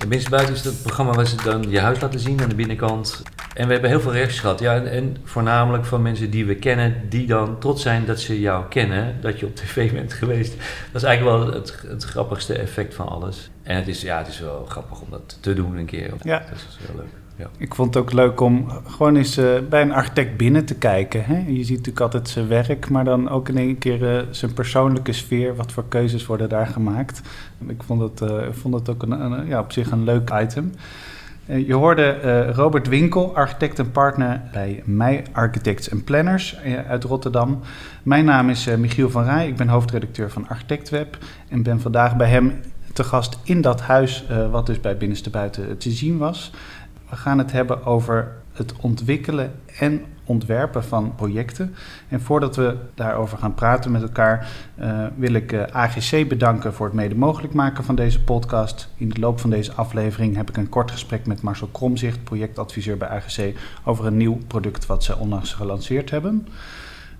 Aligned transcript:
En 0.00 0.08
Binnenbuiten 0.08 0.54
is 0.54 0.64
het 0.64 0.82
programma 0.82 1.12
waar 1.12 1.26
ze 1.26 1.36
dan 1.36 1.70
je 1.70 1.80
huis 1.80 2.00
laten 2.00 2.20
zien 2.20 2.40
aan 2.42 2.48
de 2.48 2.54
binnenkant. 2.54 3.22
En 3.54 3.66
we 3.66 3.72
hebben 3.72 3.90
heel 3.90 4.00
veel 4.00 4.12
reacties 4.12 4.40
gehad. 4.40 4.60
Ja, 4.60 4.74
en, 4.74 4.90
en 4.90 5.16
voornamelijk 5.24 5.84
van 5.84 6.02
mensen 6.02 6.30
die 6.30 6.46
we 6.46 6.54
kennen, 6.54 7.08
die 7.08 7.26
dan 7.26 7.58
trots 7.58 7.82
zijn 7.82 8.04
dat 8.04 8.20
ze 8.20 8.40
jou 8.40 8.68
kennen, 8.68 9.16
dat 9.20 9.40
je 9.40 9.46
op 9.46 9.56
tv 9.56 9.92
bent 9.92 10.12
geweest. 10.12 10.54
Dat 10.92 11.02
is 11.02 11.08
eigenlijk 11.08 11.44
wel 11.44 11.54
het, 11.54 11.84
het 11.86 12.04
grappigste 12.04 12.54
effect 12.54 12.94
van 12.94 13.08
alles. 13.08 13.50
En 13.62 13.76
het 13.76 13.88
is, 13.88 14.02
ja, 14.02 14.18
het 14.18 14.28
is 14.28 14.40
wel 14.40 14.66
grappig 14.68 15.00
om 15.00 15.10
dat 15.10 15.38
te 15.40 15.54
doen 15.54 15.76
een 15.76 15.86
keer. 15.86 16.12
Ja. 16.22 16.38
Dat 16.38 16.56
is 16.56 16.78
heel 16.86 16.96
leuk. 16.96 17.12
Ik 17.56 17.74
vond 17.74 17.94
het 17.94 18.02
ook 18.02 18.12
leuk 18.12 18.40
om 18.40 18.70
gewoon 18.86 19.16
eens 19.16 19.36
eh, 19.36 19.46
bij 19.68 19.82
een 19.82 19.92
architect 19.92 20.36
binnen 20.36 20.64
te 20.64 20.74
kijken. 20.74 21.24
Hè? 21.24 21.44
Je 21.46 21.64
ziet 21.64 21.76
natuurlijk 21.76 22.00
altijd 22.00 22.28
zijn 22.28 22.48
werk, 22.48 22.88
maar 22.88 23.04
dan 23.04 23.28
ook 23.28 23.48
in 23.48 23.56
één 23.56 23.78
keer 23.78 24.16
eh, 24.16 24.22
zijn 24.30 24.52
persoonlijke 24.52 25.12
sfeer. 25.12 25.56
Wat 25.56 25.72
voor 25.72 25.84
keuzes 25.88 26.26
worden 26.26 26.48
daar 26.48 26.66
gemaakt? 26.66 27.20
Ik 27.66 27.82
vond 27.82 28.00
het, 28.00 28.30
eh, 28.30 28.42
vond 28.50 28.74
het 28.74 28.88
ook 28.88 29.02
een, 29.02 29.46
ja, 29.46 29.60
op 29.60 29.72
zich 29.72 29.90
een 29.90 30.04
leuk 30.04 30.30
item. 30.42 30.72
Je 31.44 31.74
hoorde 31.74 32.46
Robert 32.52 32.88
Winkel, 32.88 33.36
architect 33.36 33.78
en 33.78 33.90
partner 33.90 34.42
bij 34.52 34.82
Mij 34.84 35.24
Architects 35.32 35.88
Planners 36.04 36.58
uit 36.88 37.04
Rotterdam. 37.04 37.60
Mijn 38.02 38.24
naam 38.24 38.48
is 38.48 38.66
Michiel 38.78 39.10
van 39.10 39.24
Rij, 39.24 39.48
ik 39.48 39.56
ben 39.56 39.68
hoofdredacteur 39.68 40.30
van 40.30 40.48
ArchitectWeb 40.48 41.18
en 41.48 41.62
ben 41.62 41.80
vandaag 41.80 42.16
bij 42.16 42.28
hem 42.28 42.60
te 42.92 43.04
gast 43.04 43.38
in 43.44 43.60
dat 43.60 43.80
huis, 43.80 44.24
wat 44.50 44.66
dus 44.66 44.80
bij 44.80 44.96
Binnenste 44.96 45.30
Buiten 45.30 45.78
te 45.78 45.90
zien 45.90 46.18
was. 46.18 46.52
We 47.10 47.16
gaan 47.16 47.38
het 47.38 47.52
hebben 47.52 47.84
over 47.84 48.32
het 48.52 48.72
ontwikkelen 48.80 49.52
en 49.78 50.04
ontwerpen 50.24 50.84
van 50.84 51.14
projecten. 51.14 51.74
En 52.08 52.20
voordat 52.20 52.56
we 52.56 52.76
daarover 52.94 53.38
gaan 53.38 53.54
praten 53.54 53.90
met 53.90 54.02
elkaar, 54.02 54.50
eh, 54.74 55.04
wil 55.16 55.32
ik 55.32 55.52
eh, 55.52 55.62
AGC 55.76 56.28
bedanken 56.28 56.74
voor 56.74 56.86
het 56.86 56.94
mede 56.94 57.14
mogelijk 57.14 57.52
maken 57.52 57.84
van 57.84 57.94
deze 57.94 58.22
podcast. 58.22 58.88
In 58.96 59.08
de 59.08 59.20
loop 59.20 59.40
van 59.40 59.50
deze 59.50 59.72
aflevering 59.72 60.36
heb 60.36 60.48
ik 60.48 60.56
een 60.56 60.68
kort 60.68 60.90
gesprek 60.90 61.26
met 61.26 61.42
Marcel 61.42 61.66
Kromzicht, 61.66 62.24
projectadviseur 62.24 62.96
bij 62.96 63.08
AGC, 63.08 63.56
over 63.84 64.06
een 64.06 64.16
nieuw 64.16 64.38
product 64.46 64.86
wat 64.86 65.04
ze 65.04 65.16
onlangs 65.16 65.52
gelanceerd 65.54 66.10
hebben. 66.10 66.48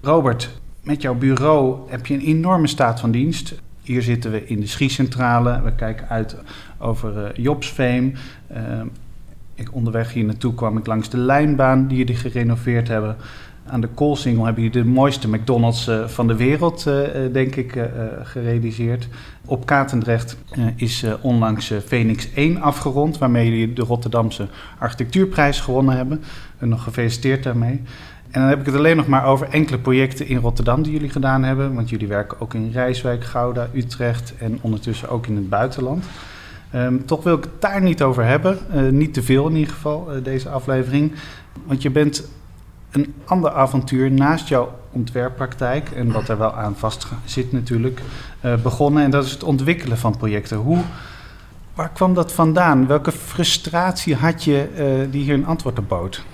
Robert, 0.01 0.61
met 0.83 1.03
jouw 1.03 1.15
bureau 1.15 1.91
heb 1.91 2.07
je 2.07 2.15
een 2.15 2.21
enorme 2.21 2.67
staat 2.67 3.01
van 3.01 3.11
dienst. 3.11 3.55
Hier 3.83 4.03
zitten 4.03 4.31
we 4.31 4.47
in 4.47 4.61
de 4.61 4.67
schiecentrale. 4.67 5.63
We 5.63 5.75
kijken 5.75 6.09
uit 6.09 6.37
over 6.79 7.41
Jobsveem. 7.41 8.15
Ik, 9.61 9.69
onderweg 9.73 10.13
hier 10.13 10.25
naartoe 10.25 10.55
kwam 10.55 10.77
ik 10.77 10.87
langs 10.87 11.09
de 11.09 11.17
lijnbaan 11.17 11.87
die 11.87 11.99
jullie 11.99 12.15
gerenoveerd 12.15 12.89
hebben. 12.89 13.17
Aan 13.67 13.81
de 13.81 13.89
Koolsingel 13.89 14.45
hebben 14.45 14.63
jullie 14.63 14.83
de 14.83 14.89
mooiste 14.89 15.29
McDonald's 15.29 15.89
uh, 15.89 16.07
van 16.07 16.27
de 16.27 16.37
wereld, 16.37 16.85
uh, 16.89 16.95
denk 17.33 17.57
ik, 17.57 17.91
gerealiseerd. 18.23 19.09
Op 19.45 19.67
Katendrecht 19.67 20.37
is 20.77 21.05
onlangs 21.21 21.73
Phoenix 21.87 22.33
1 22.33 22.61
afgerond, 22.61 23.19
waarmee 23.19 23.51
jullie 23.51 23.73
de 23.73 23.83
Rotterdamse 23.83 24.49
architectuurprijs 24.79 25.61
gewonnen 25.61 25.97
hebben. 25.97 26.23
En 26.59 26.69
nog 26.69 26.83
gefeliciteerd 26.83 27.43
daarmee. 27.43 27.83
En 28.31 28.41
dan 28.41 28.49
heb 28.49 28.61
ik 28.61 28.67
het 28.67 28.75
alleen 28.75 28.97
nog 28.97 29.07
maar 29.07 29.25
over 29.25 29.49
enkele 29.49 29.79
projecten 29.79 30.27
in 30.27 30.37
Rotterdam 30.37 30.83
die 30.83 30.93
jullie 30.93 31.11
gedaan 31.11 31.43
hebben. 31.43 31.75
Want 31.75 31.91
jullie 31.91 32.09
werken 32.09 32.41
ook 32.41 32.55
in 32.55 32.71
Rijswijk, 32.73 33.25
Gouda, 33.25 33.69
Utrecht 33.75 34.35
en 34.39 34.59
ondertussen 34.61 35.09
ook 35.09 35.27
in 35.27 35.37
het 35.37 35.49
buitenland. 35.49 36.05
Um, 36.75 37.07
toch 37.07 37.23
wil 37.23 37.37
ik 37.37 37.45
het 37.45 37.61
daar 37.61 37.83
niet 37.83 38.03
over 38.03 38.25
hebben. 38.25 38.59
Uh, 38.75 38.89
niet 38.89 39.15
te 39.15 39.23
veel 39.23 39.49
in 39.49 39.57
ieder 39.57 39.75
geval, 39.75 40.17
uh, 40.17 40.25
deze 40.25 40.49
aflevering. 40.49 41.13
Want 41.65 41.83
je 41.83 41.91
bent 41.91 42.29
een 42.91 43.15
ander 43.25 43.51
avontuur 43.51 44.11
naast 44.11 44.49
jouw 44.49 44.79
ontwerppraktijk... 44.91 45.91
en 45.91 46.13
wat 46.13 46.29
er 46.29 46.39
wel 46.39 46.55
aan 46.55 46.77
vast 46.77 47.07
zit 47.25 47.53
natuurlijk, 47.53 48.01
uh, 48.45 48.55
begonnen. 48.63 49.03
En 49.03 49.11
dat 49.11 49.25
is 49.25 49.31
het 49.31 49.43
ontwikkelen 49.43 49.99
van 49.99 50.17
projecten. 50.17 50.57
Hoe, 50.57 50.79
waar 51.75 51.91
kwam 51.91 52.15
dat 52.15 52.33
vandaan? 52.33 52.87
Welke 52.87 53.13
frustratie 53.13 54.15
had 54.15 54.45
je 54.45 54.69
die 55.11 55.23
hier 55.23 55.35
een 55.35 55.47
antwoord 55.47 55.79
op 55.79 55.89
bood? 55.89 56.25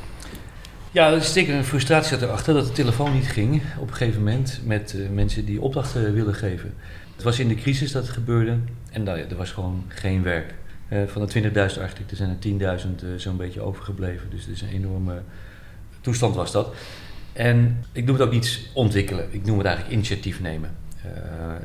Ja, 0.90 1.10
er 1.10 1.16
is 1.16 1.32
zeker 1.32 1.54
een 1.54 1.64
frustratie 1.64 2.22
erachter 2.22 2.54
dat 2.54 2.66
de 2.66 2.72
telefoon 2.72 3.12
niet 3.12 3.26
ging 3.26 3.62
op 3.78 3.88
een 3.88 3.94
gegeven 3.94 4.22
moment... 4.22 4.60
met 4.64 4.96
mensen 5.12 5.44
die 5.44 5.60
opdrachten 5.60 6.14
willen 6.14 6.34
geven. 6.34 6.74
Het 7.14 7.24
was 7.24 7.38
in 7.38 7.48
de 7.48 7.54
crisis 7.54 7.92
dat 7.92 8.02
het 8.02 8.12
gebeurde 8.12 8.58
en 8.96 9.04
ja, 9.04 9.16
er 9.16 9.36
was 9.36 9.50
gewoon 9.50 9.84
geen 9.88 10.22
werk. 10.22 10.54
Uh, 10.88 11.06
van 11.06 11.26
de 11.26 11.42
20.000 11.42 11.54
architecten 11.54 12.16
zijn 12.16 12.38
er 12.60 12.78
10.000 13.00 13.04
uh, 13.04 13.10
zo'n 13.16 13.36
beetje 13.36 13.60
overgebleven. 13.60 14.30
Dus 14.30 14.44
het 14.44 14.54
is 14.54 14.62
een 14.62 14.68
enorme 14.68 15.22
toestand 16.00 16.34
was 16.34 16.52
dat. 16.52 16.74
En 17.32 17.84
ik 17.92 18.04
noem 18.04 18.14
het 18.14 18.24
ook 18.24 18.32
niet 18.32 18.68
ontwikkelen, 18.72 19.26
ik 19.30 19.44
noem 19.44 19.58
het 19.58 19.66
eigenlijk 19.66 19.96
initiatief 19.96 20.40
nemen. 20.40 20.70
Uh, 21.04 21.12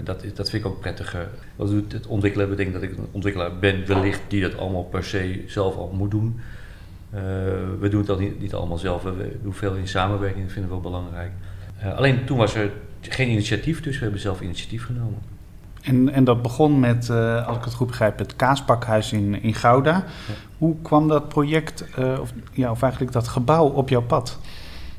dat, 0.03 0.23
dat 0.33 0.49
vind 0.49 0.65
ik 0.65 0.71
ook 0.71 0.79
prettiger. 0.79 1.27
Wat 1.55 1.69
het 1.69 2.07
ontwikkelen 2.07 2.49
betekent 2.49 2.73
dat 2.73 2.83
ik 2.83 2.97
een 2.97 3.07
ontwikkelaar 3.11 3.59
ben, 3.59 3.85
wellicht 3.87 4.21
die 4.27 4.41
dat 4.41 4.57
allemaal 4.57 4.83
per 4.83 5.03
se 5.03 5.43
zelf 5.47 5.75
al 5.75 5.91
moet 5.93 6.11
doen. 6.11 6.39
We 7.79 7.87
doen 7.89 7.99
het 7.99 8.09
al 8.09 8.19
niet, 8.19 8.53
allemaal 8.53 8.77
zelf, 8.77 9.03
we 9.03 9.37
doen 9.43 9.53
veel 9.53 9.75
in 9.75 9.87
samenwerking, 9.87 10.43
dat 10.43 10.53
vinden 10.53 10.71
we 10.71 10.81
wel 10.81 10.91
belangrijk. 10.91 11.31
Alleen 11.95 12.25
toen 12.25 12.37
was 12.37 12.55
er 12.55 12.71
geen 13.01 13.29
initiatief, 13.29 13.81
dus 13.81 13.95
we 13.95 14.03
hebben 14.03 14.21
zelf 14.21 14.41
initiatief 14.41 14.85
genomen. 14.85 15.19
En, 15.81 16.09
en 16.09 16.23
dat 16.23 16.41
begon 16.41 16.79
met, 16.79 17.07
uh, 17.11 17.47
als 17.47 17.57
ik 17.57 17.63
het 17.63 17.73
goed 17.73 17.87
begrijp, 17.87 18.19
het 18.19 18.35
Kaaspakhuis 18.35 19.13
in, 19.13 19.41
in 19.41 19.53
Gouda. 19.53 19.91
Ja. 19.91 20.33
Hoe 20.57 20.75
kwam 20.81 21.07
dat 21.07 21.27
project, 21.27 21.85
uh, 21.99 22.19
of, 22.19 22.33
ja, 22.51 22.71
of 22.71 22.81
eigenlijk 22.81 23.13
dat 23.13 23.27
gebouw, 23.27 23.67
op 23.67 23.89
jouw 23.89 24.01
pad? 24.01 24.39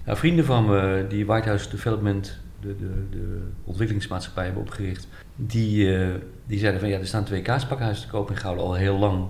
Nou, 0.04 0.18
vrienden 0.18 0.44
van 0.44 0.66
me, 0.66 1.06
die 1.08 1.26
White 1.26 1.48
House 1.48 1.70
Development, 1.70 2.38
de, 2.60 2.76
de, 2.76 3.06
de 3.10 3.50
ontwikkelingsmaatschappij 3.64 4.44
hebben 4.44 4.62
opgericht, 4.62 5.08
die, 5.36 5.86
uh, 5.86 6.14
die 6.46 6.58
zeiden 6.58 6.80
van 6.80 6.88
ja, 6.88 6.98
er 6.98 7.06
staan 7.06 7.24
twee 7.24 7.42
Kaaspakhuizen 7.42 8.04
te 8.04 8.10
koop 8.10 8.30
in 8.30 8.36
Gouda 8.36 8.62
al 8.62 8.74
heel 8.74 8.98
lang. 8.98 9.24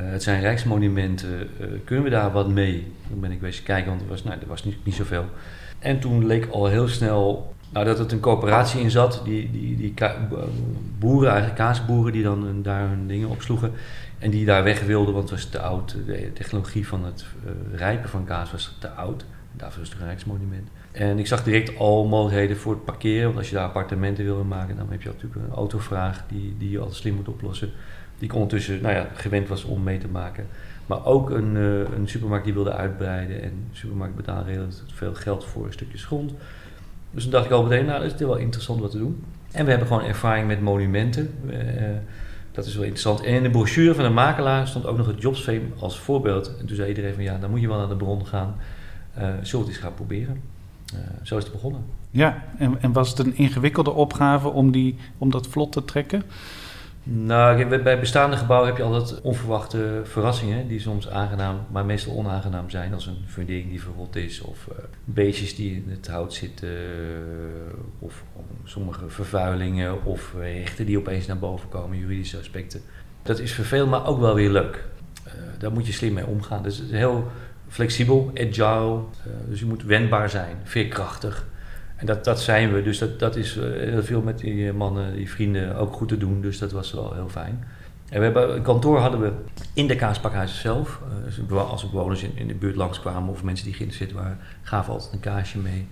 Het 0.00 0.22
zijn 0.22 0.40
rijksmonumenten, 0.40 1.48
kunnen 1.84 2.04
we 2.04 2.10
daar 2.10 2.32
wat 2.32 2.48
mee? 2.48 2.92
Toen 3.08 3.20
ben 3.20 3.32
ik 3.32 3.40
bezig 3.40 3.62
kijken, 3.62 3.90
want 3.90 4.00
er 4.02 4.08
was, 4.08 4.24
nou, 4.24 4.40
er 4.40 4.46
was 4.46 4.64
niet, 4.64 4.84
niet 4.84 4.94
zoveel. 4.94 5.24
En 5.78 6.00
toen 6.00 6.26
leek 6.26 6.48
al 6.50 6.66
heel 6.66 6.88
snel 6.88 7.54
nou, 7.72 7.84
dat 7.84 7.98
het 7.98 8.12
een 8.12 8.20
coöperatie 8.20 8.80
in 8.80 8.90
zat, 8.90 9.20
die, 9.24 9.50
die, 9.50 9.76
die 9.76 9.94
boeren, 10.98 11.30
eigenlijk 11.30 11.58
kaasboeren, 11.58 12.12
die 12.12 12.22
dan 12.22 12.62
daar 12.62 12.88
hun 12.88 13.06
dingen 13.06 13.28
opsloegen. 13.28 13.72
En 14.18 14.30
die 14.30 14.44
daar 14.44 14.64
weg 14.64 14.80
wilden, 14.82 15.14
want 15.14 15.30
het 15.30 15.40
was 15.40 15.48
te 15.48 15.60
oud. 15.60 15.96
De 16.06 16.32
technologie 16.32 16.86
van 16.86 17.04
het 17.04 17.24
uh, 17.44 17.78
rijpen 17.78 18.10
van 18.10 18.24
kaas 18.24 18.50
was 18.50 18.76
te 18.78 18.88
oud. 18.88 19.24
Daarvoor 19.52 19.82
is 19.82 19.88
het 19.88 20.00
een 20.00 20.06
rijksmonument. 20.06 20.68
En 20.92 21.18
ik 21.18 21.26
zag 21.26 21.42
direct 21.42 21.78
al 21.78 22.06
mogelijkheden 22.06 22.56
voor 22.56 22.72
het 22.72 22.84
parkeren. 22.84 23.24
Want 23.24 23.36
als 23.36 23.48
je 23.48 23.54
daar 23.54 23.64
appartementen 23.64 24.24
wil 24.24 24.44
maken, 24.44 24.76
dan 24.76 24.90
heb 24.90 25.02
je 25.02 25.08
natuurlijk 25.08 25.46
een 25.46 25.54
autovraag 25.54 26.24
die, 26.28 26.54
die 26.58 26.70
je 26.70 26.78
altijd 26.78 26.96
slim 26.96 27.14
moet 27.14 27.28
oplossen. 27.28 27.70
Die 28.18 28.28
ik 28.28 28.34
ondertussen 28.34 28.82
nou 28.82 28.94
ja, 28.94 29.06
gewend 29.14 29.48
was 29.48 29.64
om 29.64 29.82
mee 29.82 29.98
te 29.98 30.08
maken. 30.08 30.46
Maar 30.86 31.04
ook 31.04 31.30
een, 31.30 31.56
uh, 31.56 31.78
een 31.78 32.08
supermarkt 32.08 32.44
die 32.44 32.54
wilde 32.54 32.72
uitbreiden. 32.72 33.42
En 33.42 33.52
de 33.70 33.76
supermarkt 33.76 34.16
betaalde 34.16 34.52
relatief 34.52 34.82
veel 34.86 35.14
geld 35.14 35.44
voor 35.44 35.72
stukjes 35.72 36.04
grond. 36.04 36.32
Dus 37.10 37.22
toen 37.22 37.32
dacht 37.32 37.44
ik 37.44 37.50
al 37.50 37.62
meteen, 37.62 37.84
nou, 37.84 38.02
dat 38.02 38.12
is 38.14 38.26
wel 38.26 38.36
interessant 38.36 38.80
wat 38.80 38.90
te 38.90 38.98
doen. 38.98 39.24
En 39.52 39.64
we 39.64 39.70
hebben 39.70 39.88
gewoon 39.88 40.04
ervaring 40.04 40.46
met 40.46 40.60
monumenten. 40.60 41.30
Uh, 41.50 41.56
dat 42.52 42.66
is 42.66 42.74
wel 42.74 42.82
interessant. 42.82 43.22
En 43.22 43.34
in 43.34 43.42
de 43.42 43.50
brochure 43.50 43.94
van 43.94 44.04
de 44.04 44.10
makelaar 44.10 44.68
stond 44.68 44.86
ook 44.86 44.96
nog 44.96 45.06
het 45.06 45.22
Jobsfame 45.22 45.60
als 45.78 45.98
voorbeeld. 45.98 46.56
En 46.60 46.66
toen 46.66 46.76
zei 46.76 46.88
iedereen 46.88 47.14
van, 47.14 47.22
ja, 47.22 47.38
dan 47.38 47.50
moet 47.50 47.60
je 47.60 47.68
wel 47.68 47.78
naar 47.78 47.88
de 47.88 47.96
bron 47.96 48.26
gaan. 48.26 48.56
Uh, 49.18 49.22
zullen 49.42 49.66
het 49.66 49.74
eens 49.74 49.84
gaan 49.84 49.94
proberen? 49.94 50.40
Zo 51.22 51.36
is 51.36 51.42
het 51.42 51.52
begonnen. 51.52 51.84
Ja, 52.10 52.44
en, 52.58 52.80
en, 52.80 52.92
was 52.92 53.10
het 53.10 53.18
een 53.18 53.36
ingewikkelde 53.36 53.90
opgave 53.90 54.48
om, 54.48 54.70
die, 54.70 54.96
om 55.18 55.30
dat 55.30 55.46
vlot 55.46 55.72
te 55.72 55.84
trekken? 55.84 56.22
Nou, 57.10 57.78
bij 57.78 58.00
bestaande 58.00 58.36
gebouwen 58.36 58.68
heb 58.68 58.76
je 58.76 58.82
altijd 58.82 59.20
onverwachte 59.20 60.00
verrassingen 60.04 60.68
die 60.68 60.80
soms 60.80 61.08
aangenaam, 61.08 61.66
maar 61.70 61.84
meestal 61.84 62.16
onaangenaam 62.16 62.70
zijn. 62.70 62.94
Als 62.94 63.06
een 63.06 63.24
fundering 63.26 63.68
die 63.68 63.82
verrot 63.82 64.16
is, 64.16 64.40
of 64.40 64.66
uh, 64.72 64.78
beestjes 65.04 65.56
die 65.56 65.74
in 65.74 65.90
het 65.90 66.08
hout 66.08 66.34
zitten, 66.34 66.68
uh, 66.68 66.74
of 67.98 68.24
sommige 68.64 69.08
vervuilingen, 69.08 70.04
of 70.04 70.34
rechten 70.38 70.86
die 70.86 70.98
opeens 70.98 71.26
naar 71.26 71.38
boven 71.38 71.68
komen, 71.68 71.98
juridische 71.98 72.38
aspecten. 72.38 72.80
Dat 73.22 73.38
is 73.38 73.52
vervelend, 73.52 73.90
maar 73.90 74.06
ook 74.06 74.20
wel 74.20 74.34
weer 74.34 74.50
leuk. 74.50 74.84
Daar 75.58 75.72
moet 75.72 75.86
je 75.86 75.92
slim 75.92 76.12
mee 76.12 76.26
omgaan. 76.26 76.62
Dus 76.62 76.78
het 76.78 76.86
is 76.86 76.98
heel 76.98 77.30
flexibel, 77.68 78.30
agile, 78.34 79.00
dus 79.48 79.60
je 79.60 79.66
moet 79.66 79.82
wendbaar 79.82 80.30
zijn, 80.30 80.56
veerkrachtig. 80.64 81.46
En 81.98 82.06
dat, 82.06 82.24
dat 82.24 82.40
zijn 82.40 82.72
we, 82.72 82.82
dus 82.82 82.98
dat, 82.98 83.18
dat 83.18 83.36
is 83.36 83.54
heel 83.54 84.02
veel 84.02 84.20
met 84.20 84.38
die 84.38 84.72
mannen, 84.72 85.16
die 85.16 85.30
vrienden 85.30 85.76
ook 85.76 85.92
goed 85.92 86.08
te 86.08 86.18
doen. 86.18 86.40
Dus 86.40 86.58
dat 86.58 86.72
was 86.72 86.92
wel 86.92 87.14
heel 87.14 87.28
fijn. 87.28 87.64
En 88.08 88.18
we 88.18 88.24
hebben, 88.24 88.54
een 88.54 88.62
kantoor 88.62 88.98
hadden 88.98 89.20
we 89.20 89.32
in 89.72 89.86
de 89.86 89.96
Kaaspakhuizen 89.96 90.58
zelf. 90.58 91.00
Dus 91.24 91.50
als 91.50 91.82
er 91.82 91.90
bewoners 91.90 92.22
in, 92.22 92.32
in 92.34 92.46
de 92.46 92.54
buurt 92.54 92.76
langskwamen 92.76 93.30
of 93.30 93.42
mensen 93.42 93.66
die 93.66 93.74
geïnteresseerd 93.74 94.20
waren, 94.20 94.38
gaven 94.62 94.92
altijd 94.92 95.12
een 95.12 95.20
kaasje 95.20 95.58
mee. 95.58 95.86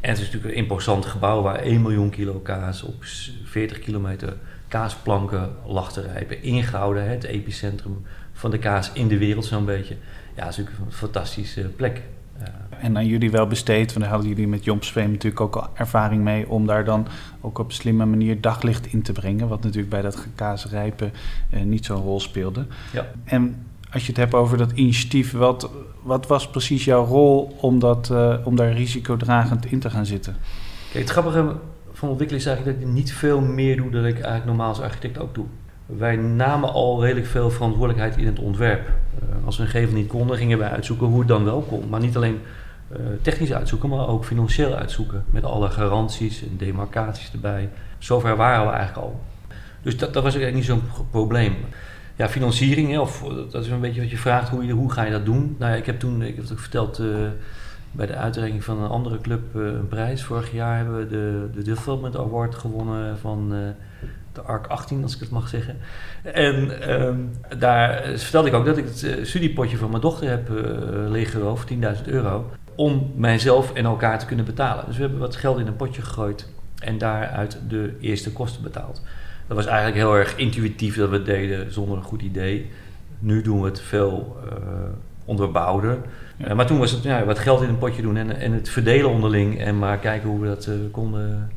En 0.00 0.10
het 0.10 0.18
is 0.18 0.24
natuurlijk 0.24 0.54
een 0.54 0.60
imposant 0.60 1.06
gebouw 1.06 1.42
waar 1.42 1.58
1 1.58 1.82
miljoen 1.82 2.10
kilo 2.10 2.38
kaas 2.38 2.82
op 2.82 3.04
40 3.44 3.78
kilometer 3.78 4.36
kaasplanken 4.68 5.56
lag 5.66 5.92
te 5.92 6.00
rijpen. 6.00 6.42
In 6.42 6.62
Gouda, 6.62 7.00
het 7.00 7.24
epicentrum 7.24 8.06
van 8.32 8.50
de 8.50 8.58
kaas 8.58 8.90
in 8.92 9.08
de 9.08 9.18
wereld 9.18 9.44
zo'n 9.44 9.64
beetje. 9.64 9.96
Ja, 10.34 10.44
dat 10.44 10.50
is 10.50 10.56
natuurlijk 10.56 10.86
een 10.86 10.92
fantastische 10.92 11.60
plek. 11.60 12.02
En 12.80 12.96
aan 12.96 13.06
jullie 13.06 13.30
wel 13.30 13.46
besteed, 13.46 13.88
want 13.88 14.00
daar 14.00 14.14
hadden 14.14 14.28
jullie 14.28 14.48
met 14.48 14.64
Jompsveem 14.64 15.10
natuurlijk 15.10 15.40
ook 15.40 15.56
al 15.56 15.68
ervaring 15.74 16.22
mee 16.22 16.48
om 16.48 16.66
daar 16.66 16.84
dan 16.84 17.06
ook 17.40 17.58
op 17.58 17.72
slimme 17.72 18.04
manier 18.04 18.40
daglicht 18.40 18.86
in 18.86 19.02
te 19.02 19.12
brengen, 19.12 19.48
wat 19.48 19.62
natuurlijk 19.62 19.90
bij 19.90 20.02
dat 20.02 20.16
gekaasrijpen 20.16 21.12
eh, 21.50 21.62
niet 21.62 21.84
zo'n 21.84 22.02
rol 22.02 22.20
speelde. 22.20 22.66
Ja. 22.92 23.06
En 23.24 23.66
als 23.90 24.02
je 24.02 24.08
het 24.08 24.16
hebt 24.16 24.34
over 24.34 24.58
dat 24.58 24.72
initiatief, 24.72 25.32
wat, 25.32 25.70
wat 26.02 26.26
was 26.26 26.50
precies 26.50 26.84
jouw 26.84 27.04
rol 27.04 27.56
om, 27.60 27.78
dat, 27.78 28.08
uh, 28.12 28.34
om 28.44 28.56
daar 28.56 28.72
risicodragend 28.72 29.66
in 29.66 29.80
te 29.80 29.90
gaan 29.90 30.06
zitten? 30.06 30.36
Kijk, 30.90 31.04
het 31.04 31.12
grappige 31.12 31.56
van 31.92 32.08
ontwikkeling 32.08 32.46
is 32.46 32.48
eigenlijk 32.48 32.78
dat 32.78 32.88
ik 32.88 32.94
niet 32.94 33.12
veel 33.12 33.40
meer 33.40 33.76
doe 33.76 33.90
dan 33.90 34.04
ik 34.04 34.14
eigenlijk 34.14 34.44
normaal 34.44 34.68
als 34.68 34.80
architect 34.80 35.18
ook 35.18 35.34
doe. 35.34 35.46
Wij 35.96 36.16
namen 36.16 36.72
al 36.72 37.02
redelijk 37.02 37.26
veel 37.26 37.50
verantwoordelijkheid 37.50 38.16
in 38.16 38.26
het 38.26 38.38
ontwerp. 38.38 38.88
Uh, 38.88 39.46
als 39.46 39.56
we 39.56 39.62
een 39.62 39.68
gegeven 39.68 39.94
niet 39.94 40.08
konden, 40.08 40.36
gingen 40.36 40.58
wij 40.58 40.70
uitzoeken 40.70 41.06
hoe 41.06 41.18
het 41.18 41.28
dan 41.28 41.44
wel 41.44 41.60
kon. 41.60 41.88
Maar 41.88 42.00
niet 42.00 42.16
alleen 42.16 42.40
uh, 42.92 42.96
technisch 43.22 43.52
uitzoeken, 43.52 43.88
maar 43.88 44.08
ook 44.08 44.24
financieel 44.24 44.74
uitzoeken. 44.74 45.24
Met 45.30 45.44
alle 45.44 45.70
garanties 45.70 46.42
en 46.42 46.56
demarcaties 46.56 47.32
erbij. 47.32 47.68
Zover 47.98 48.36
waren 48.36 48.66
we 48.66 48.72
eigenlijk 48.72 49.06
al. 49.06 49.20
Dus 49.82 49.96
dat, 49.96 50.12
dat 50.12 50.22
was 50.22 50.34
eigenlijk 50.34 50.54
niet 50.54 50.78
zo'n 50.78 51.06
probleem. 51.10 51.54
Ja, 52.16 52.28
financiering, 52.28 52.98
of 52.98 53.24
dat 53.50 53.64
is 53.64 53.70
een 53.70 53.80
beetje 53.80 54.00
wat 54.00 54.10
je 54.10 54.18
vraagt, 54.18 54.48
hoe, 54.48 54.66
je, 54.66 54.72
hoe 54.72 54.92
ga 54.92 55.02
je 55.04 55.10
dat 55.10 55.24
doen? 55.24 55.56
Nou 55.58 55.72
ja, 55.72 55.78
ik 55.78 55.86
heb 55.86 55.98
toen, 55.98 56.22
ik 56.22 56.34
heb 56.34 56.42
het 56.42 56.52
ook 56.52 56.58
verteld, 56.58 56.98
uh, 56.98 57.06
bij 57.92 58.06
de 58.06 58.14
uitreiking 58.14 58.64
van 58.64 58.82
een 58.82 58.90
andere 58.90 59.20
club 59.20 59.54
een 59.54 59.88
prijs. 59.88 60.22
Vorig 60.22 60.52
jaar 60.52 60.76
hebben 60.76 60.98
we 60.98 61.06
de, 61.06 61.48
de 61.54 61.62
Development 61.62 62.16
Award 62.16 62.54
gewonnen 62.54 63.18
van 63.18 63.52
de 64.38 64.48
ARC 64.48 64.66
18, 64.66 65.02
als 65.02 65.14
ik 65.14 65.20
het 65.20 65.30
mag 65.30 65.48
zeggen. 65.48 65.76
En 66.22 66.90
um, 67.00 67.30
daar 67.58 68.02
vertelde 68.16 68.48
ik 68.48 68.54
ook 68.54 68.66
dat 68.66 68.76
ik 68.76 68.84
het 68.84 69.28
studiepotje 69.28 69.76
van 69.76 69.90
mijn 69.90 70.02
dochter 70.02 70.28
heb 70.28 70.48
leeggeroofd, 71.08 71.72
10.000 71.72 71.78
euro, 72.06 72.50
om 72.74 73.12
mijzelf 73.16 73.72
en 73.72 73.84
elkaar 73.84 74.18
te 74.18 74.26
kunnen 74.26 74.44
betalen. 74.44 74.84
Dus 74.86 74.96
we 74.96 75.02
hebben 75.02 75.20
wat 75.20 75.36
geld 75.36 75.58
in 75.58 75.66
een 75.66 75.76
potje 75.76 76.02
gegooid 76.02 76.48
en 76.78 76.98
daaruit 76.98 77.58
de 77.68 77.96
eerste 78.00 78.32
kosten 78.32 78.62
betaald. 78.62 79.02
Dat 79.46 79.56
was 79.56 79.66
eigenlijk 79.66 79.96
heel 79.96 80.16
erg 80.16 80.36
intuïtief 80.36 80.96
dat 80.96 81.08
we 81.08 81.16
het 81.16 81.26
deden 81.26 81.72
zonder 81.72 81.96
een 81.96 82.02
goed 82.02 82.22
idee. 82.22 82.70
Nu 83.18 83.42
doen 83.42 83.60
we 83.60 83.68
het 83.68 83.80
veel 83.80 84.36
uh, 84.44 84.52
onderbouwder. 85.24 85.98
Ja. 86.36 86.48
Uh, 86.48 86.54
maar 86.54 86.66
toen 86.66 86.78
was 86.78 86.90
het 86.90 87.02
ja, 87.02 87.24
wat 87.24 87.38
geld 87.38 87.62
in 87.62 87.68
een 87.68 87.78
potje 87.78 88.02
doen 88.02 88.16
en, 88.16 88.40
en 88.40 88.52
het 88.52 88.68
verdelen 88.68 89.10
onderling 89.10 89.60
en 89.60 89.78
maar 89.78 89.98
kijken 89.98 90.28
hoe 90.28 90.40
we 90.40 90.46
dat 90.46 90.66
uh, 90.66 90.74
konden, 90.90 91.50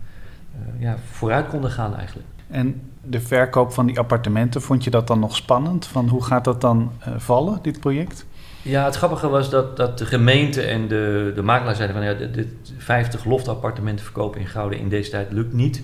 ja, 0.80 0.98
vooruit 1.12 1.48
konden 1.48 1.72
gaan 1.72 1.96
eigenlijk. 1.96 2.28
En 2.52 2.82
de 3.04 3.22
verkoop 3.22 3.74
van 3.74 3.86
die 3.86 4.00
appartementen, 4.00 4.62
vond 4.62 4.84
je 4.84 4.90
dat 4.90 5.08
dan 5.08 5.20
nog 5.20 5.36
spannend? 5.36 5.86
Van 5.86 6.08
hoe 6.08 6.24
gaat 6.24 6.44
dat 6.44 6.62
dan 6.62 6.92
vallen, 7.18 7.60
dit 7.62 7.80
project? 7.80 8.26
Ja, 8.62 8.86
het 8.86 8.96
grappige 8.96 9.28
was 9.28 9.50
dat, 9.50 9.78
dat 9.78 9.98
de 9.98 10.06
gemeente 10.06 10.62
en 10.62 10.88
de, 10.88 11.32
de 11.36 11.42
makelaar 11.42 11.76
zeiden 11.76 11.96
van 11.96 12.06
ja, 12.06 12.28
dit 12.28 12.48
50 12.78 13.26
loftappartementen 13.26 14.06
verkopen 14.06 14.40
in 14.40 14.48
Gouden 14.48 14.80
in 14.80 14.90
deze 14.90 15.10
tijd 15.10 15.32
lukt 15.32 15.54
niet. 15.54 15.84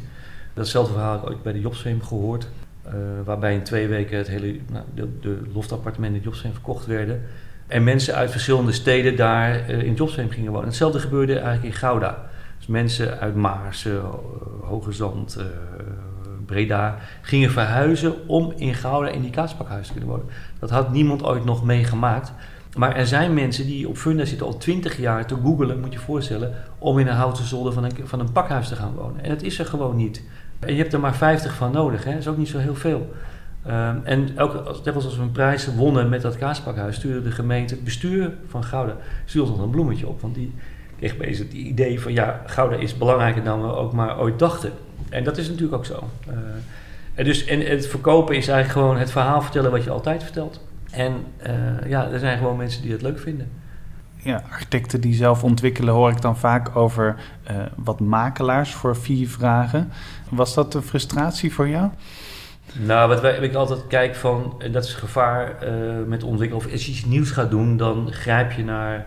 Datzelfde 0.53 0.93
verhaal 0.93 1.11
heb 1.11 1.21
ik 1.21 1.29
ooit 1.29 1.43
bij 1.43 1.53
de 1.53 1.59
Jobsveem 1.59 2.01
gehoord. 2.01 2.47
Uh, 2.87 2.93
waarbij 3.25 3.53
in 3.53 3.63
twee 3.63 3.87
weken 3.87 4.17
het 4.17 4.27
hele, 4.27 4.59
nou, 4.71 4.85
de, 4.95 5.19
de 5.19 5.41
loftappartementen 5.53 6.17
in 6.17 6.23
Jobsveem 6.23 6.51
verkocht 6.51 6.85
werden. 6.85 7.21
En 7.67 7.83
mensen 7.83 8.15
uit 8.15 8.31
verschillende 8.31 8.71
steden 8.71 9.15
daar 9.15 9.69
uh, 9.69 9.81
in 9.81 9.93
Jobsveem 9.93 10.29
gingen 10.29 10.51
wonen. 10.51 10.67
Hetzelfde 10.67 10.99
gebeurde 10.99 11.33
eigenlijk 11.33 11.63
in 11.63 11.79
Gouda. 11.79 12.29
Dus 12.57 12.67
mensen 12.67 13.19
uit 13.19 13.35
Maarsen, 13.35 13.91
uh, 13.91 14.03
Hoge 14.61 14.91
Zand, 14.91 15.37
Breda 16.47 16.97
gingen 17.21 17.51
verhuizen 17.51 18.27
om 18.27 18.53
in 18.55 18.73
Gouda 18.73 19.09
in 19.09 19.21
die 19.21 19.31
kaaspakhuis 19.31 19.87
te 19.87 19.93
kunnen 19.93 20.09
wonen. 20.09 20.27
Dat 20.59 20.69
had 20.69 20.91
niemand 20.91 21.23
ooit 21.23 21.45
nog 21.45 21.63
meegemaakt. 21.63 22.31
Maar 22.77 22.95
er 22.95 23.07
zijn 23.07 23.33
mensen 23.33 23.65
die 23.65 23.87
op 23.87 23.97
Funda 23.97 24.25
zitten 24.25 24.47
al 24.47 24.57
twintig 24.57 24.97
jaar 24.97 25.25
te 25.25 25.35
googelen, 25.35 25.79
moet 25.79 25.93
je 25.93 25.99
je 25.99 26.05
voorstellen, 26.05 26.53
om 26.77 26.99
in 26.99 27.07
een 27.07 27.15
houten 27.15 27.43
zolder 27.43 27.73
van 27.73 27.83
een, 27.83 27.91
van 28.03 28.19
een 28.19 28.31
pakhuis 28.31 28.67
te 28.67 28.75
gaan 28.75 28.93
wonen. 28.95 29.23
En 29.23 29.29
dat 29.29 29.41
is 29.41 29.59
er 29.59 29.65
gewoon 29.65 29.95
niet. 29.95 30.23
En 30.59 30.73
je 30.73 30.81
hebt 30.81 30.93
er 30.93 30.99
maar 30.99 31.15
50 31.15 31.53
van 31.53 31.71
nodig, 31.71 32.03
hè? 32.03 32.11
dat 32.11 32.19
is 32.19 32.27
ook 32.27 32.37
niet 32.37 32.47
zo 32.47 32.57
heel 32.57 32.75
veel. 32.75 33.13
Um, 33.67 34.01
en 34.03 34.29
elke, 34.35 34.57
als 34.59 34.81
we 35.15 35.21
een 35.21 35.31
prijs 35.31 35.75
wonnen 35.75 36.09
met 36.09 36.21
dat 36.21 36.37
kaaspakhuis, 36.37 36.95
stuurde 36.95 37.21
de 37.21 37.31
gemeente, 37.31 37.73
het 37.73 37.83
bestuur 37.83 38.33
van 38.47 38.63
Gouda, 38.63 38.95
stuurde 39.25 39.51
ons 39.51 39.61
een 39.61 39.69
bloemetje 39.69 40.07
op. 40.07 40.21
Want 40.21 40.35
die 40.35 40.53
kreeg 40.97 41.17
bezig 41.17 41.45
het 41.45 41.53
idee 41.53 42.01
van 42.01 42.13
ja, 42.13 42.41
Gouda 42.45 42.75
is 42.75 42.97
belangrijker 42.97 43.43
dan 43.43 43.61
we 43.61 43.67
ook 43.67 43.93
maar 43.93 44.19
ooit 44.19 44.39
dachten. 44.39 44.71
En 45.09 45.23
dat 45.23 45.37
is 45.37 45.47
natuurlijk 45.47 45.75
ook 45.75 45.85
zo. 45.85 46.09
Uh, 46.29 46.33
en, 47.13 47.25
dus, 47.25 47.45
en 47.45 47.61
het 47.61 47.87
verkopen 47.87 48.35
is 48.35 48.47
eigenlijk 48.47 48.79
gewoon 48.79 48.99
het 48.99 49.11
verhaal 49.11 49.41
vertellen 49.41 49.71
wat 49.71 49.83
je 49.83 49.89
altijd 49.89 50.23
vertelt. 50.23 50.61
En 50.91 51.13
uh, 51.47 51.89
ja, 51.89 52.09
er 52.11 52.19
zijn 52.19 52.37
gewoon 52.37 52.57
mensen 52.57 52.81
die 52.81 52.91
het 52.91 53.01
leuk 53.01 53.19
vinden. 53.19 53.49
Ja, 54.17 54.43
architecten 54.51 55.01
die 55.01 55.13
zelf 55.13 55.43
ontwikkelen 55.43 55.93
hoor 55.93 56.11
ik 56.11 56.21
dan 56.21 56.37
vaak 56.37 56.75
over 56.75 57.15
uh, 57.51 57.57
wat 57.75 57.99
makelaars 57.99 58.73
voor 58.73 58.95
vier 58.95 59.29
vragen. 59.29 59.91
Was 60.29 60.53
dat 60.53 60.73
een 60.73 60.81
frustratie 60.81 61.53
voor 61.53 61.69
jou? 61.69 61.89
Nou, 62.73 63.09
wat 63.09 63.21
wij, 63.21 63.37
ik 63.37 63.53
altijd 63.53 63.87
kijk 63.87 64.15
van, 64.15 64.55
en 64.59 64.71
dat 64.71 64.83
is 64.83 64.89
het 64.89 64.99
gevaar 64.99 65.55
met 66.07 66.23
ontwikkelen, 66.23 66.65
of 66.65 66.71
als 66.71 66.85
je 66.85 66.91
iets 66.91 67.05
nieuws 67.05 67.31
gaat 67.31 67.49
doen, 67.49 67.77
dan 67.77 68.11
grijp 68.11 68.51
je 68.51 68.63
naar, 68.63 69.05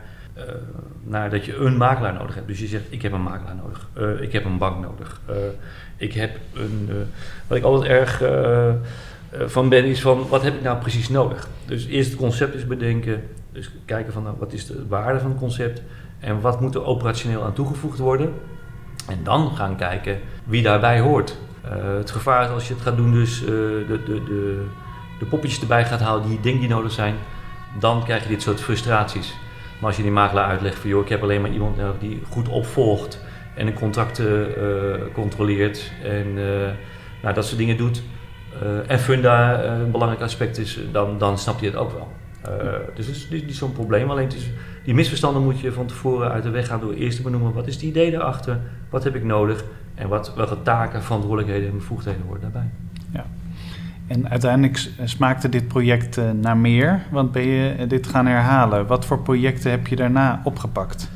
naar 1.02 1.30
dat 1.30 1.44
je 1.44 1.56
een 1.56 1.76
makelaar 1.76 2.12
nodig 2.12 2.34
hebt. 2.34 2.46
Dus 2.46 2.58
je 2.58 2.66
zegt, 2.66 2.84
ik 2.88 3.02
heb 3.02 3.12
een 3.12 3.22
makelaar 3.22 3.54
nodig, 3.54 3.88
uh, 3.98 4.22
ik 4.22 4.32
heb 4.32 4.44
een 4.44 4.58
bank 4.58 4.82
nodig, 4.82 5.20
ik 5.96 6.12
heb 6.12 6.30
een, 6.54 6.88
wat 7.46 7.58
ik 7.58 7.64
altijd 7.64 7.90
erg 7.90 8.22
van 9.46 9.68
ben, 9.68 9.84
is 9.84 10.00
van, 10.00 10.28
wat 10.28 10.42
heb 10.42 10.54
ik 10.54 10.62
nou 10.62 10.78
precies 10.78 11.08
nodig? 11.08 11.48
Dus 11.66 11.86
eerst 11.86 12.10
het 12.10 12.18
concept 12.18 12.54
is 12.54 12.66
bedenken, 12.66 13.22
dus 13.52 13.70
kijken 13.84 14.12
van, 14.12 14.22
nou, 14.22 14.36
wat 14.38 14.52
is 14.52 14.66
de 14.66 14.86
waarde 14.88 15.20
van 15.20 15.30
het 15.30 15.38
concept 15.38 15.82
en 16.20 16.40
wat 16.40 16.60
moet 16.60 16.74
er 16.74 16.84
operationeel 16.84 17.44
aan 17.44 17.52
toegevoegd 17.52 17.98
worden? 17.98 18.32
En 19.08 19.18
dan 19.22 19.56
gaan 19.56 19.76
kijken 19.76 20.18
wie 20.44 20.62
daarbij 20.62 21.00
hoort. 21.00 21.36
Het 21.98 22.10
gevaar 22.10 22.44
is 22.44 22.50
als 22.50 22.68
je 22.68 22.74
het 22.74 22.82
gaat 22.82 22.96
doen, 22.96 23.12
dus 23.12 23.40
de, 23.40 23.84
de, 23.86 24.02
de, 24.04 24.66
de 25.18 25.24
poppetjes 25.24 25.60
erbij 25.60 25.84
gaat 25.84 26.00
halen 26.00 26.22
die 26.22 26.32
je 26.32 26.40
denkt 26.40 26.60
die 26.60 26.68
nodig 26.68 26.92
zijn, 26.92 27.14
dan 27.78 28.04
krijg 28.04 28.22
je 28.22 28.28
dit 28.28 28.42
soort 28.42 28.60
frustraties. 28.60 29.34
Maar 29.80 29.88
als 29.88 29.96
je 29.96 30.02
die 30.02 30.12
makelaar 30.12 30.48
uitlegt 30.48 30.78
van 30.78 30.90
joh, 30.90 31.02
ik 31.02 31.08
heb 31.08 31.22
alleen 31.22 31.40
maar 31.40 31.50
iemand 31.50 31.76
die 31.98 32.22
goed 32.28 32.48
opvolgt 32.48 33.24
en 33.54 33.66
de 33.66 33.72
contracten 33.72 34.48
uh, 34.48 35.14
controleert 35.14 35.92
en 36.04 36.34
nou, 37.22 37.34
dat 37.34 37.46
soort 37.46 37.58
dingen 37.58 37.76
doet. 37.76 38.02
en 38.86 38.98
Funda 38.98 39.64
een 39.64 39.90
belangrijk 39.90 40.22
aspect 40.22 40.58
is, 40.58 40.78
dan, 40.92 41.18
dan 41.18 41.38
snapt 41.38 41.60
hij 41.60 41.68
het 41.68 41.78
ook 41.78 41.92
wel. 41.92 42.12
dus 42.94 43.06
het 43.06 43.16
is 43.16 43.28
niet, 43.30 43.56
zo'n 43.56 43.72
probleem. 43.72 44.10
Alleen 44.10 44.28
is, 44.28 44.50
die 44.84 44.94
misverstanden 44.94 45.42
moet 45.42 45.60
je 45.60 45.72
van 45.72 45.86
tevoren 45.86 46.30
uit 46.30 46.42
de 46.42 46.50
weg 46.50 46.66
gaan 46.66 46.80
door 46.80 46.92
eerst 46.92 47.16
te 47.16 47.22
benoemen 47.22 47.52
wat 47.52 47.66
is 47.66 47.74
het 47.74 47.82
idee 47.82 48.10
daarachter, 48.10 48.60
wat 48.90 49.04
heb 49.04 49.14
ik 49.14 49.24
nodig 49.24 49.64
en 49.94 50.08
wat, 50.08 50.34
welke 50.34 50.62
taken, 50.62 51.02
verantwoordelijkheden 51.02 51.68
en 51.68 51.76
bevoegdheden 51.76 52.22
worden 52.26 52.52
daarbij. 52.52 52.70
En 54.10 54.28
uiteindelijk 54.28 54.90
smaakte 55.04 55.48
dit 55.48 55.68
project 55.68 56.16
uh, 56.16 56.30
naar 56.30 56.56
meer, 56.56 57.02
want 57.10 57.32
ben 57.32 57.46
je 57.46 57.86
dit 57.86 58.06
gaan 58.06 58.26
herhalen. 58.26 58.86
Wat 58.86 59.04
voor 59.04 59.18
projecten 59.18 59.70
heb 59.70 59.86
je 59.86 59.96
daarna 59.96 60.40
opgepakt? 60.44 61.10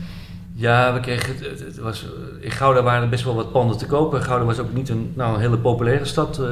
Ja, 0.52 0.94
we 0.94 1.00
kregen, 1.00 1.34
het, 1.36 1.78
was, 1.78 2.06
in 2.40 2.50
Gouda 2.50 2.82
waren 2.82 3.02
er 3.02 3.08
best 3.08 3.24
wel 3.24 3.34
wat 3.34 3.52
panden 3.52 3.78
te 3.78 3.86
kopen. 3.86 4.22
Gouda 4.22 4.44
was 4.44 4.58
ook 4.58 4.72
niet 4.72 4.88
een, 4.88 5.12
nou, 5.14 5.34
een 5.34 5.40
hele 5.40 5.58
populaire 5.58 6.04
stad 6.04 6.42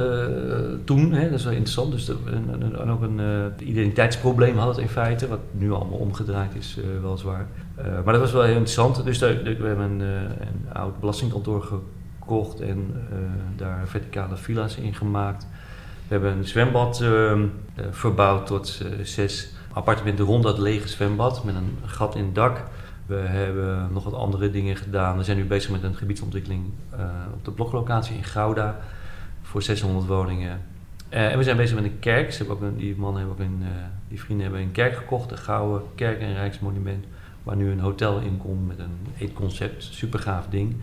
toen, 0.85 1.13
hè, 1.13 1.31
dat 1.31 1.39
is 1.39 1.45
wel 1.45 1.53
interessant. 1.53 1.93
Dus 1.93 2.05
de, 2.05 2.17
en, 2.33 2.91
ook 2.91 3.03
een 3.03 3.21
identiteitsprobleem 3.59 4.59
had 4.59 4.69
het 4.69 4.79
in 4.79 4.89
feite, 4.89 5.29
wat 5.29 5.41
nu 5.51 5.73
allemaal 5.73 5.99
omgedraaid 5.99 6.55
is, 6.55 6.79
uh, 6.79 6.85
weliswaar. 7.03 7.47
maar 8.05 8.13
dat 8.13 8.21
was 8.21 8.33
wel 8.33 8.43
heel 8.43 8.51
interessant. 8.51 9.05
Dus 9.05 9.19
daar, 9.19 9.43
we 9.43 9.67
hebben 9.67 9.91
een, 9.91 10.01
een 10.01 10.73
oud 10.73 11.01
belastingkantoor 11.01 11.63
gekocht 11.63 12.61
en 12.61 12.95
daar 13.57 13.83
verticale 13.85 14.37
villa's 14.37 14.77
in 14.77 14.95
gemaakt. 14.95 15.47
We 16.13 16.19
hebben 16.19 16.39
een 16.39 16.49
zwembad 16.49 17.05
verbouwd 17.91 18.47
tot 18.47 18.83
zes 19.03 19.51
appartementen 19.73 20.25
rond 20.25 20.43
dat 20.43 20.59
lege 20.59 20.89
zwembad 20.89 21.45
met 21.45 21.55
een 21.55 21.79
gat 21.85 22.15
in 22.15 22.25
het 22.25 22.35
dak. 22.35 22.65
We 23.07 23.15
hebben 23.15 23.89
nog 23.93 24.05
wat 24.05 24.15
andere 24.15 24.51
dingen 24.51 24.77
gedaan. 24.77 25.17
We 25.17 25.25
zijn 25.25 25.37
nu 25.37 25.45
bezig 25.45 25.71
met 25.71 25.83
een 25.83 25.95
gebiedsontwikkeling 25.95 26.63
uh, 26.95 27.01
op 27.35 27.45
de 27.45 27.51
bloklocatie 27.51 28.17
in 28.17 28.25
Gouda 28.25 28.79
voor 29.43 29.63
600 29.63 30.07
woningen. 30.07 30.61
En 31.09 31.39
we 31.39 31.45
zijn 31.45 31.57
bezig 31.57 31.77
met 31.77 31.85
een 31.85 31.99
kerk. 31.99 32.33
Ze 32.33 32.39
hebben 32.39 32.57
ook 32.57 32.63
een, 32.63 32.77
die 32.77 32.97
mannen 32.97 33.19
hebben 33.19 33.39
ook 33.39 33.51
een, 33.51 33.65
die 34.09 34.21
vrienden 34.21 34.45
hebben 34.45 34.63
een 34.63 34.73
kerk 34.73 34.97
gekocht, 34.97 35.29
de 35.29 35.37
Gouden 35.37 35.83
Kerk 35.95 36.21
en 36.21 36.35
Rijksmonument, 36.35 37.05
waar 37.43 37.57
nu 37.57 37.71
een 37.71 37.81
hotel 37.81 38.19
in 38.19 38.39
komt 38.39 38.67
met 38.67 38.79
een 38.79 39.07
eetconcept, 39.19 39.83
super 39.83 40.19
gaaf 40.19 40.47
ding. 40.51 40.77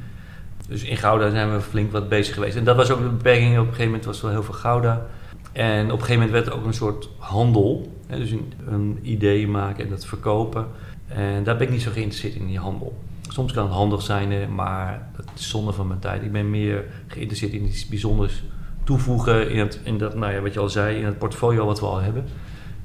Dus 0.68 0.84
in 0.84 0.98
Gouda 0.98 1.30
zijn 1.30 1.54
we 1.54 1.62
flink 1.62 1.92
wat 1.92 2.10
bezig 2.10 2.34
geweest. 2.34 2.56
En 2.56 2.64
dat 2.64 2.76
was 2.76 2.92
ook 2.92 3.00
de 3.00 3.10
beperking. 3.10 3.52
Op 3.52 3.58
een 3.58 3.66
gegeven 3.66 3.86
moment 3.86 4.06
was 4.06 4.22
wel 4.22 4.32
heel 4.32 4.44
veel 4.44 4.54
Gouda. 4.54 5.08
En 5.52 5.86
op 5.86 5.92
een 5.92 6.06
gegeven 6.06 6.14
moment 6.14 6.32
werd 6.32 6.46
het 6.46 6.54
ook 6.54 6.66
een 6.66 6.74
soort 6.74 7.10
handel. 7.18 7.92
Hè, 8.08 8.18
dus 8.18 8.32
een, 8.32 8.54
een 8.68 9.00
idee 9.02 9.48
maken 9.48 9.84
en 9.84 9.90
dat 9.90 10.06
verkopen. 10.06 10.68
En 11.08 11.44
daar 11.44 11.58
ben 11.58 11.68
ik 11.68 11.74
niet 11.74 11.82
zo 11.82 11.92
geïnteresseerd 11.92 12.36
in, 12.36 12.48
die 12.48 12.60
handel. 12.60 12.98
Soms 13.30 13.54
kan 13.54 13.64
het 13.64 13.74
handig 13.74 14.02
zijn, 14.02 14.56
maar 14.56 15.10
dat 15.16 15.26
is 15.36 15.50
zonde 15.50 15.72
van 15.72 15.88
mijn 15.88 16.00
tijd. 16.00 16.24
Ik 16.24 16.32
ben 16.32 16.50
meer 16.50 16.86
geïnteresseerd 17.08 17.52
in 17.52 17.66
iets 17.66 17.88
bijzonders 17.88 18.44
toevoegen 18.84 19.52
in, 19.52 19.60
het, 19.60 19.80
in 19.84 19.98
dat, 19.98 20.16
nou 20.16 20.34
ja, 20.34 20.42
wat 20.42 20.54
je 20.54 20.60
al 20.60 20.70
zei, 20.70 20.98
in 20.98 21.06
het 21.06 21.18
portfolio 21.18 21.66
wat 21.66 21.80
we 21.80 21.86
al 21.86 22.02
hebben. 22.02 22.26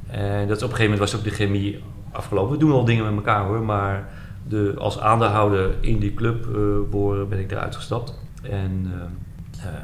En 0.06 0.48
dat 0.48 0.56
op 0.56 0.62
een 0.62 0.76
gegeven 0.76 0.90
moment 0.90 1.10
was 1.10 1.16
ook 1.16 1.24
de 1.24 1.30
chemie 1.30 1.82
afgelopen. 2.12 2.52
We 2.52 2.58
doen 2.58 2.72
al 2.72 2.84
dingen 2.84 3.04
met 3.04 3.14
elkaar 3.14 3.44
hoor, 3.44 3.62
maar 3.62 4.08
de, 4.48 4.74
als 4.78 4.98
aandeelhouder 4.98 5.74
in 5.80 5.98
die 5.98 6.14
club 6.14 6.46
uh, 6.46 7.28
ben 7.28 7.38
ik 7.38 7.50
eruit 7.50 7.76
gestapt 7.76 8.18
en 8.42 8.92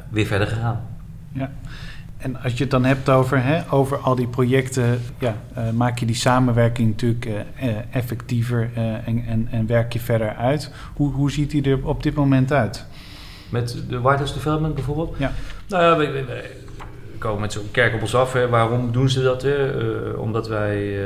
weer 0.09 0.25
verder 0.25 0.47
gegaan. 0.47 0.81
Ja. 1.31 1.51
En 2.21 2.41
als 2.43 2.53
je 2.53 2.61
het 2.61 2.71
dan 2.71 2.85
hebt 2.85 3.09
over, 3.09 3.43
hè, 3.43 3.71
over 3.71 3.97
al 3.97 4.15
die 4.15 4.27
projecten, 4.27 4.99
ja, 5.17 5.35
maak 5.73 5.99
je 5.99 6.05
die 6.05 6.15
samenwerking 6.15 6.89
natuurlijk 6.89 7.45
effectiever 7.91 8.69
en, 9.05 9.23
en, 9.27 9.47
en 9.51 9.67
werk 9.67 9.93
je 9.93 9.99
verder 9.99 10.35
uit. 10.35 10.71
Hoe, 10.93 11.11
hoe 11.11 11.31
ziet 11.31 11.51
die 11.51 11.63
er 11.63 11.87
op 11.87 12.03
dit 12.03 12.15
moment 12.15 12.51
uit? 12.51 12.85
Met 13.49 13.83
de 13.89 13.99
White 14.01 14.17
House 14.17 14.33
Development 14.33 14.75
bijvoorbeeld? 14.75 15.15
Ja. 15.17 15.31
Nou 15.67 15.83
ja, 15.83 15.97
we, 15.97 16.11
we, 16.11 16.49
komen 17.17 17.41
met 17.41 17.53
zo'n 17.53 17.71
kerk 17.71 17.93
op 17.93 18.01
ons 18.01 18.15
af. 18.15 18.33
Hè. 18.33 18.49
Waarom 18.49 18.91
doen 18.91 19.09
ze 19.09 19.21
dat? 19.21 19.41
Hè? 19.41 19.69
Omdat 20.11 20.47
wij 20.47 20.99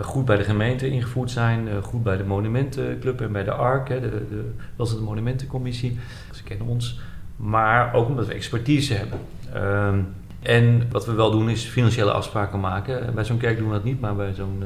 goed 0.00 0.24
bij 0.24 0.36
de 0.36 0.44
gemeente 0.44 0.90
ingevoerd 0.90 1.30
zijn, 1.30 1.68
goed 1.82 2.02
bij 2.02 2.16
de 2.16 2.24
Monumentenclub 2.24 3.20
en 3.20 3.32
bij 3.32 3.44
de 3.44 3.52
ARC, 3.52 3.88
hè, 3.88 4.00
de, 4.00 4.10
de, 4.10 4.50
dat 4.76 4.86
is 4.86 4.94
de 4.94 5.00
Monumentencommissie. 5.00 5.98
Ze 6.32 6.42
kennen 6.42 6.66
ons. 6.66 7.00
Maar 7.36 7.94
ook 7.94 8.08
omdat 8.08 8.26
we 8.26 8.34
expertise 8.34 8.94
hebben. 8.94 9.18
Ehm, 9.52 9.98
en 10.42 10.86
wat 10.90 11.06
we 11.06 11.12
wel 11.12 11.30
doen 11.30 11.50
is 11.50 11.64
financiële 11.64 12.12
afspraken 12.12 12.60
maken. 12.60 13.14
Bij 13.14 13.24
zo'n 13.24 13.38
kerk 13.38 13.58
doen 13.58 13.68
we 13.68 13.74
dat 13.74 13.84
niet, 13.84 14.00
maar 14.00 14.16
bij 14.16 14.34
zo'n 14.34 14.62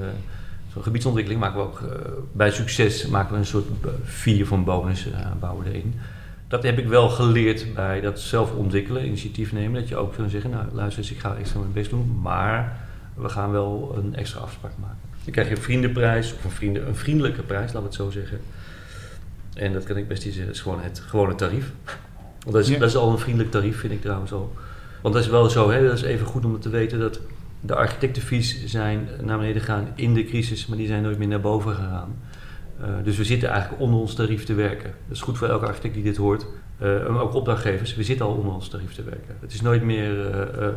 zo'n 0.72 0.82
gebiedsontwikkeling 0.82 1.40
maken 1.40 1.58
we 1.58 1.64
ook 1.64 1.80
bij 2.32 2.50
succes 2.50 3.06
maken 3.06 3.32
we 3.32 3.38
een 3.38 3.46
soort 3.46 3.66
vier 4.04 4.46
van 4.46 4.64
bonus 4.64 5.06
bouwen 5.40 5.66
erin 5.66 5.94
dat 6.52 6.62
heb 6.62 6.78
ik 6.78 6.86
wel 6.86 7.08
geleerd 7.08 7.74
bij 7.74 8.00
dat 8.00 8.20
zelf 8.20 8.54
ontwikkelen, 8.54 9.06
initiatief 9.06 9.52
nemen. 9.52 9.80
Dat 9.80 9.88
je 9.88 9.96
ook 9.96 10.14
kunt 10.14 10.30
zeggen, 10.30 10.50
nou 10.50 10.64
luister 10.72 11.02
eens, 11.02 11.12
ik 11.12 11.18
ga 11.18 11.36
extra 11.36 11.58
mijn 11.58 11.72
best 11.72 11.90
doen, 11.90 12.18
maar 12.22 12.76
we 13.14 13.28
gaan 13.28 13.50
wel 13.50 13.94
een 13.96 14.14
extra 14.14 14.40
afspraak 14.40 14.72
maken. 14.80 14.98
Dan 15.24 15.32
krijg 15.32 15.48
je 15.48 15.56
een 15.56 15.62
vriendenprijs, 15.62 16.32
of 16.32 16.44
een, 16.44 16.50
vrienden, 16.50 16.88
een 16.88 16.96
vriendelijke 16.96 17.42
prijs, 17.42 17.72
laten 17.72 17.80
we 17.80 17.86
het 17.86 17.94
zo 17.94 18.10
zeggen. 18.10 18.40
En 19.54 19.72
dat 19.72 19.84
kan 19.84 19.96
ik 19.96 20.08
best 20.08 20.24
niet 20.24 20.34
zeggen, 20.34 20.46
dat 20.46 20.56
is 20.56 20.62
gewoon 20.62 20.80
het 20.80 21.02
gewone 21.06 21.34
tarief. 21.34 21.72
Want 22.38 22.56
dat 22.56 22.68
is, 22.68 22.78
dat 22.78 22.88
is 22.88 22.96
al 22.96 23.10
een 23.10 23.18
vriendelijk 23.18 23.50
tarief, 23.50 23.78
vind 23.78 23.92
ik 23.92 24.00
trouwens 24.00 24.32
al. 24.32 24.52
Want 25.02 25.14
dat 25.14 25.24
is 25.24 25.30
wel 25.30 25.50
zo, 25.50 25.70
hè, 25.70 25.86
dat 25.86 25.92
is 25.92 26.02
even 26.02 26.26
goed 26.26 26.44
om 26.44 26.60
te 26.60 26.68
weten 26.68 26.98
dat 26.98 27.20
de 27.60 27.74
architectenvies 27.74 28.64
zijn 28.66 29.08
naar 29.22 29.38
beneden 29.38 29.60
gegaan 29.60 29.88
in 29.94 30.14
de 30.14 30.24
crisis, 30.24 30.66
maar 30.66 30.76
die 30.76 30.86
zijn 30.86 31.02
nooit 31.02 31.18
meer 31.18 31.28
naar 31.28 31.40
boven 31.40 31.74
gegaan. 31.74 32.14
Uh, 32.80 32.86
dus 33.04 33.16
we 33.16 33.24
zitten 33.24 33.48
eigenlijk 33.48 33.82
onder 33.82 34.00
ons 34.00 34.14
tarief 34.14 34.44
te 34.44 34.54
werken. 34.54 34.90
Dat 35.06 35.16
is 35.16 35.20
goed 35.20 35.38
voor 35.38 35.48
elke 35.48 35.66
architect 35.66 35.94
die 35.94 36.02
dit 36.02 36.16
hoort. 36.16 36.46
Uh, 36.82 37.22
ook 37.22 37.34
opdrachtgevers, 37.34 37.94
we 37.94 38.02
zitten 38.02 38.26
al 38.26 38.32
onder 38.32 38.54
ons 38.54 38.68
tarief 38.68 38.94
te 38.94 39.02
werken. 39.02 39.36
Het 39.40 39.52
is 39.52 39.60
nooit 39.60 39.82
meer 39.82 40.34
uh, 40.60 40.68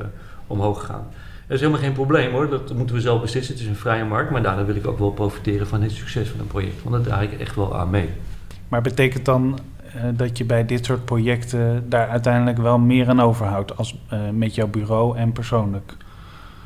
omhoog 0.48 0.80
gegaan. 0.80 1.08
Dat 1.48 1.56
is 1.56 1.60
helemaal 1.60 1.82
geen 1.82 1.94
probleem 1.94 2.32
hoor, 2.32 2.50
dat 2.50 2.74
moeten 2.74 2.96
we 2.96 3.02
zelf 3.02 3.22
beslissen. 3.22 3.54
Het 3.54 3.64
is 3.64 3.70
een 3.70 3.76
vrije 3.76 4.06
markt, 4.06 4.32
maar 4.32 4.44
daarna 4.44 4.66
wil 4.66 4.76
ik 4.76 4.88
ook 4.88 5.00
wel 5.00 5.12
profiteren 5.12 5.68
van 5.68 5.82
het 5.82 5.92
succes 5.92 6.30
van 6.30 6.40
een 6.40 6.48
project. 6.48 6.84
Want 6.84 6.96
dat 6.96 7.04
draag 7.04 7.24
ik 7.24 7.40
echt 7.40 7.56
wel 7.56 7.78
aan 7.78 7.90
mee. 7.90 8.10
Maar 8.68 8.82
betekent 8.82 9.26
dan 9.26 9.60
dat 10.14 10.38
je 10.38 10.46
bij 10.46 10.66
dit 10.66 10.86
soort 10.86 11.06
projecten 11.06 11.90
daar 11.90 12.08
uiteindelijk 12.08 12.58
wel 12.58 12.80
meer 12.80 13.10
aan 13.10 13.22
overhoudt 13.22 13.78
als 13.78 13.98
met 14.34 14.56
jouw 14.56 14.68
bureau 14.68 15.18
en 15.18 15.32
persoonlijk? 15.32 15.96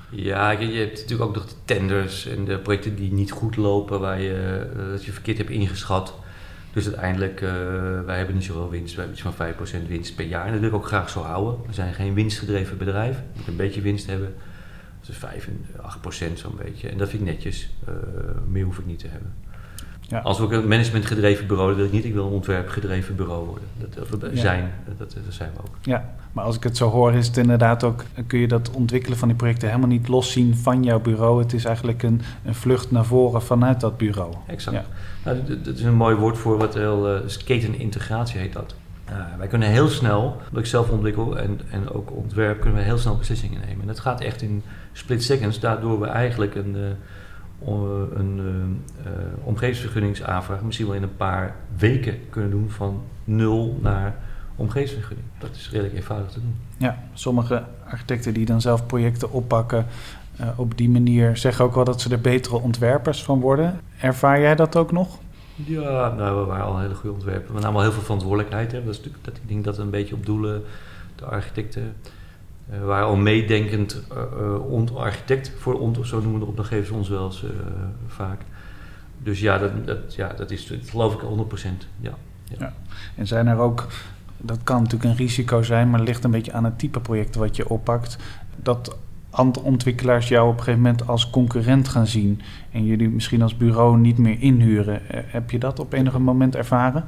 Ja, 0.10 0.52
je, 0.52 0.68
je, 0.68 0.80
hebt 0.80 1.00
natuurlijk 1.00 1.30
ook 1.30 1.36
nog 1.36 1.46
de 1.46 1.56
tenders 1.66 2.26
en 2.26 2.46
de 2.46 2.60
projecten 2.60 2.96
die 2.96 3.14
niet 3.14 3.32
goed 3.32 3.56
lopen, 3.56 4.00
waar 4.00 4.22
je, 4.22 4.68
uh, 4.76 4.92
dat 4.92 5.06
je 5.06 5.12
verkeerd 5.12 5.38
hebt 5.38 5.50
ingeschat. 5.50 6.14
Dus 6.74 6.86
uiteindelijk, 6.86 7.42
uh, 7.42 7.50
wij 8.06 8.18
hebben 8.18 8.36
niet 8.36 8.44
zoveel 8.44 8.70
winst, 8.70 8.96
we 8.96 9.02
hebben 9.02 9.18
iets 9.18 9.36
van 9.36 9.84
5% 9.84 9.88
winst 9.88 10.16
per 10.16 10.26
jaar. 10.26 10.46
En 10.46 10.52
dat 10.52 10.60
wil 10.60 10.70
ik 10.70 10.76
ook 10.76 10.88
graag 10.88 11.10
zo 11.10 11.22
houden. 11.22 11.60
We 11.68 11.74
zijn 11.74 11.94
geen 11.94 12.14
winstgedreven 12.14 12.78
bedrijf, 12.78 13.16
we 13.16 13.24
moeten 13.34 13.52
een 13.52 13.58
beetje 13.58 13.82
winst 13.82 14.08
hebben. 14.08 14.36
Is 15.10 15.18
5 15.18 15.48
en 15.48 15.66
8% 16.32 16.34
zo'n 16.34 16.58
beetje. 16.64 16.90
En 16.90 16.98
dat 16.98 17.10
vind 17.10 17.22
ik 17.22 17.28
netjes, 17.28 17.70
meer 18.48 18.64
hoef 18.64 18.78
ik 18.78 18.86
niet 18.86 19.00
te 19.00 19.08
hebben. 19.08 19.34
Ja. 20.10 20.20
Als 20.20 20.38
we 20.38 20.44
ook 20.44 20.51
een 20.51 20.68
managementgedreven 20.68 21.48
bureau, 21.48 21.68
dat 21.70 21.78
wil 21.78 21.86
ik 21.86 21.92
niet. 21.92 22.06
Ik 22.06 22.13
wil 22.13 22.25
een 22.25 22.32
ontwerpgedreven 22.32 23.16
bureau 23.16 23.46
worden. 23.46 23.63
Dat, 23.78 24.22
dat 24.22 24.30
zijn, 24.34 24.72
dat, 24.98 24.98
dat, 24.98 25.16
zijn 25.30 25.51
we 25.56 25.62
ook. 25.62 25.75
Ja, 25.82 26.13
maar 26.32 26.46
als 26.46 26.56
ik 26.56 26.63
het 26.63 26.78
zo 26.78 26.89
hoor, 26.89 27.13
is 27.13 27.28
het 27.28 27.38
inderdaad 27.38 27.84
ook... 27.84 28.04
kun 28.28 28.39
je 28.39 28.48
dat 28.48 28.72
ontwikkelen 28.72 29.18
van 29.18 29.28
die 29.28 29.38
projecten 29.38 29.68
helemaal 29.68 29.89
niet 29.89 30.08
loszien 30.08 30.56
van 30.56 30.84
jouw 30.84 31.00
bureau. 31.00 31.42
Het 31.42 31.54
is 31.54 31.66
eigenlijk 31.66 32.04
een, 32.04 32.22
een 32.46 32.56
vlucht 32.56 32.92
naar 32.92 33.06
voren 33.06 33.42
vanuit 33.42 33.80
dat 33.80 33.98
bureau. 33.98 34.34
Exact. 34.48 34.75
Ja. 34.78 34.84
Nou, 35.24 35.60
dat 35.63 35.75
is 35.75 35.84
een 35.84 35.96
mooi 35.96 36.16
woord 36.16 36.38
voor 36.38 36.58
wat 36.58 36.74
heel... 36.74 37.16
Uh, 37.16 37.20
ketenintegratie 37.46 38.39
heet 38.39 38.54
dat. 38.54 38.75
Uh, 39.10 39.16
wij 39.38 39.48
kunnen 39.48 39.70
heel 39.70 39.88
snel, 39.88 40.38
omdat 40.48 40.63
ik 40.63 40.70
zelf 40.70 40.89
ontwikkel 40.89 41.38
en, 41.38 41.60
en 41.72 41.92
ook 41.92 42.12
ontwerp, 42.12 42.60
kunnen 42.60 42.80
we 42.80 42.86
heel 42.86 42.98
snel 42.98 43.18
beslissingen 43.18 43.60
nemen. 43.60 43.82
En 43.82 43.88
dat 43.88 44.00
gaat 44.00 44.22
echt 44.22 44.42
in 44.42 44.63
split 44.92 45.24
seconds, 45.24 45.60
daardoor 45.60 46.00
we 46.00 46.08
eigenlijk 46.08 46.56
een... 46.56 46.75
Uh, 46.75 46.84
een 47.66 48.39
uh, 49.06 49.12
omgevingsvergunningsaanvraag 49.44 50.62
misschien 50.62 50.88
wel 50.88 50.96
in 50.96 51.04
een 51.04 51.18
paar 51.18 51.56
weken 51.78 52.20
kunnen 52.30 52.51
doen 52.51 52.70
van 52.70 53.01
nul 53.24 53.80
naar 53.82 54.16
omgevingsvergunning. 54.56 55.28
Dat 55.38 55.50
is 55.56 55.70
redelijk 55.72 55.96
eenvoudig 55.96 56.32
te 56.32 56.39
doen. 56.39 56.56
Ja, 56.78 57.04
sommige 57.13 57.63
architecten 57.89 58.34
die 58.34 58.46
dan 58.46 58.62
zelf 58.62 58.86
projecten 58.86 59.32
oppakken 59.32 59.86
uh, 60.42 60.48
op 60.56 60.78
die 60.78 60.89
manier 60.89 61.38
zeggen 61.38 61.66
ook 61.66 61.75
wel 61.75 61.84
dat 61.84 62.01
ze 62.01 62.10
er 62.10 62.22
betere 62.22 62.60
ontwerpers 62.60 63.24
van 63.24 63.39
worden. 63.39 63.80
Ervaar 64.00 64.42
jij 64.42 64.56
dat 64.56 64.75
ook 64.75 64.92
nog? 64.92 65.20
Ja, 65.56 66.13
nou, 66.13 66.39
we 66.39 66.46
waren 66.46 66.66
al 66.66 66.75
een 66.75 66.82
hele 66.82 66.96
goede 66.96 67.16
ontwerper. 67.16 67.54
We 67.54 67.60
namen 67.60 67.75
al 67.75 67.82
heel 67.82 67.92
veel 67.92 68.01
verantwoordelijkheid. 68.01 68.72
Hè. 68.72 68.84
Dat 68.84 68.94
is 68.94 68.98
natuurlijk, 68.98 69.25
dat, 69.25 69.38
ik 69.38 69.48
denk 69.48 69.63
dat 69.63 69.78
een 69.78 69.89
beetje 69.89 70.16
op 70.16 70.25
doelen 70.25 70.63
de 71.16 71.25
architecten 71.25 71.94
uh, 72.74 72.86
waren 72.86 73.08
al 73.08 73.16
meedenkend 73.16 74.04
uh, 74.72 74.96
architect 74.96 75.52
voor 75.58 75.80
ons, 75.80 76.10
zo 76.10 76.22
noemen 76.22 76.40
de 76.40 76.46
opdrachtgevers 76.46 76.90
ons 76.90 77.10
wel 77.10 77.26
eens 77.26 77.44
vaak. 78.08 78.42
Dus 79.24 79.40
ja, 79.40 79.58
dat, 79.58 79.88
dat, 79.88 80.16
ja, 80.16 80.34
dat 80.34 80.52
is 80.52 80.68
dat 80.68 80.90
geloof 80.90 81.14
ik 81.14 81.20
100%. 81.20 81.24
Ja, 82.00 82.14
ja. 82.44 82.56
ja. 82.60 82.74
En 83.16 83.28
zijn 83.28 83.48
er 83.48 83.58
ook, 83.58 83.88
dat 84.38 84.60
kan 84.64 84.82
natuurlijk 84.82 85.10
een 85.10 85.18
risico 85.18 85.64
zijn, 85.64 85.90
maar 85.90 86.00
het 86.00 86.08
ligt 86.08 86.24
een 86.24 86.32
beetje 86.32 86.54
aan 86.54 86.64
het 86.64 86.80
type 86.80 87.00
project 87.00 87.36
wat 87.36 87.56
je 87.56 87.70
oppakt, 87.70 88.18
dat 88.56 88.98
andere 89.30 89.66
ontwikkelaars 89.66 90.28
jou 90.28 90.48
op 90.48 90.58
een 90.58 90.64
gegeven 90.64 90.82
moment 90.82 91.08
als 91.08 91.30
concurrent 91.30 91.88
gaan 91.88 92.08
zien 92.08 92.42
en 92.72 92.86
jullie 92.86 93.10
misschien 93.10 93.42
als 93.42 93.58
bureau 93.58 93.98
niet 93.98 94.18
meer 94.18 94.42
inhuren. 94.42 95.02
Heb 95.08 95.52
je 95.52 95.60
dat 95.60 95.80
op 95.80 95.94
enig 95.94 96.18
moment 96.18 96.56
ervaren? 96.56 97.04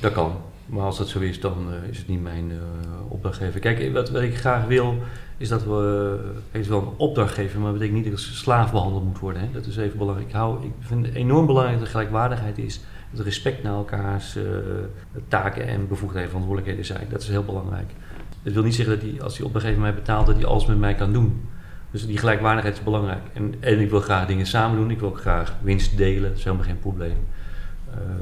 Dat 0.00 0.12
kan. 0.12 0.32
Maar 0.68 0.84
als 0.84 0.98
dat 0.98 1.08
zo 1.08 1.18
is, 1.18 1.40
dan 1.40 1.66
uh, 1.68 1.88
is 1.88 1.98
het 1.98 2.08
niet 2.08 2.22
mijn 2.22 2.50
uh, 2.50 2.58
opdrachtgever. 3.08 3.60
Kijk, 3.60 3.92
wat, 3.92 4.10
wat, 4.10 4.22
ik 4.22 4.36
graag 4.36 4.66
wil, 4.66 4.98
is 5.36 5.48
dat 5.48 5.64
we. 5.64 6.18
Het 6.50 6.66
wel 6.66 6.80
een 6.80 6.96
opdrachtgever, 6.96 7.60
maar 7.60 7.70
dat 7.70 7.78
betekent 7.78 8.02
niet 8.04 8.10
dat 8.10 8.20
ze 8.20 8.34
slaaf 8.34 8.72
behandeld 8.72 9.04
moet 9.04 9.18
worden. 9.18 9.42
Hè? 9.42 9.48
Dat 9.52 9.66
is 9.66 9.76
even 9.76 9.98
belangrijk. 9.98 10.28
Ik, 10.28 10.34
hou, 10.34 10.64
ik 10.64 10.72
vind 10.78 11.06
het 11.06 11.14
enorm 11.14 11.46
belangrijk 11.46 11.78
dat 11.78 11.88
gelijkwaardigheid 11.88 12.58
is. 12.58 12.80
Dat 13.10 13.24
respect 13.24 13.62
naar 13.62 13.74
elkaars 13.74 14.36
taken 15.28 15.66
en 15.66 15.88
bevoegdheden 15.88 16.22
en 16.22 16.28
verantwoordelijkheden 16.28 16.84
zijn. 16.84 17.06
Dat 17.10 17.22
is 17.22 17.28
heel 17.28 17.44
belangrijk. 17.44 17.90
Dat 18.42 18.52
wil 18.52 18.62
niet 18.62 18.74
zeggen 18.74 18.94
dat 18.94 19.10
die, 19.10 19.22
als 19.22 19.36
die 19.36 19.44
opdrachtgever 19.44 19.80
mij 19.80 19.94
betaalt, 19.94 20.26
dat 20.26 20.36
hij 20.36 20.44
alles 20.44 20.66
met 20.66 20.78
mij 20.78 20.94
kan 20.94 21.12
doen. 21.12 21.48
Dus 21.90 22.06
die 22.06 22.18
gelijkwaardigheid 22.18 22.76
is 22.76 22.82
belangrijk. 22.82 23.22
En, 23.32 23.54
en 23.60 23.80
ik 23.80 23.90
wil 23.90 24.00
graag 24.00 24.26
dingen 24.26 24.46
samen 24.46 24.76
doen. 24.76 24.90
Ik 24.90 25.00
wil 25.00 25.08
ook 25.08 25.20
graag 25.20 25.56
winst 25.62 25.96
delen. 25.96 26.28
Dat 26.28 26.38
is 26.38 26.44
helemaal 26.44 26.66
geen 26.66 26.78
probleem. 26.78 27.16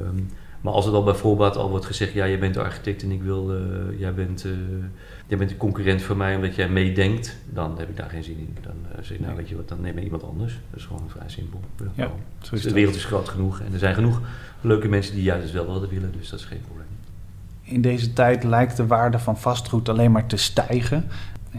Um, 0.03 0.29
maar 0.67 0.75
als 0.75 0.87
er 0.87 0.93
dan 0.93 1.05
bijvoorbeeld 1.05 1.57
al 1.57 1.71
wordt 1.71 1.85
gezegd, 1.85 2.13
ja, 2.13 2.29
jij 2.29 2.39
bent 2.39 2.55
de 2.55 2.63
architect 2.63 3.03
en 3.03 3.11
ik 3.11 3.23
wil, 3.23 3.55
uh, 3.55 4.01
jij, 4.01 4.15
bent, 4.15 4.45
uh, 4.45 4.53
jij 5.27 5.39
bent 5.39 5.51
een 5.51 5.57
concurrent 5.57 6.03
voor 6.03 6.17
mij 6.17 6.35
omdat 6.35 6.55
jij 6.55 6.69
meedenkt, 6.69 7.37
dan 7.53 7.79
heb 7.79 7.89
ik 7.89 7.97
daar 7.97 8.11
geen 8.11 8.23
zin 8.25 8.39
in. 8.39 8.57
Dan 8.61 8.75
uh, 8.83 9.05
zeg 9.05 9.17
ik, 9.17 9.21
nou 9.21 9.37
weet 9.37 9.49
je 9.49 9.57
wat, 9.57 9.69
dan 9.69 9.81
neem 9.81 9.99
ik 9.99 10.05
iemand 10.05 10.23
anders. 10.23 10.59
Dat 10.71 10.81
is 10.81 10.87
gewoon 10.87 11.09
vrij 11.09 11.29
simpel. 11.29 11.61
Ja, 11.95 12.11
dus 12.51 12.63
de 12.63 12.73
wereld 12.73 12.95
is 12.95 13.05
groot 13.05 13.29
genoeg 13.29 13.61
en 13.61 13.73
er 13.73 13.79
zijn 13.79 13.95
genoeg 13.95 14.21
leuke 14.61 14.89
mensen 14.89 15.15
die 15.15 15.23
juist 15.23 15.53
wel 15.53 15.67
willen 15.73 15.89
willen, 15.89 16.13
dus 16.19 16.29
dat 16.29 16.39
is 16.39 16.45
geen 16.45 16.61
probleem. 16.61 16.87
In 17.63 17.81
deze 17.81 18.13
tijd 18.13 18.45
lijkt 18.45 18.77
de 18.77 18.87
waarde 18.87 19.19
van 19.19 19.39
vastgoed 19.39 19.89
alleen 19.89 20.13
maar 20.13 20.27
te 20.27 20.37
stijgen. 20.37 21.05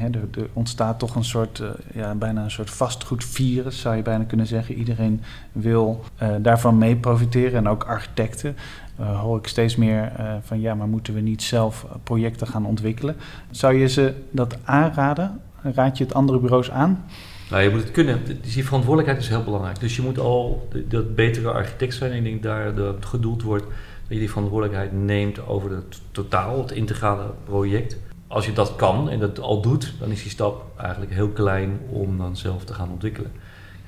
Er, 0.01 0.41
er, 0.41 0.49
ontstaat 0.53 0.99
toch 0.99 1.15
een 1.15 1.23
soort, 1.23 1.63
ja, 1.93 2.15
bijna 2.15 2.43
een 2.43 2.51
soort 2.51 2.69
vastgoedvirus, 2.69 3.79
zou 3.79 3.95
je 3.95 4.01
bijna 4.01 4.23
kunnen 4.23 4.47
zeggen. 4.47 4.75
Iedereen 4.75 5.21
wil 5.51 6.03
daarvan 6.41 6.77
mee 6.77 6.95
profiteren 6.95 7.57
en 7.57 7.67
ook 7.67 7.83
architecten 7.83 8.55
uh, 8.99 9.19
hoor 9.19 9.37
ik 9.37 9.47
steeds 9.47 9.75
meer 9.75 10.11
van 10.41 10.59
ja, 10.59 10.75
maar 10.75 10.87
moeten 10.87 11.13
we 11.13 11.19
niet 11.19 11.43
zelf 11.43 11.85
projecten 12.03 12.47
gaan 12.47 12.65
ontwikkelen? 12.65 13.15
Zou 13.51 13.73
je 13.73 13.87
ze 13.87 14.13
dat 14.31 14.57
aanraden? 14.63 15.41
Raad 15.61 15.97
je 15.97 16.03
het 16.03 16.13
andere 16.13 16.39
bureaus 16.39 16.71
aan? 16.71 17.05
Nou, 17.49 17.63
je 17.63 17.69
moet 17.69 17.79
het 17.79 17.91
kunnen. 17.91 18.21
Die 18.41 18.65
verantwoordelijkheid 18.65 19.23
is 19.23 19.29
heel 19.29 19.43
belangrijk. 19.43 19.79
Dus 19.79 19.95
je 19.95 20.01
moet 20.01 20.19
al 20.19 20.67
dat 20.87 21.15
betere 21.15 21.51
architect 21.51 21.93
zijn. 21.93 22.13
Ik 22.13 22.23
denk 22.23 22.43
daar 22.43 22.75
dat 22.75 23.05
gedoeld 23.05 23.41
wordt 23.41 23.63
dat 23.63 24.15
je 24.15 24.19
die 24.19 24.29
verantwoordelijkheid 24.29 24.91
neemt 24.93 25.47
over 25.47 25.71
het 25.71 26.01
totaal, 26.11 26.61
het 26.61 26.71
integrale 26.71 27.33
project. 27.45 27.97
Als 28.27 28.45
je 28.45 28.53
dat 28.53 28.75
kan 28.75 29.09
en 29.09 29.19
dat 29.19 29.39
al 29.39 29.61
doet, 29.61 29.93
dan 29.99 30.09
is 30.09 30.21
die 30.21 30.31
stap 30.31 30.65
eigenlijk 30.77 31.11
heel 31.11 31.29
klein 31.29 31.79
om 31.89 32.17
dan 32.17 32.37
zelf 32.37 32.63
te 32.63 32.73
gaan 32.73 32.91
ontwikkelen 32.91 33.31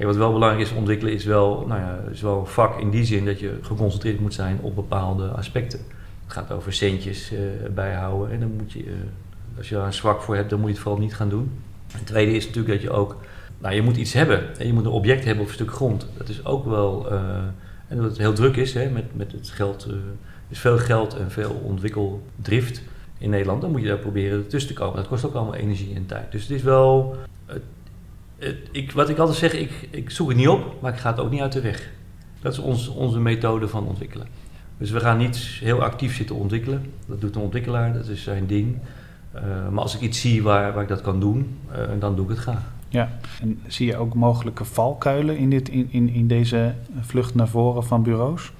wat 0.05 0.15
wel 0.15 0.33
belangrijk 0.33 0.67
is 0.67 0.75
ontwikkelen, 0.75 1.13
is 1.13 1.25
wel, 1.25 1.65
nou 1.67 1.81
ja, 1.81 1.99
is 2.11 2.21
wel 2.21 2.39
een 2.39 2.45
vak 2.45 2.79
in 2.79 2.89
die 2.89 3.05
zin 3.05 3.25
dat 3.25 3.39
je 3.39 3.57
geconcentreerd 3.61 4.19
moet 4.19 4.33
zijn 4.33 4.59
op 4.61 4.75
bepaalde 4.75 5.27
aspecten. 5.27 5.79
Het 6.23 6.33
gaat 6.33 6.51
over 6.51 6.73
centjes 6.73 7.31
uh, 7.31 7.39
bijhouden 7.73 8.31
en 8.31 8.39
dan 8.39 8.51
moet 8.57 8.71
je, 8.71 8.85
uh, 8.85 8.93
als 9.57 9.69
je 9.69 9.75
daar 9.75 9.85
een 9.85 9.93
zwak 9.93 10.21
voor 10.21 10.35
hebt, 10.35 10.49
dan 10.49 10.59
moet 10.59 10.67
je 10.67 10.73
het 10.73 10.83
vooral 10.83 11.01
niet 11.01 11.15
gaan 11.15 11.29
doen. 11.29 11.51
Het 11.91 12.05
tweede 12.05 12.31
is 12.31 12.45
natuurlijk 12.45 12.73
dat 12.73 12.81
je 12.81 12.89
ook, 12.89 13.17
nou 13.57 13.75
je 13.75 13.81
moet 13.81 13.97
iets 13.97 14.13
hebben. 14.13 14.59
En 14.59 14.67
je 14.67 14.73
moet 14.73 14.85
een 14.85 14.91
object 14.91 15.23
hebben 15.25 15.43
op 15.43 15.49
een 15.49 15.55
stuk 15.55 15.71
grond. 15.71 16.07
Dat 16.17 16.29
is 16.29 16.45
ook 16.45 16.65
wel 16.65 17.11
uh, 17.11 17.19
En 17.87 17.97
dat 17.97 18.05
het 18.05 18.17
heel 18.17 18.33
druk 18.33 18.55
is 18.55 18.73
hè, 18.73 18.89
met, 18.89 19.15
met 19.15 19.31
het 19.31 19.49
geld. 19.49 19.87
Is 20.49 20.59
veel 20.59 20.77
geld 20.77 21.15
en 21.15 21.31
veel 21.31 21.61
ontwikkeldrift 21.63 22.81
in 23.19 23.29
Nederland. 23.29 23.61
Dan 23.61 23.71
moet 23.71 23.81
je 23.81 23.87
daar 23.87 23.97
proberen 23.97 24.47
tussen 24.47 24.73
te 24.73 24.79
komen. 24.79 24.95
Dat 24.95 25.07
kost 25.07 25.25
ook 25.25 25.33
allemaal 25.33 25.55
energie 25.55 25.95
en 25.95 26.05
tijd. 26.05 26.31
Dus 26.31 26.41
het 26.41 26.51
is 26.51 26.63
wel. 26.63 27.15
het, 28.37 28.55
ik, 28.71 28.91
wat 28.91 29.09
ik 29.09 29.17
altijd 29.17 29.37
zeg, 29.37 29.53
ik, 29.53 29.87
ik 29.89 30.09
zoek 30.09 30.27
het 30.27 30.37
niet 30.37 30.47
op, 30.47 30.75
maar 30.81 30.93
ik 30.93 30.99
ga 30.99 31.09
het 31.09 31.19
ook 31.19 31.31
niet 31.31 31.41
uit 31.41 31.51
de 31.51 31.61
weg. 31.61 31.89
Dat 32.41 32.53
is 32.53 32.59
ons, 32.59 32.87
onze 32.87 33.19
methode 33.19 33.67
van 33.67 33.87
ontwikkelen. 33.87 34.27
Dus 34.77 34.91
we 34.91 34.99
gaan 34.99 35.17
niet 35.17 35.37
heel 35.37 35.83
actief 35.83 36.15
zitten 36.15 36.35
ontwikkelen. 36.35 36.91
Dat 37.05 37.21
doet 37.21 37.35
een 37.35 37.41
ontwikkelaar, 37.41 37.93
dat 37.93 38.07
is 38.07 38.23
zijn 38.23 38.47
ding. 38.47 38.77
Uh, 39.35 39.41
maar 39.69 39.81
als 39.81 39.95
ik 39.95 40.01
iets 40.01 40.21
zie 40.21 40.43
waar, 40.43 40.73
waar 40.73 40.83
ik 40.83 40.89
dat 40.89 41.01
kan 41.01 41.19
doen, 41.19 41.57
uh, 41.71 41.77
dan 41.99 42.15
doe 42.15 42.23
ik 42.23 42.31
het 42.31 42.39
graag. 42.39 42.71
Ja, 42.89 43.09
en 43.41 43.59
zie 43.67 43.87
je 43.87 43.97
ook 43.97 44.13
mogelijke 44.13 44.65
valkuilen 44.65 45.37
in, 45.37 45.49
dit, 45.49 45.69
in, 45.69 45.87
in, 45.91 46.09
in 46.09 46.27
deze 46.27 46.73
vlucht 46.99 47.35
naar 47.35 47.47
voren 47.47 47.83
van 47.83 48.03
bureaus? 48.03 48.51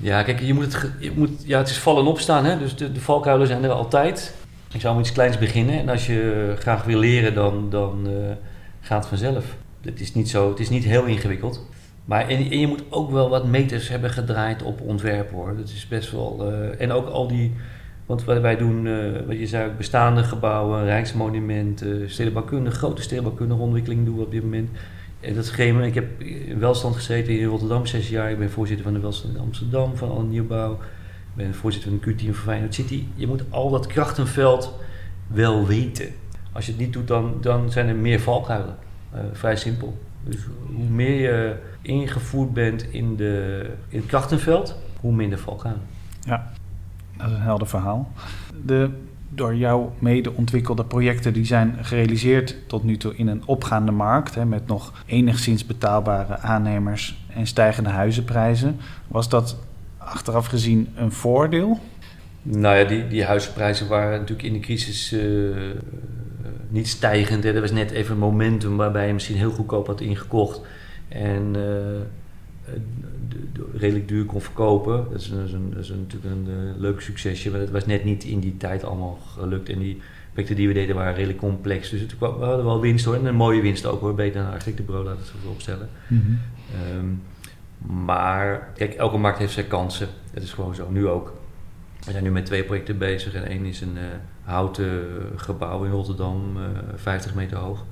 Ja, 0.00 0.22
kijk, 0.22 0.40
je 0.40 0.54
moet 0.54 0.64
het, 0.64 0.90
je 0.98 1.12
moet, 1.14 1.30
ja, 1.44 1.58
het 1.58 1.68
is 1.68 1.78
vallen 1.78 2.02
en 2.02 2.08
opstaan, 2.08 2.44
hè? 2.44 2.58
dus 2.58 2.76
de, 2.76 3.00
valkuilen 3.00 3.46
zijn 3.46 3.64
er 3.64 3.70
altijd. 3.70 4.34
Ik 4.72 4.80
zou 4.80 4.96
met 4.96 5.04
iets 5.04 5.14
kleins 5.14 5.38
beginnen 5.38 5.78
en 5.78 5.88
als 5.88 6.06
je 6.06 6.54
graag 6.58 6.84
wil 6.84 6.98
leren, 6.98 7.34
dan, 7.34 7.70
dan 7.70 8.06
uh, 8.06 8.12
gaat 8.80 8.98
het 8.98 9.08
vanzelf. 9.08 9.44
Het 9.80 10.00
is 10.00 10.14
niet, 10.14 10.28
zo, 10.28 10.48
het 10.48 10.60
is 10.60 10.68
niet 10.68 10.84
heel 10.84 11.04
ingewikkeld. 11.04 11.66
Maar 12.04 12.28
en, 12.28 12.58
je 12.58 12.66
moet 12.66 12.82
ook 12.88 13.10
wel 13.10 13.28
wat 13.28 13.46
meters 13.46 13.88
hebben 13.88 14.10
gedraaid 14.10 14.62
op 14.62 14.80
ontwerp 14.80 15.30
hoor. 15.30 15.56
Dat 15.56 15.68
is 15.68 15.88
best 15.88 16.10
wel. 16.10 16.52
Uh, 16.52 16.80
en 16.80 16.92
ook 16.92 17.08
al 17.08 17.28
die. 17.28 17.52
Want 18.06 18.24
wat 18.24 18.40
wij 18.40 18.56
doen, 18.56 18.86
uh, 18.86 19.26
wat 19.26 19.38
je 19.38 19.46
zei, 19.46 19.70
bestaande 19.76 20.22
gebouwen, 20.22 20.84
rijksmonumenten, 20.84 22.10
stedenbouwkunde, 22.10 22.70
grote 22.70 23.02
stedenbouwkundige 23.02 23.60
ontwikkeling 23.60 24.04
doen 24.04 24.16
we 24.16 24.22
op 24.22 24.30
dit 24.30 24.42
moment. 24.42 24.70
En 25.20 25.34
dat 25.34 25.58
ik 25.58 25.94
heb 25.94 26.20
in 26.20 26.58
welstand 26.58 26.96
gezeten 26.96 27.38
in 27.38 27.46
Rotterdam 27.46 27.86
zes 27.86 28.08
jaar. 28.08 28.30
Ik 28.30 28.38
ben 28.38 28.50
voorzitter 28.50 28.84
van 28.84 28.94
de 28.94 29.00
welstand 29.00 29.34
in 29.34 29.40
Amsterdam 29.40 29.96
van 29.96 30.10
alle 30.10 30.24
nieuwbouw. 30.24 30.72
Ik 30.72 31.34
ben 31.34 31.54
voorzitter 31.54 31.90
van 31.90 32.00
de 32.04 32.12
Q-team 32.12 32.34
van 32.34 32.44
Feyenoord 32.44 32.74
City. 32.74 33.04
Je 33.14 33.26
moet 33.26 33.42
al 33.50 33.70
dat 33.70 33.86
krachtenveld 33.86 34.74
wel 35.26 35.66
weten. 35.66 36.08
Als 36.52 36.66
je 36.66 36.72
het 36.72 36.80
niet 36.80 36.92
doet, 36.92 37.08
dan, 37.08 37.38
dan 37.40 37.70
zijn 37.70 37.88
er 37.88 37.94
meer 37.94 38.20
valkuilen. 38.20 38.76
Uh, 39.14 39.20
vrij 39.32 39.56
simpel. 39.56 39.98
Dus 40.24 40.36
hoe 40.66 40.88
meer 40.88 41.20
je 41.20 41.56
ingevoerd 41.82 42.52
bent 42.52 42.82
in, 42.82 43.16
de, 43.16 43.66
in 43.88 43.98
het 43.98 44.08
krachtenveld, 44.08 44.76
hoe 45.00 45.12
minder 45.12 45.38
valkuilen. 45.38 45.82
Ja, 46.20 46.52
dat 47.16 47.26
is 47.26 47.32
een 47.32 47.40
helder 47.40 47.66
verhaal. 47.66 48.12
De 48.64 48.90
door 49.28 49.54
jou 49.54 49.88
mede 49.98 50.32
ontwikkelde 50.32 50.84
projecten 50.84 51.32
die 51.32 51.44
zijn 51.44 51.76
gerealiseerd 51.80 52.56
tot 52.66 52.84
nu 52.84 52.96
toe 52.96 53.16
in 53.16 53.28
een 53.28 53.42
opgaande 53.46 53.92
markt 53.92 54.34
hè, 54.34 54.44
met 54.44 54.66
nog 54.66 54.92
enigszins 55.06 55.66
betaalbare 55.66 56.38
aannemers 56.38 57.26
en 57.34 57.46
stijgende 57.46 57.90
huizenprijzen. 57.90 58.76
Was 59.08 59.28
dat 59.28 59.56
achteraf 59.98 60.46
gezien 60.46 60.88
een 60.96 61.12
voordeel? 61.12 61.78
Nou 62.42 62.76
ja, 62.76 62.84
die, 62.84 63.08
die 63.08 63.24
huizenprijzen 63.24 63.88
waren 63.88 64.18
natuurlijk 64.18 64.48
in 64.48 64.52
de 64.52 64.60
crisis 64.60 65.12
uh, 65.12 65.56
niet 66.68 66.88
stijgend. 66.88 67.44
Er 67.44 67.60
was 67.60 67.72
net 67.72 67.90
even 67.90 68.12
een 68.12 68.20
momentum 68.20 68.76
waarbij 68.76 69.06
je 69.06 69.12
misschien 69.12 69.36
heel 69.36 69.50
goedkoop 69.50 69.86
had 69.86 70.00
ingekocht 70.00 70.60
en 71.08 71.54
uh, 71.56 72.74
redelijk 73.74 74.08
duur 74.08 74.24
kon 74.24 74.40
verkopen. 74.40 75.06
Dat 75.10 75.20
is, 75.20 75.30
een, 75.30 75.70
dat 75.70 75.82
is 75.82 75.88
natuurlijk 75.88 76.34
een 76.34 76.46
uh, 76.48 76.80
leuk 76.80 77.00
succesje, 77.00 77.50
maar 77.50 77.60
dat 77.60 77.70
was 77.70 77.86
net 77.86 78.04
niet 78.04 78.24
in 78.24 78.40
die 78.40 78.56
tijd 78.56 78.84
allemaal 78.84 79.18
gelukt. 79.36 79.68
En 79.68 79.78
die 79.78 80.00
projecten 80.32 80.56
die 80.56 80.68
we 80.68 80.74
deden 80.74 80.94
waren 80.94 81.14
redelijk 81.14 81.38
complex. 81.38 81.90
Dus 81.90 82.00
het, 82.00 82.18
we 82.18 82.26
hadden 82.26 82.64
wel 82.64 82.80
winst 82.80 83.04
hoor, 83.04 83.14
en 83.14 83.24
een 83.24 83.34
mooie 83.34 83.60
winst 83.60 83.86
ook 83.86 84.00
hoor. 84.00 84.14
Beter 84.14 84.42
dan 84.42 84.52
architectenbureau, 84.52 85.08
laat 85.08 85.18
het 85.18 85.26
zo 85.26 85.50
opstellen. 85.50 85.88
Mm 86.06 86.20
-hmm. 86.20 86.38
um, 86.98 87.22
maar 88.04 88.72
kijk, 88.74 88.94
elke 88.94 89.16
markt 89.16 89.38
heeft 89.38 89.52
zijn 89.52 89.68
kansen. 89.68 90.08
Dat 90.34 90.42
is 90.42 90.52
gewoon 90.52 90.74
zo, 90.74 90.90
nu 90.90 91.08
ook. 91.08 91.32
We 92.04 92.10
zijn 92.10 92.24
nu 92.24 92.30
met 92.30 92.46
twee 92.46 92.64
projecten 92.64 92.98
bezig 92.98 93.34
en 93.34 93.44
één 93.44 93.64
is 93.64 93.80
een 93.80 93.96
uh, 93.96 94.02
houten 94.42 95.06
gebouw 95.36 95.84
in 95.84 95.90
Rotterdam, 95.90 96.56
uh, 96.56 96.62
50 96.94 97.34
meter 97.34 97.58
hoog. 97.58 97.84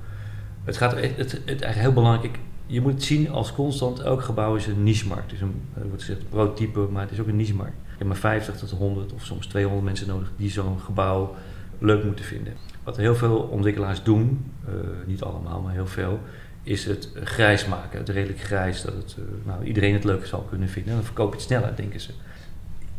Het 0.63 0.77
gaat 0.77 0.91
het, 0.91 1.17
het, 1.17 1.31
het 1.31 1.45
eigenlijk 1.45 1.79
heel 1.79 1.93
belangrijk 1.93 2.39
je 2.67 2.81
moet 2.81 3.03
zien 3.03 3.29
als 3.29 3.53
constant, 3.53 3.99
elk 3.99 4.21
gebouw 4.21 4.55
is 4.55 4.67
een 4.67 4.83
niche-markt. 4.83 5.41
Een, 5.41 5.61
er 5.73 5.87
wordt 5.87 6.03
gezegd 6.03 6.29
prototype, 6.29 6.79
maar 6.79 7.01
het 7.01 7.11
is 7.11 7.19
ook 7.19 7.27
een 7.27 7.35
niche-markt. 7.35 7.75
Je 7.83 8.03
hebt 8.03 8.09
maar 8.09 8.31
50 8.31 8.55
tot 8.55 8.69
100 8.69 9.13
of 9.13 9.25
soms 9.25 9.47
200 9.47 9.85
mensen 9.85 10.07
nodig 10.07 10.31
die 10.37 10.49
zo'n 10.49 10.79
gebouw 10.79 11.35
leuk 11.79 12.03
moeten 12.03 12.25
vinden. 12.25 12.53
Wat 12.83 12.97
heel 12.97 13.15
veel 13.15 13.37
ontwikkelaars 13.37 14.03
doen, 14.03 14.51
uh, 14.67 14.73
niet 15.05 15.21
allemaal, 15.21 15.61
maar 15.61 15.73
heel 15.73 15.87
veel, 15.87 16.19
is 16.63 16.85
het 16.85 17.11
grijs 17.23 17.65
maken. 17.65 17.99
Het 17.99 18.09
redelijk 18.09 18.39
grijs, 18.39 18.81
dat 18.81 18.93
het, 18.93 19.15
uh, 19.19 19.25
nou, 19.45 19.63
iedereen 19.63 19.93
het 19.93 20.03
leuk 20.03 20.25
zal 20.25 20.41
kunnen 20.49 20.69
vinden. 20.69 20.91
En 20.91 20.97
dan 20.97 21.05
verkoop 21.05 21.29
je 21.29 21.35
het 21.35 21.45
sneller, 21.45 21.75
denken 21.75 21.99
ze. 21.99 22.11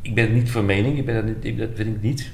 Ik 0.03 0.15
ben 0.15 0.25
het 0.25 0.33
niet 0.33 0.51
van 0.51 0.65
mening, 0.65 0.99
ik 0.99 1.07
ben 1.07 1.27
dat, 1.27 1.59
dat 1.59 1.69
vind 1.75 1.97
ik 1.97 2.03
niet. 2.03 2.31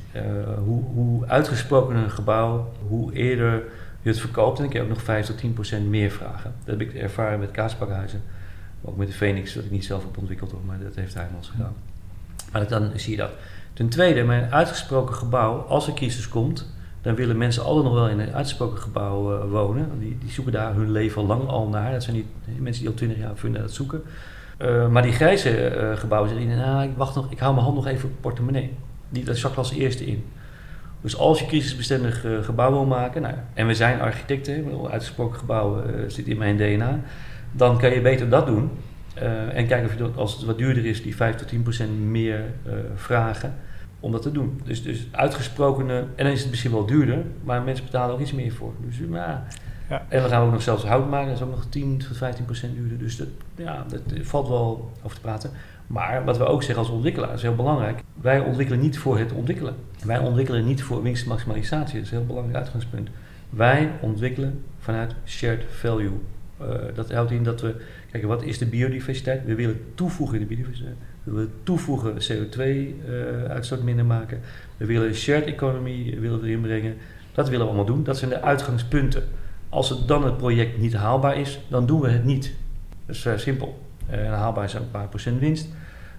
Hoe, 0.64 0.82
hoe 0.82 1.26
uitgesproken 1.26 1.96
een 1.96 2.10
gebouw, 2.10 2.72
hoe 2.88 3.12
eerder 3.12 3.62
je 4.04 4.10
het 4.10 4.20
verkoopt 4.20 4.58
en 4.58 4.64
ik 4.64 4.72
heb 4.72 4.82
ook 4.82 4.88
nog 4.88 5.02
5 5.02 5.26
tot 5.26 5.38
10 5.38 5.52
procent 5.52 5.88
meer 5.88 6.10
vragen. 6.10 6.54
Dat 6.64 6.78
heb 6.78 6.88
ik 6.88 6.94
ervaren 6.94 7.38
met 7.38 7.50
kaaspakhuizen. 7.50 8.22
Ook 8.82 8.96
met 8.96 9.06
de 9.06 9.12
Phoenix, 9.12 9.54
dat 9.54 9.64
ik 9.64 9.70
niet 9.70 9.84
zelf 9.84 10.02
heb 10.04 10.18
ontwikkeld, 10.18 10.50
hoor, 10.50 10.60
maar 10.66 10.78
dat 10.82 10.94
heeft 10.94 11.14
hij 11.14 11.28
ons 11.36 11.48
gedaan. 11.48 11.74
Maar 12.52 12.68
dan 12.68 12.90
zie 12.96 13.10
je 13.10 13.16
dat. 13.16 13.30
Ten 13.72 13.88
tweede, 13.88 14.22
mijn 14.22 14.52
uitgesproken 14.52 15.14
gebouw, 15.14 15.58
als 15.58 15.86
er 15.86 15.94
crisis 15.94 16.28
komt, 16.28 16.72
dan 17.02 17.14
willen 17.14 17.36
mensen 17.36 17.64
altijd 17.64 17.84
nog 17.84 17.94
wel 17.94 18.08
in 18.08 18.18
een 18.18 18.34
uitgesproken 18.34 18.78
gebouw 18.78 19.34
uh, 19.34 19.50
wonen. 19.50 19.90
Die, 19.98 20.18
die, 20.18 20.30
zoeken 20.30 20.52
daar 20.52 20.74
hun 20.74 20.90
leven 20.90 21.22
lang 21.22 21.48
al 21.48 21.68
naar. 21.68 21.92
Dat 21.92 22.02
zijn 22.02 22.16
die 22.16 22.26
mensen 22.58 22.82
die 22.82 22.90
al 22.90 22.96
20 22.96 23.18
jaar 23.18 23.36
vinden 23.36 23.60
dat 23.60 23.72
zoeken. 23.72 24.02
Uh, 24.58 24.88
maar 24.88 25.02
die 25.02 25.12
grijze 25.12 25.76
uh, 25.76 25.96
gebouwen 25.96 26.30
zeggen, 26.30 26.56
nou, 26.56 26.88
ik 26.88 26.96
wacht 26.96 27.14
nog, 27.14 27.30
ik 27.30 27.38
hou 27.38 27.52
mijn 27.52 27.64
hand 27.64 27.76
nog 27.76 27.86
even 27.86 28.08
op 28.08 28.14
portemonnee. 28.20 28.72
Die, 29.08 29.24
dat 29.24 29.36
zak 29.36 29.50
ik 29.50 29.56
als 29.56 29.72
eerste 29.72 30.06
in. 30.06 30.24
Dus 31.04 31.16
als 31.16 31.40
je 31.40 31.46
crisisbestendig 31.46 32.24
uh, 32.24 32.42
gebouw 32.42 32.70
wil 32.70 32.84
maken, 32.84 33.22
nou, 33.22 33.34
en 33.54 33.66
we 33.66 33.74
zijn 33.74 34.00
architecten, 34.00 34.66
uitgesproken 34.90 35.38
gebouwen 35.38 36.00
uh, 36.00 36.10
zit 36.10 36.26
in 36.26 36.38
mijn 36.38 36.56
DNA, 36.56 37.00
dan 37.52 37.78
kan 37.78 37.90
je 37.90 38.00
beter 38.00 38.28
dat 38.28 38.46
doen. 38.46 38.70
Uh, 39.16 39.56
en 39.56 39.66
kijken 39.66 39.84
of 39.84 39.92
je 39.92 39.98
dat, 39.98 40.16
als 40.16 40.34
het 40.34 40.44
wat 40.44 40.58
duurder 40.58 40.84
is, 40.84 41.02
die 41.02 41.16
5 41.16 41.36
tot 41.36 41.48
10 41.48 41.62
procent 41.62 42.00
meer 42.00 42.40
vragen 42.94 43.54
om 44.00 44.12
dat 44.12 44.22
te 44.22 44.32
doen. 44.32 44.60
Dus, 44.64 44.82
dus 44.82 45.06
uitgesprokene, 45.10 45.98
en 46.14 46.24
dan 46.24 46.32
is 46.32 46.40
het 46.40 46.50
misschien 46.50 46.70
wel 46.70 46.86
duurder, 46.86 47.24
maar 47.42 47.62
mensen 47.62 47.84
betalen 47.84 48.14
ook 48.14 48.20
iets 48.20 48.32
meer 48.32 48.52
voor. 48.52 48.72
Dus, 48.86 48.96
ja. 49.10 49.46
En 50.08 50.22
we 50.22 50.28
gaan 50.28 50.46
ook 50.46 50.52
nog 50.52 50.62
zelfs 50.62 50.84
hout 50.84 51.10
maken, 51.10 51.28
dat 51.28 51.36
is 51.36 51.42
ook 51.42 51.50
nog 51.50 51.66
10 51.68 51.98
tot 51.98 52.16
15 52.16 52.44
procent 52.44 52.74
duurder. 52.74 52.98
Dus 52.98 53.16
dat, 53.16 53.28
ja, 53.56 53.84
dat 53.88 54.00
valt 54.22 54.48
wel 54.48 54.92
over 55.02 55.16
te 55.16 55.22
praten. 55.22 55.50
Maar 55.86 56.24
wat 56.24 56.38
we 56.38 56.44
ook 56.44 56.62
zeggen 56.62 56.84
als 56.84 56.92
ontwikkelaar 56.92 57.34
is 57.34 57.42
heel 57.42 57.54
belangrijk. 57.54 58.02
Wij 58.20 58.40
ontwikkelen 58.40 58.80
niet 58.80 58.98
voor 58.98 59.18
het 59.18 59.32
ontwikkelen. 59.32 59.74
Wij 60.04 60.18
ontwikkelen 60.18 60.66
niet 60.66 60.82
voor 60.82 61.02
winstmaximalisatie. 61.02 61.94
Dat 61.94 62.04
is 62.04 62.10
een 62.10 62.16
heel 62.16 62.26
belangrijk 62.26 62.58
uitgangspunt. 62.58 63.08
Wij 63.50 63.90
ontwikkelen 64.00 64.62
vanuit 64.78 65.14
shared 65.26 65.64
value. 65.70 66.10
Uh, 66.60 66.68
dat 66.94 67.12
houdt 67.12 67.30
in 67.30 67.42
dat 67.42 67.60
we 67.60 67.74
kijken 68.10 68.28
wat 68.28 68.42
is 68.42 68.58
de 68.58 68.66
biodiversiteit. 68.66 69.44
We 69.44 69.54
willen 69.54 69.80
toevoegen 69.94 70.34
in 70.34 70.40
de 70.40 70.54
biodiversiteit. 70.54 70.96
We 71.22 71.30
willen 71.30 71.52
toevoegen 71.62 72.12
CO2-uitstoot 72.12 73.78
uh, 73.78 73.84
minder 73.84 74.04
maken. 74.04 74.40
We 74.76 74.86
willen 74.86 75.14
shared 75.14 75.44
economy 75.44 76.16
willen 76.20 76.42
erin 76.42 76.60
brengen. 76.60 76.96
Dat 77.32 77.48
willen 77.48 77.66
we 77.66 77.72
allemaal 77.72 77.94
doen. 77.94 78.04
Dat 78.04 78.18
zijn 78.18 78.30
de 78.30 78.42
uitgangspunten. 78.42 79.24
Als 79.68 79.88
het 79.88 80.08
dan 80.08 80.24
het 80.24 80.36
project 80.36 80.78
niet 80.78 80.94
haalbaar 80.94 81.40
is, 81.40 81.60
dan 81.68 81.86
doen 81.86 82.00
we 82.00 82.08
het 82.08 82.24
niet. 82.24 82.54
Dat 83.06 83.16
is 83.16 83.42
simpel. 83.42 83.78
Uh, 84.10 84.32
haalbaar 84.32 84.64
is 84.64 84.74
een 84.74 84.90
paar 84.90 85.08
procent 85.08 85.40
winst. 85.40 85.68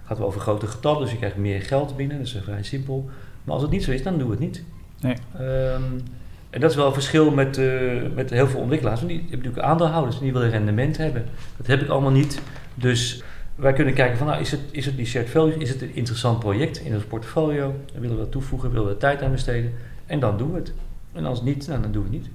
Gaat 0.04 0.18
wel 0.18 0.26
over 0.26 0.40
grote 0.40 0.66
getallen, 0.66 1.00
dus 1.00 1.10
je 1.10 1.16
krijgt 1.16 1.36
meer 1.36 1.62
geld 1.62 1.96
binnen. 1.96 2.18
Dat 2.18 2.26
is 2.26 2.38
vrij 2.42 2.62
simpel. 2.62 3.10
Maar 3.44 3.54
als 3.54 3.62
het 3.62 3.70
niet 3.70 3.84
zo 3.84 3.90
is, 3.90 4.02
dan 4.02 4.18
doen 4.18 4.26
we 4.26 4.32
het 4.32 4.42
niet. 4.42 4.62
Nee. 5.00 5.14
Um, 5.40 6.02
en 6.50 6.60
dat 6.60 6.70
is 6.70 6.76
wel 6.76 6.86
een 6.86 6.92
verschil 6.92 7.30
met, 7.30 7.58
uh, 7.58 8.02
met 8.14 8.30
heel 8.30 8.48
veel 8.48 8.60
ontwikkelaars. 8.60 9.00
Want 9.00 9.12
die 9.12 9.20
hebben 9.20 9.38
natuurlijk 9.38 9.66
aandeelhouders 9.66 10.18
die 10.18 10.32
willen 10.32 10.50
rendement 10.50 10.96
hebben. 10.96 11.24
Dat 11.56 11.66
heb 11.66 11.80
ik 11.80 11.88
allemaal 11.88 12.10
niet. 12.10 12.40
Dus 12.74 13.22
wij 13.54 13.72
kunnen 13.72 13.94
kijken 13.94 14.18
van, 14.18 14.26
nou, 14.26 14.40
is 14.40 14.50
het, 14.50 14.60
is 14.70 14.86
het 14.86 14.96
die 14.96 15.06
shared 15.06 15.30
value, 15.30 15.58
is 15.58 15.68
het 15.68 15.82
een 15.82 15.94
interessant 15.94 16.38
project 16.38 16.78
in 16.78 16.94
ons 16.94 17.04
portfolio? 17.04 17.74
Dan 17.92 18.00
willen 18.00 18.16
we 18.16 18.22
dat 18.22 18.32
toevoegen, 18.32 18.70
willen 18.70 18.88
we 18.88 18.96
tijd 18.96 19.22
aan 19.22 19.30
besteden. 19.30 19.72
En 20.06 20.20
dan 20.20 20.38
doen 20.38 20.52
we 20.52 20.58
het. 20.58 20.72
En 21.12 21.24
als 21.24 21.42
niet, 21.42 21.66
nou, 21.66 21.82
dan 21.82 21.92
doen 21.92 22.02
we 22.02 22.16
het 22.16 22.22
niet. 22.22 22.32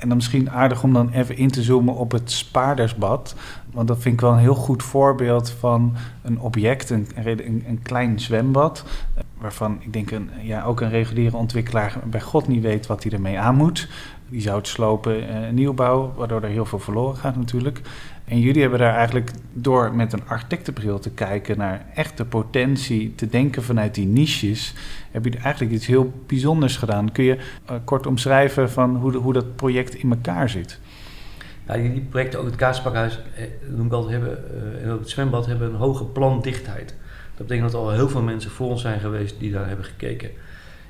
En 0.00 0.08
dan 0.08 0.16
misschien 0.16 0.50
aardig 0.50 0.82
om 0.82 0.92
dan 0.92 1.10
even 1.10 1.36
in 1.36 1.50
te 1.50 1.62
zoomen 1.62 1.94
op 1.94 2.12
het 2.12 2.30
spaardersbad. 2.30 3.34
Want 3.72 3.88
dat 3.88 3.98
vind 3.98 4.14
ik 4.14 4.20
wel 4.20 4.32
een 4.32 4.38
heel 4.38 4.54
goed 4.54 4.82
voorbeeld 4.82 5.50
van 5.50 5.96
een 6.22 6.40
object, 6.40 6.90
een, 6.90 7.08
een, 7.66 7.80
klein 7.82 8.20
zwembad. 8.20 8.84
Waarvan 9.38 9.78
ik 9.80 9.92
denk 9.92 10.10
een, 10.10 10.30
ja, 10.42 10.64
ook 10.64 10.80
een 10.80 10.90
reguliere 10.90 11.36
ontwikkelaar 11.36 11.98
bij 12.04 12.20
God 12.20 12.48
niet 12.48 12.62
weet 12.62 12.86
wat 12.86 13.02
hij 13.02 13.12
ermee 13.12 13.38
aan 13.38 13.54
moet. 13.54 13.88
Die 14.28 14.40
zou 14.40 14.56
het 14.56 14.68
slopen, 14.68 15.22
uh, 15.22 15.50
nieuwbouw, 15.50 16.12
waardoor 16.16 16.42
er 16.42 16.48
heel 16.48 16.64
veel 16.64 16.78
verloren 16.78 17.16
gaat 17.16 17.36
natuurlijk. 17.36 17.80
En 18.30 18.40
jullie 18.40 18.60
hebben 18.60 18.78
daar 18.78 18.94
eigenlijk 18.94 19.30
door 19.52 19.94
met 19.94 20.12
een 20.12 20.28
architectenbril 20.28 20.98
te 20.98 21.10
kijken 21.10 21.58
naar 21.58 21.86
echte 21.94 22.24
potentie, 22.24 23.14
te 23.14 23.26
denken 23.26 23.62
vanuit 23.62 23.94
die 23.94 24.06
niches, 24.06 24.74
heb 25.10 25.24
je 25.24 25.38
eigenlijk 25.38 25.72
iets 25.74 25.86
heel 25.86 26.12
bijzonders 26.26 26.76
gedaan. 26.76 27.12
Kun 27.12 27.24
je 27.24 27.36
uh, 27.36 27.76
kort 27.84 28.06
omschrijven 28.06 28.70
van 28.70 28.96
hoe, 28.96 29.16
hoe 29.16 29.32
dat 29.32 29.56
project 29.56 29.94
in 29.94 30.10
elkaar 30.10 30.48
zit? 30.48 30.78
Ja, 31.66 31.74
die 31.74 32.00
projecten, 32.00 32.40
ook 32.40 32.46
het 32.46 32.56
Kaaspakhuis, 32.56 33.20
eh, 33.34 33.44
noem 33.68 33.86
ik 33.86 33.92
altijd, 33.92 34.12
hebben, 34.12 34.38
eh, 34.76 34.84
en 34.84 34.90
ook 34.90 35.00
het 35.00 35.10
zwembad, 35.10 35.46
hebben 35.46 35.68
een 35.68 35.74
hoge 35.74 36.04
plandichtheid. 36.04 36.94
Dat 37.36 37.46
betekent 37.46 37.72
dat 37.72 37.80
al 37.80 37.90
heel 37.90 38.08
veel 38.08 38.22
mensen 38.22 38.50
voor 38.50 38.68
ons 38.68 38.82
zijn 38.82 39.00
geweest 39.00 39.38
die 39.38 39.52
daar 39.52 39.66
hebben 39.66 39.84
gekeken. 39.84 40.30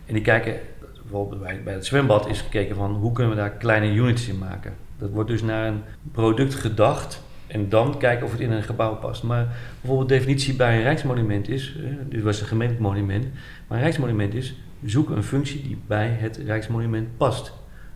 En 0.07 0.15
die 0.15 0.23
kijken, 0.23 0.55
bijvoorbeeld 1.03 1.43
bij, 1.43 1.63
bij 1.63 1.75
het 1.75 1.87
zwembad 1.87 2.29
is 2.29 2.41
gekeken 2.41 2.77
van 2.77 2.95
hoe 2.95 3.13
kunnen 3.13 3.33
we 3.35 3.41
daar 3.41 3.51
kleine 3.51 3.95
units 3.95 4.29
in 4.29 4.39
maken. 4.39 4.73
Dat 4.99 5.11
wordt 5.11 5.31
dus 5.31 5.43
naar 5.43 5.67
een 5.67 5.83
product 6.13 6.55
gedacht 6.55 7.29
en 7.53 7.69
dan 7.69 7.99
kijken 7.99 8.27
of 8.27 8.33
het 8.33 8.41
in 8.41 8.51
een 8.51 8.63
gebouw 8.63 8.95
past. 8.95 9.23
Maar 9.23 9.47
bijvoorbeeld 9.81 10.09
de 10.09 10.15
definitie 10.15 10.55
bij 10.55 10.77
een 10.77 10.83
rijksmonument 10.83 11.49
is, 11.49 11.77
dit 12.09 12.23
was 12.23 12.41
een 12.41 12.47
gemeentelijk 12.47 12.87
monument, 12.87 13.27
maar 13.67 13.77
een 13.77 13.85
rijksmonument 13.85 14.35
is 14.35 14.55
zoek 14.85 15.11
een 15.11 15.23
functie 15.23 15.63
die 15.63 15.79
bij 15.87 16.09
het 16.09 16.37
rijksmonument 16.37 17.17
past. 17.17 17.53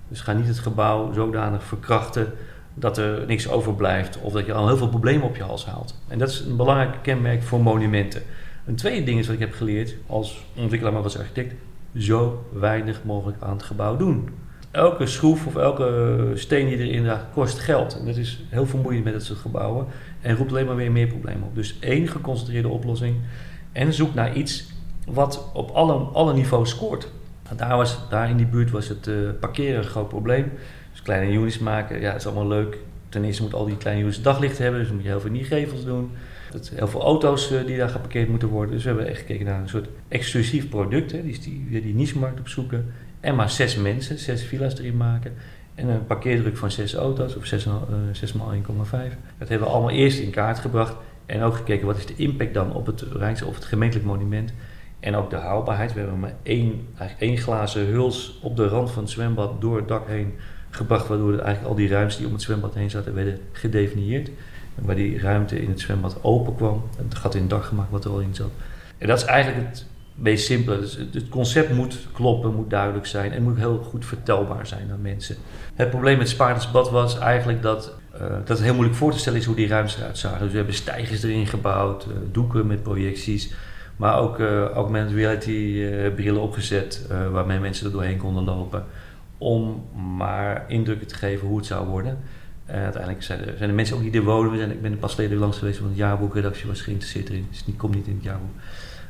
Dus 0.09 0.21
ga 0.21 0.33
niet 0.33 0.47
het 0.47 0.59
gebouw 0.59 1.13
zodanig 1.13 1.65
verkrachten 1.65 2.33
dat 2.75 2.99
er 2.99 3.27
niks 3.27 3.49
overblijft 3.49 4.21
of 4.21 4.33
dat 4.33 4.47
je 4.47 4.53
al 4.53 4.67
heel 4.67 4.77
veel 4.77 4.89
problemen 4.89 5.27
op 5.27 5.37
je 5.37 5.43
hals 5.43 5.67
haalt. 5.67 6.01
En 6.09 6.19
dat 6.19 6.29
is 6.29 6.41
een 6.41 6.57
belangrijk 6.57 7.03
kenmerk 7.03 7.43
voor 7.43 7.61
monumenten. 7.61 8.23
Een 8.67 8.75
tweede 8.75 9.05
ding 9.05 9.19
is 9.19 9.27
wat 9.27 9.35
ik 9.35 9.41
heb 9.41 9.53
geleerd 9.53 9.95
als 10.07 10.45
ontwikkelaar, 10.57 10.95
maar 10.95 11.03
als 11.03 11.19
architect, 11.19 11.55
zo 11.97 12.47
weinig 12.53 13.01
mogelijk 13.05 13.43
aan 13.43 13.53
het 13.53 13.63
gebouw 13.63 13.97
doen. 13.97 14.29
Elke 14.75 15.07
schroef 15.07 15.47
of 15.47 15.57
elke 15.57 16.31
steen 16.35 16.67
die 16.67 16.77
erin 16.77 17.03
draagt 17.03 17.25
kost 17.33 17.59
geld. 17.59 17.99
En 17.99 18.07
dat 18.07 18.17
is 18.17 18.43
heel 18.49 18.67
vermoeiend 18.67 19.05
met 19.05 19.13
dat 19.13 19.23
soort 19.23 19.39
gebouwen 19.39 19.87
en 20.21 20.37
roept 20.37 20.51
alleen 20.51 20.67
maar 20.67 20.77
weer 20.77 20.93
meer 20.93 21.07
problemen 21.07 21.43
op. 21.43 21.55
Dus 21.55 21.79
één 21.81 22.09
geconcentreerde 22.09 22.69
oplossing 22.69 23.17
en 23.73 23.93
zoek 23.93 24.15
naar 24.15 24.37
iets 24.37 24.73
wat 25.07 25.51
op 25.53 25.71
alle, 25.71 25.93
alle 25.93 26.35
niveaus 26.35 26.71
scoort. 26.71 27.09
Daar, 27.57 27.77
was, 27.77 27.99
daar 28.11 28.31
in 28.31 28.37
die 28.37 28.47
buurt 28.47 28.71
was 28.71 28.89
het 28.89 29.07
uh, 29.07 29.15
parkeren 29.41 29.79
een 29.79 29.85
groot 29.85 30.09
probleem. 30.09 30.53
Dus 30.91 31.03
kleine 31.03 31.33
units 31.33 31.59
maken, 31.59 32.01
ja, 32.01 32.15
is 32.15 32.27
allemaal 32.27 32.49
leuk. 32.49 32.79
Ten 33.09 33.25
eerste 33.25 33.43
moet 33.43 33.55
al 33.55 33.65
die 33.65 33.77
kleine 33.77 34.03
units 34.03 34.23
daglicht 34.23 34.59
hebben, 34.59 34.81
dus 34.81 34.91
moet 34.91 35.03
je 35.03 35.09
heel 35.09 35.21
veel 35.21 35.31
in 35.31 35.37
die 35.37 35.45
gevels 35.45 35.85
doen. 35.85 36.11
Dat 36.51 36.73
heel 36.75 36.89
veel 36.89 37.03
auto's 37.03 37.53
uh, 37.53 37.67
die 37.67 37.77
daar 37.77 37.89
geparkeerd 37.89 38.29
moeten 38.29 38.49
worden. 38.49 38.75
Dus 38.75 38.83
we 38.83 38.89
hebben 38.89 39.09
echt 39.09 39.19
gekeken 39.19 39.47
naar 39.47 39.61
een 39.61 39.69
soort 39.69 39.89
exclusief 40.09 40.69
product. 40.69 41.13
Hè, 41.13 41.23
die, 41.23 41.39
die, 41.41 41.83
die 41.83 41.95
niche-markt 41.95 42.41
opzoeken. 42.41 42.93
En 43.25 43.35
maar 43.35 43.51
zes 43.51 43.77
mensen, 43.77 44.19
zes 44.19 44.43
villa's 44.43 44.79
erin 44.79 44.97
maken. 44.97 45.33
En 45.75 45.89
een 45.89 46.07
parkeerdruk 46.07 46.57
van 46.57 46.71
zes 46.71 46.95
auto's, 46.95 47.37
of 47.37 47.47
6, 47.47 47.67
uh, 47.67 47.75
6 48.13 48.33
x 48.33 48.39
1,5. 48.39 49.17
Dat 49.39 49.49
hebben 49.49 49.69
we 49.69 49.73
allemaal 49.73 49.91
eerst 49.91 50.19
in 50.19 50.31
kaart 50.31 50.59
gebracht. 50.59 50.95
En 51.27 51.43
ook 51.43 51.55
gekeken 51.55 51.87
wat 51.87 51.97
is 51.97 52.07
de 52.07 52.15
impact 52.17 52.55
dan 52.55 52.73
op 52.73 52.87
het 52.87 53.01
Rijks 53.01 53.43
of 53.43 53.55
het 53.55 53.65
gemeentelijk 53.65 54.07
monument. 54.07 54.53
En 55.01 55.15
ook 55.15 55.31
de 55.31 55.37
haalbaarheid. 55.37 55.93
We 55.93 56.01
hebben 56.01 56.21
maar 56.21 56.35
één, 56.43 56.87
eigenlijk 56.99 57.31
één 57.31 57.43
glazen 57.43 57.87
huls 57.87 58.39
op 58.43 58.57
de 58.57 58.69
rand 58.69 58.91
van 58.91 59.03
het 59.03 59.13
zwembad 59.13 59.61
door 59.61 59.77
het 59.77 59.89
dak 59.89 60.09
heen 60.09 60.35
gebracht. 60.71 61.09
Waardoor 61.09 61.33
eigenlijk 61.33 61.67
al 61.67 61.75
die 61.75 61.89
ruimtes 61.89 62.17
die 62.17 62.27
om 62.27 62.33
het 62.33 62.43
zwembad 62.43 62.75
heen 62.75 62.91
zaten 62.91 63.15
werden 63.15 63.39
gedefinieerd. 63.53 64.31
Waar 64.75 64.97
die 64.97 65.19
ruimte 65.19 65.63
in 65.63 65.69
het 65.69 65.81
zwembad 65.81 66.19
open 66.23 66.55
kwam. 66.55 66.83
Het 66.97 67.15
gat 67.15 67.35
in 67.35 67.41
het 67.41 67.51
dak 67.51 67.65
gemaakt 67.65 67.91
wat 67.91 68.05
er 68.05 68.11
al 68.11 68.21
in 68.21 68.35
zat. 68.35 68.51
En 68.99 69.07
dat 69.07 69.19
is 69.19 69.25
eigenlijk 69.25 69.69
het 69.69 69.87
meest 70.15 70.47
simpele. 70.47 70.81
Dus 70.81 70.99
het 71.13 71.29
concept 71.29 71.73
moet 71.73 71.99
kloppen, 72.13 72.55
moet 72.55 72.71
duidelijk 72.71 73.07
zijn 73.07 73.33
en 73.33 73.43
moet 73.43 73.57
heel 73.57 73.79
goed 73.79 74.07
vertelbaar 74.07 74.67
zijn 74.67 74.91
aan 74.93 75.03
mensen. 75.03 75.37
Het 75.75 75.91
probleem 75.91 76.19
met 76.19 76.29
Spaardersbad 76.29 76.91
was 76.91 77.19
eigenlijk 77.19 77.63
dat, 77.63 77.93
uh, 78.15 78.21
dat 78.21 78.49
het 78.49 78.63
heel 78.63 78.75
moeilijk 78.75 78.97
voor 78.97 79.13
te 79.13 79.19
stellen 79.19 79.39
is 79.39 79.45
hoe 79.45 79.57
die 79.57 79.69
ruimtes 79.69 79.97
eruit 79.97 80.19
zagen. 80.19 80.41
Dus 80.41 80.51
we 80.51 80.57
hebben 80.57 80.75
stijgers 80.75 81.23
erin 81.23 81.47
gebouwd, 81.47 82.07
uh, 82.07 82.13
doeken 82.33 82.67
met 82.67 82.83
projecties. 82.83 83.55
Maar 83.97 84.19
ook 84.19 84.39
uh, 84.39 84.65
augmented 84.65 85.15
reality 85.15 85.51
uh, 85.51 86.15
brillen 86.15 86.41
opgezet 86.43 87.07
uh, 87.11 87.31
waarmee 87.31 87.59
mensen 87.59 87.87
er 87.87 87.93
doorheen 87.93 88.17
konden 88.17 88.45
lopen. 88.45 88.85
Om 89.39 89.85
maar 90.17 90.65
indrukken 90.69 91.07
te 91.07 91.15
geven 91.15 91.47
hoe 91.47 91.57
het 91.57 91.67
zou 91.67 91.87
worden. 91.87 92.19
uiteindelijk 92.67 93.23
zijn 93.23 93.41
er, 93.41 93.55
zijn 93.57 93.69
er 93.69 93.75
mensen 93.75 93.97
ook 93.97 94.03
die 94.03 94.13
er 94.13 94.23
wonen. 94.23 94.71
Ik 94.71 94.83
ben 94.83 94.99
pas 94.99 95.15
geleden 95.15 95.39
langs 95.39 95.59
geweest, 95.59 95.79
want 95.79 95.91
het 95.91 95.99
jaarboekredactie 95.99 96.67
was 96.67 96.81
geïnteresseerd 96.81 97.29
erin. 97.29 97.47
Dus 97.51 97.65
die 97.65 97.75
komt 97.75 97.95
niet 97.95 98.07
in 98.07 98.15
het 98.15 98.25
jaarboek. 98.25 98.51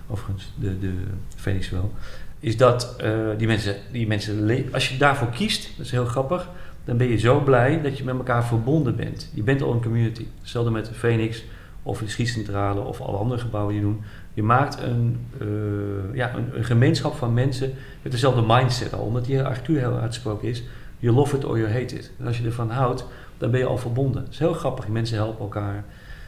Overigens, 0.09 0.53
de, 0.61 0.79
de 0.79 0.93
Phoenix 1.37 1.71
wel. 1.71 1.93
Is 2.41 2.57
dat 2.57 2.97
die 3.37 3.47
mensen, 3.47 3.77
die 3.93 4.07
mensen, 4.07 4.69
als 4.73 4.89
je 4.89 4.99
daarvoor 4.99 5.29
kiest, 5.29 5.77
dat 5.77 5.87
is 5.87 5.93
heel 5.93 6.05
grappig. 6.05 6.49
Dan 6.85 6.97
ben 6.97 7.07
je 7.07 7.19
zo 7.19 7.41
blij 7.41 7.83
dat 7.83 7.99
je 7.99 8.05
met 8.05 8.15
elkaar 8.17 8.45
verbonden 8.45 8.97
bent. 8.97 9.31
Je 9.35 9.43
bent 9.43 9.63
al 9.63 9.73
een 9.73 9.83
community. 9.83 10.27
Hetzelfde 10.41 10.71
met 10.71 10.87
de 10.87 10.95
Phoenix 10.95 11.45
of 11.83 11.99
de 11.99 12.09
schietcentrale 12.09 12.81
of 12.81 13.01
alle 13.01 13.17
andere 13.17 13.41
gebouwen 13.41 13.75
die 13.75 13.87
je. 13.87 13.95
Je 14.35 14.43
maakt 14.43 14.83
een, 14.83 15.27
uh, 15.43 16.15
ja, 16.15 16.35
een, 16.35 16.57
een, 16.57 16.65
gemeenschap 16.65 17.15
van 17.15 17.35
mensen 17.35 17.73
met 18.03 18.13
dezelfde 18.13 18.43
mindset 18.47 18.95
al. 18.95 19.05
Omdat 19.05 19.25
die 19.25 19.43
architectuur 19.43 19.79
heel 19.79 19.99
uitgesproken 19.99 20.49
is. 20.49 20.63
You 20.99 21.15
love 21.15 21.37
it 21.37 21.45
or 21.45 21.59
you 21.59 21.71
hate 21.71 21.95
it. 21.95 22.13
En 22.19 22.27
als 22.27 22.39
je 22.39 22.45
ervan 22.45 22.71
houdt, 22.71 23.05
dan 23.39 23.51
ben 23.51 23.61
je 23.61 23.67
al 23.67 23.79
verbonden. 23.79 24.25
Dat 24.25 24.33
is 24.33 24.39
heel 24.39 24.53
grappig. 24.53 24.89
Mensen 24.89 25.17
helpen 25.17 25.41
elkaar. 25.41 25.85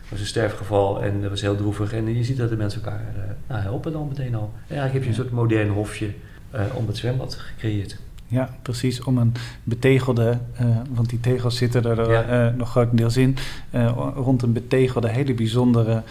Was 0.09 0.21
een 0.21 0.27
sterfgeval 0.27 1.03
en 1.03 1.21
dat 1.21 1.31
was 1.31 1.41
heel 1.41 1.57
droevig. 1.57 1.93
En 1.93 2.17
je 2.17 2.25
ziet 2.25 2.37
dat 2.37 2.49
de 2.49 2.57
mensen 2.57 2.83
elkaar 2.83 3.15
uh, 3.17 3.23
nou, 3.47 3.63
helpen 3.63 3.93
dan 3.93 4.09
meteen 4.09 4.35
al. 4.35 4.53
En 4.55 4.77
eigenlijk 4.77 4.93
heb 4.93 5.03
je 5.03 5.09
een 5.09 5.25
soort 5.25 5.31
modern 5.31 5.69
hofje 5.69 6.11
uh, 6.55 6.61
om 6.75 6.87
het 6.87 6.97
zwembad 6.97 7.35
gecreëerd. 7.35 7.99
Ja, 8.29 8.51
precies. 8.63 9.03
Om 9.03 9.19
een 9.19 9.33
betegelde, 9.63 10.39
uh, 10.61 10.67
want 10.91 11.09
die 11.09 11.21
tegels 11.21 11.57
zitten 11.57 11.85
er 11.85 12.11
ja. 12.11 12.49
uh, 12.49 12.55
nog 12.57 12.71
grotendeels 12.71 13.17
in, 13.17 13.37
uh, 13.71 13.93
rond 14.15 14.43
een 14.43 14.53
betegelde, 14.53 15.09
hele 15.09 15.35
bijzondere 15.35 16.03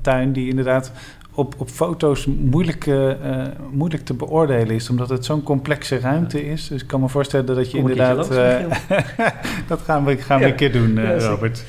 tuin 0.00 0.32
die 0.32 0.48
inderdaad 0.48 0.92
op, 1.32 1.54
op 1.58 1.68
foto's 1.68 2.26
moeilijk, 2.26 2.90
moeilijk 3.70 4.04
te 4.04 4.14
beoordelen 4.14 4.74
is, 4.74 4.90
omdat 4.90 5.08
het 5.08 5.24
zo'n 5.24 5.42
complexe 5.42 5.98
ruimte 5.98 6.46
is. 6.50 6.68
Dus 6.68 6.82
ik 6.82 6.88
kan 6.88 7.00
me 7.00 7.08
voorstellen 7.08 7.46
dat 7.46 7.70
je 7.70 7.78
Kom 7.78 7.90
inderdaad... 7.90 8.28
dat 9.68 9.80
gaan 9.80 10.04
we, 10.04 10.16
gaan 10.16 10.38
we 10.38 10.44
ja. 10.44 10.50
een 10.50 10.56
keer 10.56 10.72
doen, 10.72 10.94
Ja, 10.94 11.18
Robert. 11.18 11.64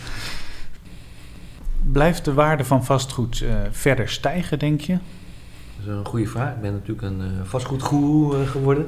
Blijft 1.91 2.25
de 2.25 2.33
waarde 2.33 2.63
van 2.63 2.85
vastgoed 2.85 3.43
verder 3.71 4.09
stijgen, 4.09 4.59
denk 4.59 4.81
je? 4.81 4.93
Dat 4.93 5.85
is 5.85 5.85
een 5.85 6.05
goede 6.05 6.27
vraag. 6.27 6.53
Ik 6.53 6.61
ben 6.61 6.71
natuurlijk 6.71 7.01
een 7.01 7.21
vastgoedgoeroe 7.43 8.45
geworden. 8.45 8.85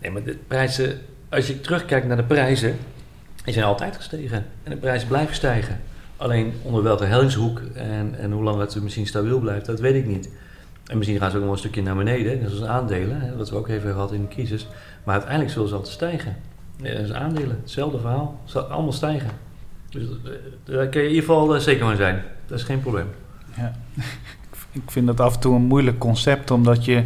Nee, 0.00 0.10
maar 0.10 0.22
de 0.22 0.38
prijzen, 0.46 0.98
als 1.28 1.46
je 1.46 1.60
terugkijkt 1.60 2.06
naar 2.06 2.16
de 2.16 2.22
prijzen, 2.22 2.76
die 3.44 3.52
zijn 3.52 3.64
altijd 3.64 3.96
gestegen. 3.96 4.46
En 4.62 4.70
de 4.70 4.76
prijzen 4.76 5.08
blijven 5.08 5.34
stijgen. 5.34 5.80
Alleen 6.16 6.52
onder 6.62 6.82
welke 6.82 7.04
hellingshoek 7.04 7.60
en, 7.74 8.14
en 8.18 8.32
hoe 8.32 8.42
lang 8.42 8.60
het 8.60 8.82
misschien 8.82 9.06
stabiel 9.06 9.38
blijft, 9.38 9.66
dat 9.66 9.80
weet 9.80 9.94
ik 9.94 10.06
niet. 10.06 10.30
En 10.86 10.98
misschien 10.98 11.18
gaan 11.18 11.30
ze 11.30 11.36
ook 11.36 11.42
nog 11.42 11.52
een 11.52 11.58
stukje 11.58 11.82
naar 11.82 11.96
beneden, 11.96 12.38
net 12.38 12.50
als 12.50 12.62
aandelen, 12.62 13.20
hè, 13.20 13.36
wat 13.36 13.50
we 13.50 13.56
ook 13.56 13.68
even 13.68 13.92
gehad 13.92 14.12
in 14.12 14.20
de 14.20 14.28
crisis. 14.28 14.68
Maar 15.04 15.14
uiteindelijk 15.14 15.52
zullen 15.52 15.68
ze 15.68 15.74
altijd 15.74 15.94
stijgen. 15.94 16.36
Ja, 16.76 16.92
dat 16.92 17.02
is 17.02 17.12
aandelen, 17.12 17.58
hetzelfde 17.60 17.98
verhaal, 17.98 18.40
zal 18.44 18.62
allemaal 18.62 18.92
stijgen. 18.92 19.30
Dus 19.90 20.08
daar 20.64 20.86
kun 20.86 21.00
je 21.00 21.08
in 21.08 21.14
ieder 21.14 21.28
geval 21.28 21.60
zeker 21.60 21.86
van 21.86 21.96
zijn. 21.96 22.22
Dat 22.46 22.58
is 22.58 22.64
geen 22.64 22.80
probleem. 22.80 23.06
Ja. 23.56 23.72
Ik 24.72 24.90
vind 24.90 25.06
dat 25.06 25.20
af 25.20 25.34
en 25.34 25.40
toe 25.40 25.54
een 25.54 25.62
moeilijk 25.62 25.98
concept, 25.98 26.50
omdat 26.50 26.84
je 26.84 26.96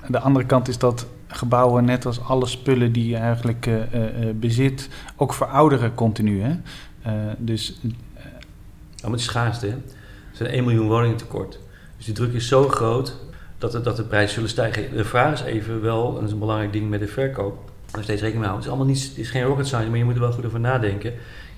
aan 0.00 0.12
de 0.12 0.18
andere 0.18 0.46
kant 0.46 0.68
is 0.68 0.78
dat 0.78 1.06
gebouwen, 1.26 1.84
net 1.84 2.06
als 2.06 2.20
alle 2.20 2.46
spullen 2.46 2.92
die 2.92 3.08
je 3.08 3.16
eigenlijk 3.16 3.66
uh, 3.66 3.74
uh, 3.74 4.30
bezit, 4.34 4.88
ook 5.16 5.34
verouderen 5.34 5.94
continu. 5.94 6.42
Hè? 6.42 6.50
Uh, 7.06 7.32
dus, 7.38 7.78
ja, 7.82 7.88
maar 9.02 9.10
het 9.10 9.20
is 9.20 9.24
schaarste. 9.24 9.66
Hè? 9.66 9.72
Er 9.72 10.36
zijn 10.36 10.50
1 10.50 10.64
miljoen 10.64 10.88
woningen 10.88 11.16
tekort. 11.16 11.58
Dus 11.96 12.04
die 12.04 12.14
druk 12.14 12.32
is 12.32 12.48
zo 12.48 12.68
groot 12.68 13.16
dat, 13.58 13.72
het, 13.72 13.84
dat 13.84 13.96
de 13.96 14.04
prijzen 14.04 14.34
zullen 14.34 14.48
stijgen. 14.48 14.96
De 14.96 15.04
vraag 15.04 15.32
is 15.32 15.42
even 15.42 15.82
wel, 15.82 16.08
en 16.08 16.14
dat 16.14 16.24
is 16.24 16.32
een 16.32 16.38
belangrijk 16.38 16.72
ding 16.72 16.90
met 16.90 17.00
de 17.00 17.08
verkoop, 17.08 17.70
daar 17.90 18.02
steeds 18.02 18.20
rekening 18.20 18.44
mee 18.44 18.48
houden. 18.48 18.54
Het 18.54 18.64
is 18.64 18.68
allemaal 18.68 18.94
niet, 18.94 19.08
het 19.08 19.18
is 19.18 19.30
geen 19.30 19.42
rocket 19.42 19.66
science, 19.66 19.88
maar 19.88 19.98
je 19.98 20.04
moet 20.04 20.14
er 20.14 20.20
wel 20.20 20.32
goed 20.32 20.46
over 20.46 20.60
nadenken. 20.60 21.12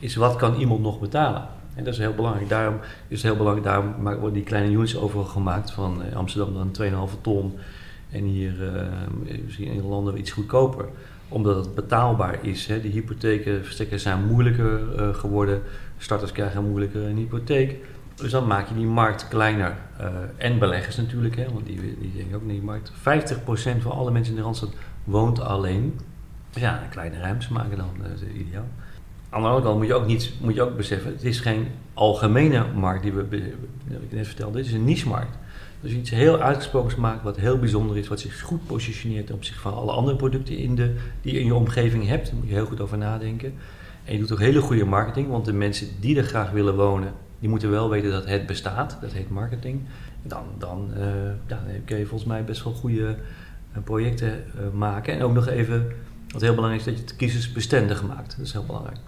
Is 0.05 0.15
wat 0.15 0.37
kan 0.37 0.55
iemand 0.55 0.81
nog 0.81 1.01
betalen? 1.01 1.49
En 1.75 1.85
dat 1.85 1.93
is 1.93 1.99
heel 1.99 2.15
belangrijk. 2.15 2.49
Daarom 2.49 2.77
is 3.09 3.23
het 3.23 3.23
heel 3.23 3.37
belangrijk, 3.37 3.67
daarom 3.67 4.03
worden 4.03 4.33
die 4.33 4.43
kleine 4.43 4.73
units 4.73 4.97
overal 4.97 5.25
gemaakt. 5.25 5.71
Van 5.71 6.03
Amsterdam 6.15 6.73
dan 6.73 7.09
2,5 7.11 7.21
ton 7.21 7.59
en 8.11 8.25
hier 8.25 8.53
uh, 8.63 8.83
misschien 9.45 9.73
in 9.73 9.87
landen 9.87 10.19
iets 10.19 10.31
goedkoper. 10.31 10.85
Omdat 11.29 11.65
het 11.65 11.75
betaalbaar 11.75 12.39
is. 12.41 12.67
Hè. 12.67 12.81
De 12.81 12.89
hypothekenverstrekkers 12.89 14.03
zijn 14.03 14.25
moeilijker 14.27 14.81
geworden. 15.15 15.63
Starters 15.99 16.33
krijgen 16.33 16.69
moeilijker 16.69 17.03
een 17.03 17.17
hypotheek. 17.17 17.77
Dus 18.15 18.31
dan 18.31 18.47
maak 18.47 18.69
je 18.69 18.75
die 18.75 18.87
markt 18.87 19.29
kleiner. 19.29 19.77
En 20.37 20.59
beleggers 20.59 20.97
natuurlijk, 20.97 21.37
hè, 21.37 21.45
want 21.53 21.67
die, 21.67 21.97
die 22.01 22.13
denken 22.17 22.37
ook 22.37 22.43
in 22.43 22.49
die 22.49 22.63
markt. 22.63 22.93
50% 22.93 22.95
van 23.79 23.93
alle 23.93 24.11
mensen 24.11 24.33
in 24.33 24.39
de 24.39 24.45
Randstad 24.45 24.75
woont 25.05 25.41
alleen. 25.41 26.01
Ja, 26.51 26.83
een 26.83 26.89
kleine 26.89 27.19
ruimte 27.19 27.53
maken 27.53 27.77
dan, 27.77 27.91
dat 28.03 28.21
is 28.21 28.41
ideaal. 28.41 28.69
Aan 29.35 29.43
de 29.43 29.49
andere 29.49 29.67
kant 29.67 29.79
moet 29.79 29.87
je 29.87 29.95
ook, 29.95 30.07
niet, 30.07 30.33
moet 30.41 30.55
je 30.55 30.63
ook 30.63 30.77
beseffen, 30.77 31.13
het 31.13 31.25
is 31.25 31.41
geen 31.41 31.67
algemene 31.95 32.65
markt 32.75 33.03
die 33.03 33.13
we, 33.13 33.37
ik 33.89 34.13
net 34.13 34.27
vertelde, 34.27 34.57
dit 34.57 34.67
is 34.67 34.73
een 34.73 34.85
niche-markt. 34.85 35.37
Dus 35.81 35.93
iets 35.93 36.11
heel 36.11 36.41
uitgesproken 36.41 37.01
maakt, 37.01 37.23
wat 37.23 37.37
heel 37.37 37.59
bijzonder 37.59 37.97
is, 37.97 38.09
wat 38.09 38.21
zich 38.21 38.41
goed 38.41 38.67
positioneert 38.67 39.27
ten 39.27 39.35
opzichte 39.35 39.61
van 39.61 39.75
alle 39.75 39.93
andere 39.93 40.17
producten 40.17 40.57
in 40.57 40.75
de, 40.75 40.95
die 41.23 41.33
je 41.33 41.41
in 41.41 41.47
je 41.47 41.55
omgeving 41.55 42.07
hebt. 42.07 42.27
Daar 42.27 42.35
moet 42.35 42.49
je 42.49 42.55
heel 42.55 42.67
goed 42.67 42.81
over 42.81 42.99
nadenken. 42.99 43.55
En 44.05 44.13
je 44.13 44.19
doet 44.19 44.33
ook 44.33 44.39
hele 44.39 44.61
goede 44.61 44.85
marketing, 44.85 45.29
want 45.29 45.45
de 45.45 45.53
mensen 45.53 45.89
die 46.01 46.17
er 46.17 46.25
graag 46.25 46.51
willen 46.51 46.77
wonen, 46.77 47.13
die 47.39 47.49
moeten 47.49 47.71
wel 47.71 47.91
weten 47.91 48.11
dat 48.11 48.27
het 48.27 48.47
bestaat. 48.47 48.99
Dat 49.01 49.13
heet 49.13 49.31
marketing. 49.31 49.81
Dan, 50.23 50.45
dan, 50.59 50.91
ja, 51.47 51.63
dan 51.67 51.85
kun 51.85 51.99
je 51.99 52.07
volgens 52.07 52.31
mij 52.31 52.45
best 52.45 52.65
wel 52.65 52.73
goede 52.73 53.17
uh, 53.73 53.83
projecten 53.85 54.33
uh, 54.33 54.79
maken. 54.79 55.15
En 55.15 55.23
ook 55.23 55.35
nog 55.35 55.49
even, 55.49 55.93
wat 56.29 56.43
heel 56.43 56.55
belangrijk 56.55 56.87
is, 56.87 56.93
dat 56.93 56.99
je 56.99 57.07
het 57.07 57.17
kiezersbestendig 57.17 58.07
maakt. 58.07 58.37
Dat 58.37 58.47
is 58.47 58.53
heel 58.53 58.67
belangrijk. 58.67 58.99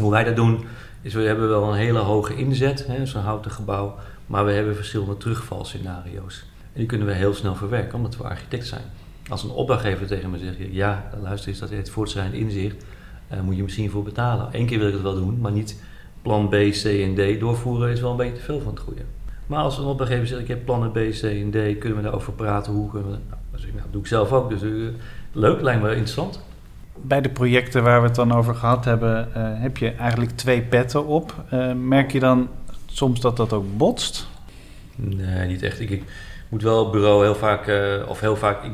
Hoe 0.00 0.10
wij 0.10 0.24
dat 0.24 0.36
doen, 0.36 0.64
is 1.02 1.14
we 1.14 1.22
hebben 1.22 1.48
wel 1.48 1.68
een 1.68 1.78
hele 1.78 1.98
hoge 1.98 2.36
inzet, 2.36 2.88
zo'n 3.04 3.22
houten 3.22 3.50
gebouw, 3.50 3.94
maar 4.26 4.44
we 4.44 4.52
hebben 4.52 4.76
verschillende 4.76 5.16
terugvalscenario's. 5.16 6.44
En 6.72 6.78
die 6.80 6.86
kunnen 6.86 7.06
we 7.06 7.12
heel 7.12 7.34
snel 7.34 7.54
verwerken, 7.54 7.94
omdat 7.94 8.16
we 8.16 8.24
architect 8.24 8.66
zijn. 8.66 8.82
Als 9.28 9.42
een 9.42 9.50
opdrachtgever 9.50 10.06
tegen 10.06 10.30
me 10.30 10.38
zegt, 10.38 10.56
ja, 10.70 11.10
luister 11.22 11.48
eens, 11.48 11.58
dat 11.58 11.70
heeft 11.70 11.90
voortschrijdend 11.90 12.36
inzicht, 12.36 12.84
uh, 13.32 13.40
moet 13.40 13.56
je 13.56 13.62
misschien 13.62 13.90
voor 13.90 14.02
betalen. 14.02 14.48
Eén 14.52 14.66
keer 14.66 14.78
wil 14.78 14.86
ik 14.86 14.92
het 14.92 15.02
wel 15.02 15.14
doen, 15.14 15.38
maar 15.40 15.52
niet 15.52 15.82
plan 16.22 16.48
B, 16.48 16.52
C 16.52 16.84
en 16.84 17.14
D 17.14 17.40
doorvoeren 17.40 17.90
is 17.90 18.00
wel 18.00 18.10
een 18.10 18.16
beetje 18.16 18.36
te 18.36 18.40
veel 18.40 18.60
van 18.60 18.72
het 18.72 18.82
goede. 18.82 19.02
Maar 19.46 19.62
als 19.62 19.78
een 19.78 19.84
opdrachtgever 19.84 20.26
zegt, 20.26 20.40
ik 20.40 20.48
heb 20.48 20.64
plannen 20.64 20.90
B, 20.90 20.94
C 20.94 21.22
en 21.22 21.50
D, 21.50 21.78
kunnen 21.78 21.96
we 21.96 22.02
daarover 22.02 22.32
praten, 22.32 22.72
hoe 22.72 22.90
kunnen 22.90 23.10
we... 23.10 23.18
Nou, 23.28 23.40
dat 23.50 23.74
nou, 23.74 23.86
doe 23.90 24.00
ik 24.00 24.06
zelf 24.06 24.32
ook, 24.32 24.48
dus 24.48 24.62
uh, 24.62 24.88
leuk, 25.32 25.60
lijkt 25.60 25.82
me 25.82 25.88
interessant. 25.88 26.40
Bij 27.02 27.20
de 27.20 27.28
projecten 27.28 27.82
waar 27.82 28.00
we 28.00 28.06
het 28.06 28.16
dan 28.16 28.32
over 28.32 28.54
gehad 28.54 28.84
hebben, 28.84 29.28
uh, 29.28 29.34
heb 29.36 29.76
je 29.76 29.90
eigenlijk 29.90 30.30
twee 30.30 30.62
petten 30.62 31.06
op. 31.06 31.44
merk 31.76 32.12
je 32.12 32.20
dan 32.20 32.48
soms 32.86 33.20
dat 33.20 33.36
dat 33.36 33.52
ook 33.52 33.76
botst? 33.76 34.26
Nee, 34.96 35.46
niet 35.46 35.62
echt. 35.62 35.80
Ik, 35.80 35.90
ik 35.90 36.02
moet 36.48 36.62
wel 36.62 36.84
op 36.84 36.92
bureau 36.92 37.22
heel 37.22 37.34
vaak, 37.34 37.72
of 38.08 38.20
heel 38.20 38.36
vaak, 38.36 38.64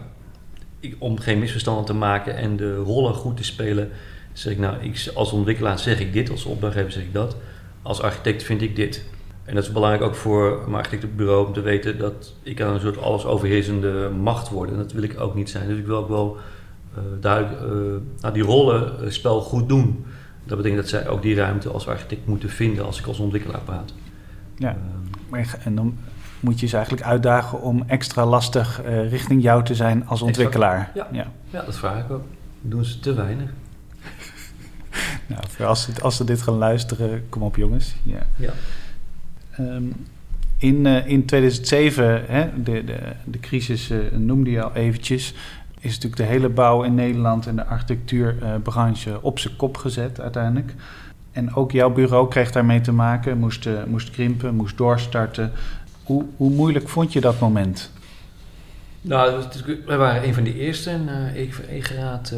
ik, 0.81 0.97
om 0.99 1.19
geen 1.19 1.39
misverstanden 1.39 1.85
te 1.85 1.95
maken 1.95 2.37
en 2.37 2.57
de 2.57 2.77
rollen 2.77 3.15
goed 3.15 3.37
te 3.37 3.45
spelen, 3.45 3.91
zeg 4.33 4.53
ik 4.53 4.59
nou, 4.59 4.77
ik, 4.81 5.11
als 5.15 5.33
ontwikkelaar 5.33 5.79
zeg 5.79 6.01
ik 6.01 6.13
dit, 6.13 6.31
als 6.31 6.45
opdrachtgever 6.45 6.93
zeg 6.93 7.03
ik 7.03 7.13
dat. 7.13 7.37
Als 7.83 8.03
architect 8.03 8.43
vind 8.43 8.63
ik 8.63 8.77
dit. 8.77 9.05
En 9.45 9.55
dat 9.55 9.65
is 9.65 9.73
belangrijk 9.73 10.05
ook 10.05 10.15
voor 10.15 10.61
mijn 10.65 10.85
architectenbureau 10.85 11.47
om 11.47 11.53
te 11.53 11.61
weten 11.61 11.99
dat 11.99 12.35
ik 12.43 12.61
aan 12.61 12.75
een 12.75 12.81
soort 12.81 13.01
alles 13.01 13.25
overheersende 13.25 14.11
macht 14.11 14.49
word. 14.49 14.71
En 14.71 14.77
dat 14.77 14.93
wil 14.93 15.03
ik 15.03 15.21
ook 15.21 15.35
niet 15.35 15.51
zijn. 15.51 15.69
Dus 15.69 15.79
ik 15.79 15.87
wil 15.87 15.97
ook 15.97 16.09
wel 16.09 16.37
duidelijk 17.21 17.61
uh, 17.61 17.69
nou, 18.21 18.35
die 18.35 18.43
rollenspel 18.43 19.41
goed 19.41 19.69
doen. 19.69 20.05
Dat 20.45 20.57
betekent 20.57 20.81
dat 20.81 20.91
zij 20.91 21.09
ook 21.09 21.23
die 21.23 21.35
ruimte 21.35 21.69
als 21.69 21.89
architect 21.89 22.27
moeten 22.27 22.49
vinden 22.49 22.85
als 22.85 22.99
ik 22.99 23.07
als 23.07 23.19
ontwikkelaar 23.19 23.61
praat. 23.61 23.95
Ja, 24.57 24.77
uh, 25.33 25.45
en 25.65 25.75
dan 25.75 25.97
moet 26.41 26.61
je 26.61 26.67
ze 26.67 26.77
eigenlijk 26.77 27.07
uitdagen 27.07 27.61
om 27.61 27.85
extra 27.87 28.27
lastig 28.27 28.83
uh, 28.85 29.11
richting 29.11 29.43
jou 29.43 29.65
te 29.65 29.75
zijn 29.75 30.07
als 30.07 30.23
ontwikkelaar. 30.23 30.91
Ja, 30.95 31.09
ja. 31.13 31.27
ja 31.51 31.63
dat 31.63 31.77
vraag 31.77 31.99
ik 32.05 32.11
ook. 32.11 32.25
doen 32.61 32.85
ze 32.85 33.01
te 33.01 33.15
weinig. 33.15 33.51
nou, 35.27 35.69
als, 35.69 35.83
ze, 35.83 35.93
als 36.03 36.17
ze 36.17 36.25
dit 36.25 36.43
gaan 36.43 36.55
luisteren, 36.55 37.29
kom 37.29 37.43
op 37.43 37.57
jongens. 37.57 37.95
Ja. 38.03 38.27
ja. 38.37 38.53
Um, 39.59 40.07
in, 40.61 40.85
uh, 40.85 41.07
in 41.07 41.25
2007, 41.25 42.25
hè, 42.27 42.63
de, 42.63 42.85
de, 42.85 42.99
de 43.25 43.41
crisis 43.41 43.91
uh, 43.91 43.99
noemde 44.13 44.51
je 44.51 44.63
al 44.63 44.75
eventjes, 44.75 45.35
is 45.81 45.95
natuurlijk 45.95 46.17
de 46.17 46.29
hele 46.29 46.49
bouw 46.49 46.83
in 46.83 46.95
Nederland 46.95 47.47
en 47.47 47.57
de 47.57 47.67
architectuurbranche 47.67 49.19
op 49.23 49.39
zijn 49.39 49.57
kop 49.57 49.77
gezet 49.77 50.21
uiteindelijk. 50.21 50.75
En 51.33 51.55
ook 51.55 51.73
jouw 51.73 51.91
bureau 51.91 52.29
kreeg 52.29 52.53
daarmee 52.53 52.81
te 52.81 52.93
maken, 52.93 53.39
moest, 53.39 53.67
uh, 53.67 53.85
moest 53.85 54.11
krimpen, 54.11 54.55
moest 54.55 54.77
doorstarten. 54.77 55.53
Hoe, 56.05 56.25
hoe 56.37 56.51
moeilijk 56.51 56.89
vond 56.89 57.13
je 57.13 57.21
dat 57.21 57.41
moment? 57.41 57.91
Nou, 59.01 59.45
wij 59.87 59.97
waren 59.97 60.25
een 60.25 60.35
van 60.35 60.45
de 60.45 60.55
eerste 60.55 60.91
in 60.91 61.09
Egeraad. 61.69 62.35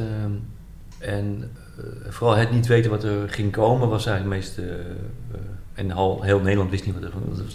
en 0.98 1.50
vooral 2.08 2.36
het 2.36 2.50
niet 2.50 2.66
weten 2.66 2.90
wat 2.90 3.04
er 3.04 3.28
ging 3.28 3.52
komen 3.52 3.88
was 3.88 4.06
eigenlijk 4.06 4.42
het 4.42 4.56
meest 4.56 4.70
en 5.74 5.92
heel 6.22 6.40
Nederland 6.40 6.70
wist 6.70 6.86
niet 6.86 6.94
wat 6.94 7.02
er 7.02 7.12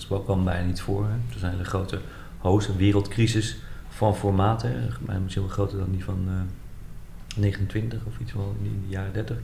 dat 0.10 0.24
kwam 0.24 0.44
bijna 0.44 0.66
niet 0.66 0.82
voor. 0.82 1.04
Hè. 1.04 1.34
Er 1.34 1.40
zijn 1.40 1.60
een 1.60 1.66
grote 1.66 2.00
host, 2.38 2.68
een 2.68 2.78
wereldcrisis 2.78 3.58
van 3.98 4.16
formaten. 4.16 4.94
Misschien 5.24 5.44
wel 5.44 5.52
groter 5.52 5.78
dan 5.78 5.92
die 5.92 6.04
van 6.04 6.26
uh, 6.28 6.34
eh, 6.34 7.38
29 7.38 8.00
of 8.06 8.20
iets 8.20 8.34
wel 8.34 8.56
in 8.62 8.84
de 8.86 8.90
jaren 8.90 9.14
30. 9.14 9.38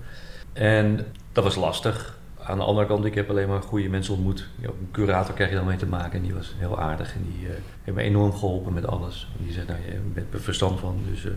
En 0.54 1.06
dat 1.32 1.44
was 1.44 1.56
lastig. 1.56 2.18
Aan 2.44 2.58
de 2.58 2.64
andere 2.64 2.88
kant, 2.88 3.06
ik 3.06 3.16
heb 3.16 3.30
alleen 3.30 3.48
maar 3.48 3.62
goede 3.62 3.90
mensen 3.90 4.14
ontmoet. 4.14 4.48
Een 4.62 4.90
curator 4.92 5.36
krijg 5.36 5.50
je 5.50 5.56
dan 5.56 5.66
mee 5.66 5.78
te 5.78 5.86
maken 5.86 6.20
en 6.20 6.26
die 6.26 6.34
was 6.34 6.56
heel 6.58 6.80
aardig. 6.80 7.14
En 7.14 7.26
die 7.32 7.48
uh, 7.48 7.54
heeft 7.84 7.98
me 7.98 8.04
enorm 8.04 8.34
geholpen 8.34 8.74
met 8.74 8.88
alles. 8.88 9.28
Die 9.38 9.54
zei, 9.54 9.66
nou, 9.66 9.80
je 9.86 10.00
bent 10.14 10.34
er 10.34 10.42
verstand 10.42 10.80
van, 10.80 10.98
dus 11.10 11.26
uh, 11.26 11.32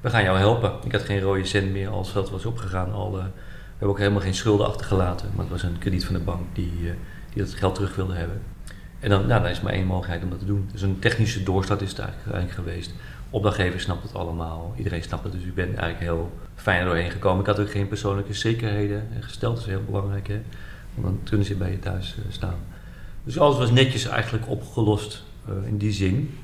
we 0.00 0.10
gaan 0.10 0.22
jou 0.22 0.38
helpen. 0.38 0.72
Ik 0.84 0.92
had 0.92 1.02
geen 1.02 1.20
rode 1.20 1.44
cent 1.44 1.72
meer 1.72 1.88
als 1.88 2.10
geld 2.10 2.30
was 2.30 2.44
opgegaan. 2.44 2.92
Al 2.92 3.12
we 3.12 3.18
hebben 3.70 3.88
ook 3.88 3.98
helemaal 3.98 4.20
geen 4.20 4.34
schulden 4.34 4.66
achtergelaten. 4.66 5.28
Maar 5.30 5.44
het 5.44 5.52
was 5.52 5.62
een 5.62 5.78
krediet 5.78 6.04
van 6.04 6.14
de 6.14 6.20
bank 6.20 6.42
die, 6.52 6.72
die 7.32 7.42
dat 7.42 7.54
geld 7.54 7.74
terug 7.74 7.96
wilde 7.96 8.14
hebben. 8.14 8.42
En 9.06 9.12
dan, 9.12 9.28
dan 9.28 9.46
is 9.46 9.60
maar 9.60 9.72
één 9.72 9.86
mogelijkheid 9.86 10.22
om 10.22 10.30
dat 10.30 10.38
te 10.38 10.44
doen. 10.44 10.68
Dus 10.72 10.82
een 10.82 10.98
technische 10.98 11.42
doorstart 11.42 11.80
is 11.80 11.90
het 11.90 11.98
eigenlijk, 11.98 12.50
geweest. 12.50 12.94
Opdrachtgever 13.30 13.80
snapt 13.80 14.02
het 14.02 14.14
allemaal. 14.14 14.74
Iedereen 14.76 15.02
snapt 15.02 15.24
het. 15.24 15.32
Dus 15.32 15.42
ik 15.42 15.54
ben 15.54 15.66
eigenlijk 15.66 15.98
heel 15.98 16.32
fijn 16.54 16.84
doorheen 16.84 17.10
gekomen. 17.10 17.40
Ik 17.40 17.46
had 17.46 17.60
ook 17.60 17.70
geen 17.70 17.88
persoonlijke 17.88 18.34
zekerheden 18.34 19.08
gesteld. 19.20 19.54
Dat 19.54 19.64
is 19.64 19.70
heel 19.70 19.84
belangrijk. 19.86 20.28
Hè? 20.28 20.40
Want 20.94 21.06
dan 21.06 21.20
kunnen 21.24 21.46
ze 21.46 21.54
bij 21.54 21.70
je 21.70 21.78
thuis 21.78 22.16
uh, 22.18 22.24
staan. 22.32 22.54
Dus 23.24 23.38
alles 23.38 23.58
was 23.58 23.70
netjes 23.70 24.06
eigenlijk 24.06 24.48
opgelost 24.48 25.22
uh, 25.48 25.68
in 25.68 25.76
die 25.76 25.92
zin. 25.92 26.38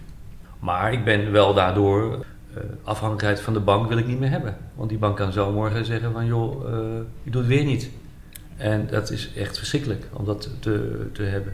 Maar 0.59 0.92
ik 0.92 1.05
ben 1.05 1.33
wel 1.33 1.55
daardoor 1.55 2.12
uh, 2.12 2.59
afhankelijkheid 2.83 3.40
van 3.40 3.53
de 3.53 3.61
bank 3.61 3.88
wil 3.88 3.98
ik 3.98 4.07
niet 4.07 4.20
meer 4.20 4.31
hebben. 4.31 4.57
Want 4.75 4.88
die 4.88 4.98
bank 4.98 5.16
kan 5.16 5.33
zo 5.33 5.53
morgen 5.53 5.85
zeggen 5.85 6.12
van 6.12 6.27
joh, 6.27 6.68
uh, 6.68 6.75
je 7.22 7.31
doet 7.31 7.42
het 7.42 7.46
weer 7.46 7.64
niet. 7.64 7.90
En 8.57 8.87
dat 8.90 9.11
is 9.11 9.33
echt 9.35 9.59
verschrikkelijk 9.59 10.05
om 10.12 10.25
dat 10.25 10.51
te, 10.61 11.09
te 11.12 11.22
hebben. 11.22 11.53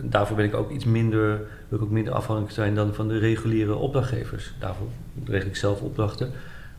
Daarvoor 0.00 0.36
ben 0.36 0.44
ik 0.44 0.54
ook 0.54 0.70
iets 0.70 0.84
minder, 0.84 1.40
wil 1.68 1.78
ik 1.78 1.84
ook 1.84 1.90
minder 1.90 2.12
afhankelijk 2.12 2.54
zijn 2.54 2.74
dan 2.74 2.94
van 2.94 3.08
de 3.08 3.18
reguliere 3.18 3.74
opdrachtgevers. 3.74 4.52
Daarvoor 4.58 4.86
regel 5.24 5.48
ik 5.48 5.56
zelf 5.56 5.80
opdrachten. 5.80 6.30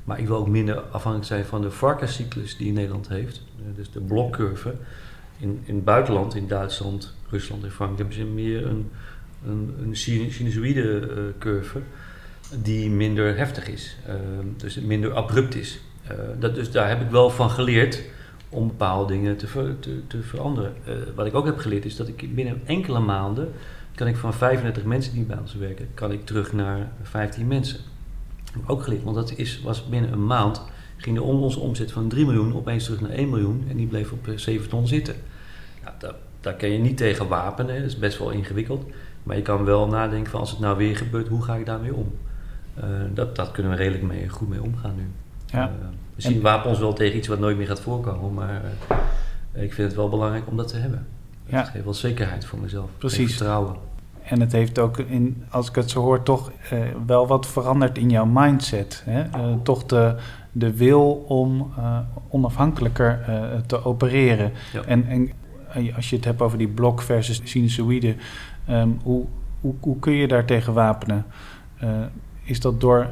Maar 0.03 0.19
ik 0.19 0.27
wil 0.27 0.37
ook 0.37 0.47
minder 0.47 0.79
afhankelijk 0.79 1.25
zijn 1.25 1.45
van 1.45 1.61
de 1.61 1.71
varkenscyclus 1.71 2.57
die 2.57 2.71
Nederland 2.71 3.07
heeft. 3.07 3.41
Uh, 3.59 3.75
dus 3.75 3.91
de 3.91 3.99
blokcurve. 3.99 4.73
In, 5.39 5.61
in 5.65 5.75
het 5.75 5.83
buitenland, 5.83 6.35
in 6.35 6.47
Duitsland, 6.47 7.13
Rusland 7.29 7.63
en 7.63 7.71
Frankrijk, 7.71 7.99
hebben 8.09 8.27
ze 8.27 8.33
meer 8.33 8.65
een, 8.65 8.89
een, 9.47 9.75
een 9.81 9.95
sinusoïde 9.95 11.33
curve 11.39 11.79
die 12.61 12.89
minder 12.89 13.37
heftig 13.37 13.67
is, 13.67 13.97
uh, 14.07 14.13
dus 14.57 14.79
minder 14.79 15.13
abrupt 15.13 15.55
is. 15.55 15.79
Dat, 16.39 16.55
dus 16.55 16.71
daar 16.71 16.89
heb 16.89 17.01
ik 17.01 17.09
wel 17.09 17.29
van 17.29 17.49
geleerd 17.49 18.03
om 18.53 18.67
bepaalde 18.67 19.13
dingen 19.13 19.37
te, 19.37 19.47
ver, 19.47 19.79
te, 19.79 20.01
te 20.07 20.21
veranderen. 20.21 20.73
Uh, 20.87 20.93
wat 21.15 21.25
ik 21.25 21.35
ook 21.35 21.45
heb 21.45 21.57
geleerd 21.57 21.85
is 21.85 21.95
dat 21.95 22.07
ik 22.07 22.35
binnen 22.35 22.61
enkele 22.65 22.99
maanden 22.99 23.51
kan 23.95 24.07
ik 24.07 24.15
van 24.15 24.33
35 24.33 24.83
mensen 24.83 25.13
die 25.13 25.23
bij 25.23 25.37
ons 25.37 25.55
werken, 25.55 25.87
kan 25.93 26.11
ik 26.11 26.25
terug 26.25 26.53
naar 26.53 26.91
15 27.01 27.47
mensen. 27.47 27.77
Dat 28.43 28.53
heb 28.53 28.63
ik 28.63 28.69
ook 28.69 28.83
geleerd, 28.83 29.03
want 29.03 29.15
dat 29.15 29.33
is, 29.35 29.61
was 29.61 29.89
binnen 29.89 30.11
een 30.11 30.25
maand 30.25 30.61
ging 31.03 31.15
de 31.15 31.23
onze 31.23 31.59
omzet 31.59 31.91
van 31.91 32.07
3 32.07 32.25
miljoen 32.25 32.55
opeens 32.55 32.83
terug 32.83 33.01
naar 33.01 33.09
1 33.09 33.29
miljoen 33.29 33.65
en 33.69 33.77
die 33.77 33.87
bleef 33.87 34.11
op 34.11 34.27
7 34.35 34.69
ton 34.69 34.87
zitten. 34.87 35.15
Nou, 35.83 35.95
daar, 35.99 36.13
daar 36.39 36.53
kan 36.53 36.69
je 36.69 36.77
niet 36.77 36.97
tegen 36.97 37.27
wapenen, 37.27 37.75
dat 37.75 37.85
is 37.85 37.97
best 37.97 38.17
wel 38.17 38.29
ingewikkeld. 38.29 38.85
Maar 39.23 39.35
je 39.35 39.41
kan 39.41 39.65
wel 39.65 39.87
nadenken 39.87 40.31
van 40.31 40.39
als 40.39 40.51
het 40.51 40.59
nou 40.59 40.77
weer 40.77 40.97
gebeurt, 40.97 41.27
hoe 41.27 41.43
ga 41.43 41.55
ik 41.55 41.65
daarmee 41.65 41.93
om? 41.93 42.11
Uh, 42.77 42.83
dat, 43.13 43.35
dat 43.35 43.51
kunnen 43.51 43.71
we 43.71 43.77
redelijk 43.77 44.03
mee, 44.03 44.29
goed 44.29 44.49
mee 44.49 44.61
omgaan 44.61 44.95
nu. 44.95 45.07
Ja. 45.45 45.69
Uh, 45.69 45.85
we 46.23 46.29
zien 46.29 46.41
wapens 46.41 46.79
wel 46.79 46.93
tegen 46.93 47.17
iets 47.17 47.27
wat 47.27 47.39
nooit 47.39 47.57
meer 47.57 47.67
gaat 47.67 47.79
voorkomen, 47.79 48.33
maar 48.33 48.61
uh, 49.55 49.63
ik 49.63 49.73
vind 49.73 49.87
het 49.87 49.97
wel 49.97 50.09
belangrijk 50.09 50.47
om 50.47 50.57
dat 50.57 50.67
te 50.67 50.77
hebben. 50.77 51.05
Ja. 51.45 51.63
geeft 51.63 51.83
wel 51.83 51.93
zekerheid 51.93 52.45
voor 52.45 52.59
mezelf. 52.59 52.89
Precies. 52.97 53.35
Vertrouwen. 53.35 53.75
En 54.23 54.39
het 54.39 54.51
heeft 54.51 54.79
ook, 54.79 54.97
in, 54.97 55.43
als 55.49 55.69
ik 55.69 55.75
het 55.75 55.89
zo 55.89 56.01
hoor, 56.01 56.23
toch 56.23 56.51
wel 57.05 57.27
wat 57.27 57.47
veranderd 57.47 57.97
in 57.97 58.09
jouw 58.09 58.25
mindset. 58.25 59.03
Hè? 59.05 59.23
toch 59.63 59.85
de, 59.85 60.15
de 60.51 60.75
wil 60.75 61.25
om 61.27 61.73
onafhankelijker 62.29 63.25
te 63.65 63.85
opereren. 63.85 64.51
Ja. 64.73 64.83
En, 64.83 65.07
en 65.07 65.31
als 65.95 66.09
je 66.09 66.15
het 66.15 66.25
hebt 66.25 66.41
over 66.41 66.57
die 66.57 66.67
blok 66.67 67.01
versus 67.01 67.41
sinusoïde, 67.43 68.15
um, 68.69 68.99
hoe, 69.03 69.25
hoe, 69.61 69.73
hoe 69.79 69.99
kun 69.99 70.13
je 70.13 70.27
daar 70.27 70.45
tegen 70.45 70.73
wapenen? 70.73 71.25
is 72.43 72.59
dat 72.59 72.81
door... 72.81 73.07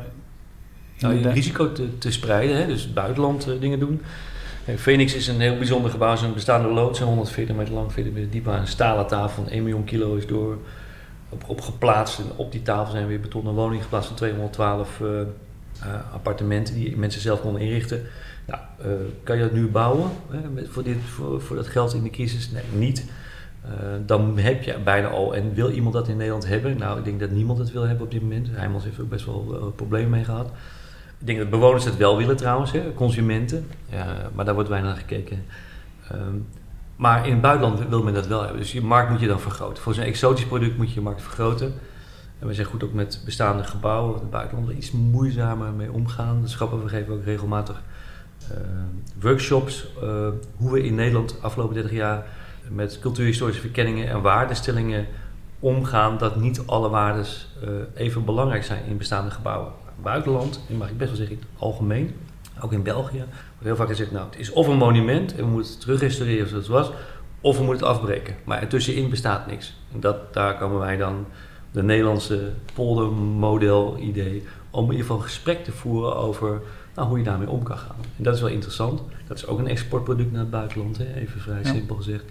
Nou, 1.01 1.19
je 1.19 1.29
risico 1.29 1.71
te, 1.71 1.97
te 1.97 2.11
spreiden, 2.11 2.57
hè? 2.57 2.67
dus 2.67 2.93
buitenland 2.93 3.47
uh, 3.47 3.59
dingen 3.59 3.79
doen. 3.79 4.01
Phoenix 4.77 5.15
is 5.15 5.27
een 5.27 5.41
heel 5.41 5.57
bijzonder 5.57 5.91
gebouw, 5.91 6.23
een 6.23 6.33
bestaande 6.33 6.67
loods, 6.67 6.99
140 6.99 7.55
meter 7.55 7.73
lang, 7.73 7.91
40 7.91 8.13
meter 8.13 8.29
diep, 8.29 8.45
een 8.45 8.67
stalen 8.67 9.07
tafel 9.07 9.43
van 9.43 9.51
1 9.51 9.63
miljoen 9.63 9.83
kilo 9.83 10.15
is 10.15 10.27
door 10.27 10.57
op, 11.29 11.43
op 11.47 11.61
geplaatst. 11.61 12.19
En 12.19 12.25
op 12.35 12.51
die 12.51 12.61
tafel 12.61 12.91
zijn 12.91 13.07
weer 13.07 13.19
betonnen 13.19 13.53
woningen 13.53 13.83
geplaatst 13.83 14.07
van 14.07 14.17
212 14.17 14.99
uh, 14.99 15.07
uh, 15.09 15.23
appartementen 16.13 16.73
die 16.75 16.97
mensen 16.97 17.21
zelf 17.21 17.41
konden 17.41 17.61
inrichten. 17.61 18.01
Nou, 18.47 18.61
kan 19.23 19.37
je 19.37 19.43
dat 19.43 19.51
nu 19.51 19.67
bouwen 19.67 20.09
hè, 20.29 20.65
voor, 20.65 20.83
dit, 20.83 20.97
voor, 21.05 21.41
voor 21.41 21.55
dat 21.55 21.67
geld 21.67 21.93
in 21.93 22.03
de 22.03 22.09
crisis? 22.09 22.51
Nee, 22.51 22.63
niet. 22.73 23.05
Uh, 23.65 23.71
dan 24.05 24.37
heb 24.37 24.63
je 24.63 24.77
bijna 24.83 25.07
al, 25.07 25.35
en 25.35 25.53
wil 25.53 25.69
iemand 25.69 25.93
dat 25.93 26.07
in 26.07 26.17
Nederland 26.17 26.47
hebben? 26.47 26.77
Nou, 26.77 26.97
ik 26.97 27.05
denk 27.05 27.19
dat 27.19 27.31
niemand 27.31 27.59
het 27.59 27.71
wil 27.71 27.81
hebben 27.81 28.05
op 28.05 28.11
dit 28.11 28.21
moment. 28.21 28.47
Heijmans 28.51 28.83
heeft 28.83 28.99
ook 28.99 29.09
best 29.09 29.25
wel 29.25 29.47
uh, 29.51 29.63
problemen 29.75 30.09
mee 30.09 30.23
gehad. 30.23 30.51
Ik 31.21 31.27
denk 31.27 31.39
dat 31.39 31.49
bewoners 31.49 31.85
het 31.85 31.97
wel 31.97 32.17
willen 32.17 32.37
trouwens, 32.37 32.71
hè, 32.71 32.93
consumenten. 32.93 33.67
maar 34.35 34.45
daar 34.45 34.53
wordt 34.53 34.69
weinig 34.69 34.91
naar 34.91 34.99
gekeken. 34.99 35.45
Um, 36.13 36.47
maar 36.95 37.25
in 37.25 37.31
het 37.31 37.41
buitenland 37.41 37.87
wil 37.89 38.03
men 38.03 38.13
dat 38.13 38.27
wel 38.27 38.41
hebben. 38.41 38.59
Dus 38.59 38.71
je 38.71 38.81
markt 38.81 39.09
moet 39.09 39.19
je 39.19 39.27
dan 39.27 39.39
vergroten. 39.39 39.83
Voor 39.83 39.93
zo'n 39.93 40.03
exotisch 40.03 40.45
product 40.45 40.77
moet 40.77 40.87
je 40.87 40.93
je 40.93 41.01
markt 41.01 41.21
vergroten. 41.21 41.73
En 42.39 42.47
we 42.47 42.53
zijn 42.53 42.67
goed 42.67 42.83
ook 42.83 42.93
met 42.93 43.21
bestaande 43.25 43.63
gebouwen 43.63 44.15
in 44.15 44.21
het 44.21 44.29
buitenland 44.29 44.71
iets 44.71 44.91
moeizamer 44.91 45.71
mee 45.71 45.91
omgaan. 45.91 46.41
Dus 46.41 46.55
grappig, 46.55 46.81
we 46.81 46.89
geven 46.89 47.13
ook 47.13 47.23
regelmatig 47.23 47.81
workshops 49.19 49.87
hoe 50.55 50.71
we 50.71 50.83
in 50.83 50.95
Nederland 50.95 51.41
afgelopen 51.41 51.73
30 51.73 51.91
jaar 51.91 52.25
met 52.67 52.99
cultuurhistorische 52.99 53.61
verkenningen 53.61 54.09
en 54.09 54.21
waardestellingen 54.21 55.05
omgaan 55.59 56.17
dat 56.17 56.35
niet 56.35 56.61
alle 56.65 56.89
waardes 56.89 57.55
even 57.93 58.25
belangrijk 58.25 58.63
zijn 58.63 58.85
in 58.85 58.97
bestaande 58.97 59.31
gebouwen. 59.31 59.71
Buitenland, 60.01 60.61
en 60.69 60.77
mag 60.77 60.89
ik 60.89 60.97
best 60.97 61.09
wel 61.09 61.17
zeggen 61.17 61.35
in 61.35 61.41
het 61.41 61.61
algemeen, 61.61 62.15
ook 62.61 62.71
in 62.71 62.83
België, 62.83 63.17
wordt 63.17 63.63
heel 63.63 63.75
vaak 63.75 63.87
gezegd, 63.87 64.11
nou 64.11 64.25
het 64.25 64.39
is 64.39 64.51
of 64.51 64.67
een 64.67 64.77
monument 64.77 65.31
en 65.35 65.37
we 65.37 65.51
moeten 65.51 65.71
het 65.71 65.81
terugrestaureren 65.81 66.47
zoals 66.47 66.67
het 66.67 66.75
was, 66.75 66.91
of 67.41 67.57
we 67.57 67.63
moeten 67.63 67.87
het 67.87 67.95
afbreken. 67.95 68.35
Maar 68.43 68.61
ertussenin 68.61 69.09
bestaat 69.09 69.47
niks. 69.47 69.75
En 69.93 69.99
dat, 69.99 70.33
daar 70.33 70.57
komen 70.57 70.79
wij 70.79 70.97
dan, 70.97 71.25
de 71.71 71.83
Nederlandse 71.83 72.51
poldermodel-idee, 72.73 74.43
om 74.69 74.85
in 74.85 74.91
ieder 74.91 75.05
geval 75.05 75.19
gesprek 75.19 75.63
te 75.63 75.71
voeren 75.71 76.15
over 76.15 76.61
nou, 76.95 77.07
hoe 77.07 77.17
je 77.17 77.23
daarmee 77.23 77.49
om 77.49 77.63
kan 77.63 77.77
gaan. 77.77 77.95
En 78.17 78.23
dat 78.23 78.35
is 78.35 78.41
wel 78.41 78.49
interessant. 78.49 79.01
Dat 79.27 79.37
is 79.37 79.47
ook 79.47 79.59
een 79.59 79.67
exportproduct 79.67 80.31
naar 80.31 80.41
het 80.41 80.49
buitenland, 80.49 80.97
hè? 80.97 81.13
even 81.13 81.41
vrij 81.41 81.63
simpel 81.63 81.95
gezegd. 81.95 82.23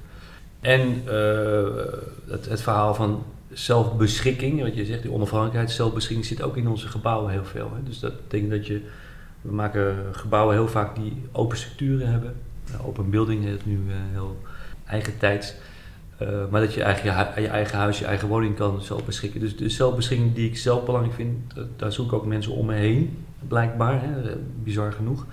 En 0.61 1.03
uh, 1.07 1.69
het, 2.27 2.47
het, 2.49 2.63
verhaal 2.63 2.95
van 2.95 3.23
zelfbeschikking, 3.53 4.63
wat 4.63 4.75
je 4.75 4.85
zegt, 4.85 5.03
die 5.03 5.13
onafhankelijkheid, 5.13 5.71
zelfbeschikking 5.71 6.27
zit 6.27 6.43
ook 6.43 6.57
in 6.57 6.69
onze 6.69 6.89
gebouwen 6.89 7.31
heel 7.31 7.45
veel. 7.45 7.71
Hè? 7.75 7.83
Dus 7.83 7.99
dat 7.99 8.17
betekent 8.17 8.51
dat 8.51 8.67
je, 8.67 8.81
we 9.41 9.53
maken 9.53 9.97
gebouwen 10.13 10.55
heel 10.55 10.69
vaak 10.69 10.95
die 10.95 11.23
open 11.33 11.57
structuren 11.57 12.11
hebben. 12.11 12.35
open 12.85 13.11
building 13.11 13.45
het 13.45 13.67
nu 13.67 13.81
uh, 13.89 13.95
heel 14.13 14.41
eigen 14.87 15.19
tijd. 15.19 15.57
Uh, 16.23 16.29
maar 16.51 16.61
dat 16.61 16.75
je 16.75 16.83
eigen, 16.83 17.05
je, 17.43 17.49
eigen 17.49 17.79
huis, 17.79 17.99
je 17.99 18.05
eigen 18.05 18.29
woning 18.29 18.57
kan 18.57 18.83
zelf 18.83 19.05
beschikken. 19.05 19.41
Dus 19.41 19.57
de 19.57 19.69
zelfbeschikking 19.69 20.35
die 20.35 20.49
ik 20.49 20.57
zelf 20.57 20.85
belangrijk 20.85 21.15
vind, 21.15 21.55
daar 21.77 21.93
zoek 21.93 22.07
ik 22.07 22.13
ook 22.13 22.27
mensen 22.27 22.53
om 22.53 22.67
me 22.67 22.75
heen, 22.75 23.25
blijkbaar, 23.49 24.03
hè, 24.03 24.37
bizar 24.63 24.93
genoeg, 24.93 25.27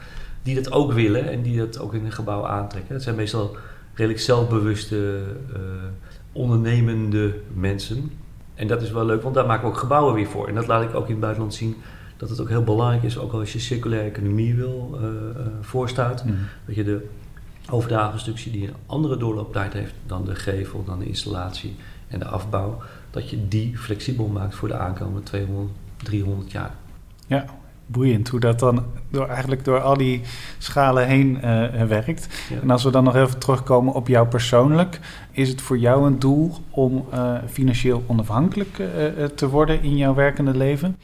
die 0.43 0.55
dat 0.55 0.71
ook 0.71 0.91
willen 0.91 1.29
en 1.29 1.41
die 1.41 1.57
dat 1.57 1.79
ook 1.79 1.93
in 1.93 2.05
een 2.05 2.11
gebouw 2.11 2.45
aantrekken. 2.45 2.93
Dat 2.93 3.03
zijn 3.03 3.15
meestal 3.15 3.57
redelijk 3.93 4.21
zelfbewuste, 4.21 5.23
ondernemende 6.37 7.39
mensen. 7.53 8.11
En 8.55 8.67
dat 8.67 8.81
is 8.81 8.91
wel 8.91 9.05
leuk, 9.05 9.21
want 9.21 9.35
daar 9.35 9.45
maken 9.45 9.63
we 9.63 9.69
ook 9.69 9.77
gebouwen 9.77 10.13
weer 10.13 10.27
voor. 10.27 10.47
En 10.47 10.55
dat 10.55 10.67
laat 10.67 10.83
ik 10.83 10.95
ook 10.95 11.05
in 11.05 11.11
het 11.11 11.19
buitenland 11.19 11.53
zien, 11.53 11.75
dat 12.17 12.29
het 12.29 12.41
ook 12.41 12.49
heel 12.49 12.63
belangrijk 12.63 13.03
is, 13.03 13.17
ook 13.17 13.33
als 13.33 13.53
je 13.53 13.59
circulaire 13.59 14.09
economie 14.09 14.55
wil, 14.55 14.99
uh, 15.01 15.07
voorstaat, 15.61 16.25
mm. 16.25 16.37
dat 16.65 16.75
je 16.75 16.83
de 16.83 17.07
overdragenstructie 17.69 18.51
die 18.51 18.67
een 18.67 18.75
andere 18.85 19.17
doorlooptijd 19.17 19.73
heeft 19.73 19.93
dan 20.05 20.25
de 20.25 20.35
gevel, 20.35 20.83
dan 20.83 20.99
de 20.99 21.05
installatie 21.05 21.75
en 22.07 22.19
de 22.19 22.25
afbouw, 22.25 22.81
dat 23.11 23.29
je 23.29 23.47
die 23.47 23.77
flexibel 23.77 24.27
maakt 24.27 24.55
voor 24.55 24.67
de 24.67 24.77
aankomende 24.77 25.23
200, 25.23 25.71
300 25.97 26.51
jaar. 26.51 26.75
Ja, 27.27 27.45
boeiend 27.87 28.27
hoe 28.27 28.39
dat 28.39 28.59
dan 28.59 28.85
door, 29.09 29.27
eigenlijk 29.27 29.65
door 29.65 29.79
al 29.79 29.97
die 29.97 30.21
schalen 30.57 31.07
heen 31.07 31.39
uh, 31.43 31.83
werkt. 31.83 32.27
En 32.61 32.69
als 32.69 32.83
we 32.83 32.91
dan 32.91 33.03
nog 33.03 33.15
even 33.15 33.39
terugkomen 33.39 33.93
op 33.93 34.07
jou 34.07 34.27
persoonlijk, 34.27 34.99
is 35.31 35.49
het 35.49 35.61
voor 35.61 35.77
jou 35.77 36.05
een 36.05 36.19
doel 36.19 36.53
om 36.69 37.05
uh, 37.13 37.37
financieel 37.49 38.03
onafhankelijk 38.07 38.77
uh, 38.79 39.25
te 39.25 39.49
worden 39.49 39.81
in 39.81 39.97
jouw 39.97 40.13
werkende 40.13 40.57
leven? 40.57 40.97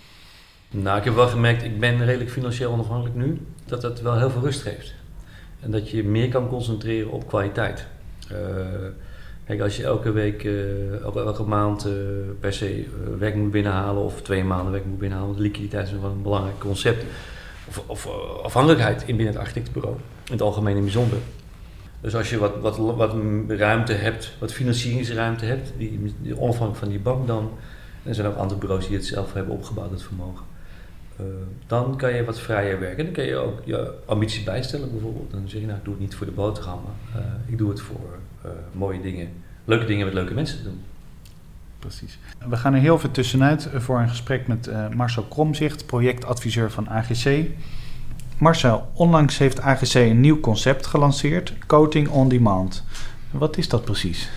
Nou, 0.69 0.97
ik 0.97 1.03
heb 1.03 1.15
wel 1.15 1.27
gemerkt, 1.27 1.63
ik 1.63 1.79
ben 1.79 2.05
redelijk 2.05 2.31
financieel 2.31 2.71
onafhankelijk 2.71 3.15
nu, 3.15 3.41
dat 3.65 3.81
dat 3.81 4.01
wel 4.01 4.17
heel 4.17 4.29
veel 4.29 4.41
rust 4.41 4.61
geeft. 4.61 4.93
En 5.59 5.71
dat 5.71 5.89
je 5.89 6.03
meer 6.03 6.29
kan 6.29 6.47
concentreren 6.47 7.11
op 7.11 7.27
kwaliteit. 7.27 7.87
Kijk, 9.45 9.61
als 9.61 9.77
je 9.77 9.83
elke 9.83 10.11
week, 10.11 10.43
uh, 10.43 11.01
elke, 11.01 11.43
maand 11.43 11.85
uh, 11.85 11.93
per 12.39 12.53
se 12.53 12.85
werk 13.17 13.35
moet 13.35 13.51
binnenhalen 13.51 14.03
of 14.03 14.21
twee 14.21 14.43
maanden 14.43 14.71
werk 14.71 14.85
moet 14.85 14.99
binnenhalen, 14.99 15.33
want 15.33 15.43
liquiditeit 15.43 15.87
is 15.87 15.93
wel 15.99 16.09
een 16.09 16.21
belangrijk 16.21 16.59
concept. 16.59 17.05
Of, 17.67 17.83
of 17.87 18.07
afhankelijkheid 18.43 19.01
in 19.01 19.15
binnen 19.15 19.33
het 19.33 19.43
architectenbureau, 19.43 19.95
in 20.25 20.31
het 20.31 20.41
algemeen 20.41 20.75
en 20.75 20.83
bijzonder. 20.83 21.17
Dus 22.01 22.15
als 22.15 22.29
je 22.29 22.37
wat, 22.37 22.59
wat, 22.59 22.77
wat 22.77 23.15
ruimte 23.47 23.93
hebt, 23.93 24.35
wat 24.39 24.53
financieringsruimte 24.53 25.45
hebt, 25.45 25.73
die, 25.77 26.13
die 26.21 26.35
van 26.73 26.89
die 26.89 26.99
bank, 26.99 27.27
dan 27.27 27.51
er 28.03 28.15
zijn 28.15 28.27
ook 28.27 28.35
andere 28.35 28.59
bureaus 28.59 28.87
die 28.87 28.95
het 28.95 29.05
zelf 29.05 29.33
hebben 29.33 29.53
opgebouwd, 29.53 29.91
het 29.91 30.03
vermogen. 30.03 30.45
Uh, 31.19 31.25
dan 31.67 31.97
kan 31.97 32.13
je 32.13 32.23
wat 32.23 32.39
vrijer 32.39 32.79
werken. 32.79 33.05
Dan 33.05 33.13
kan 33.13 33.23
je 33.23 33.35
ook 33.35 33.61
je 33.65 33.93
ambitie 34.05 34.43
bijstellen 34.43 34.91
bijvoorbeeld. 34.91 35.31
Dan 35.31 35.41
zeg 35.45 35.61
je 35.61 35.65
nou, 35.65 35.77
ik 35.77 35.83
doe 35.83 35.93
het 35.93 36.03
niet 36.03 36.15
voor 36.15 36.25
de 36.25 36.31
boterham, 36.31 36.79
maar 36.83 37.21
uh, 37.21 37.27
ik 37.45 37.57
doe 37.57 37.69
het 37.69 37.81
voor 37.81 38.19
uh, 38.45 38.51
mooie 38.71 39.01
dingen, 39.01 39.29
leuke 39.65 39.85
dingen 39.85 40.05
met 40.05 40.13
leuke 40.13 40.33
mensen 40.33 40.57
te 40.57 40.63
doen. 40.63 40.81
Precies. 41.79 42.19
We 42.49 42.57
gaan 42.57 42.73
er 42.73 42.79
heel 42.79 42.99
veel 42.99 43.11
tussenuit 43.11 43.69
voor 43.75 43.99
een 43.99 44.09
gesprek 44.09 44.47
met 44.47 44.69
Marcel 44.95 45.23
Kromzicht, 45.23 45.85
projectadviseur 45.85 46.71
van 46.71 46.89
AGC. 46.89 47.45
Marcel, 48.37 48.87
onlangs 48.93 49.37
heeft 49.37 49.61
AGC 49.61 49.93
een 49.93 50.19
nieuw 50.19 50.39
concept 50.39 50.85
gelanceerd, 50.85 51.53
Coating 51.67 52.07
on 52.07 52.29
Demand. 52.29 52.83
Wat 53.31 53.57
is 53.57 53.69
dat 53.69 53.85
precies? 53.85 54.29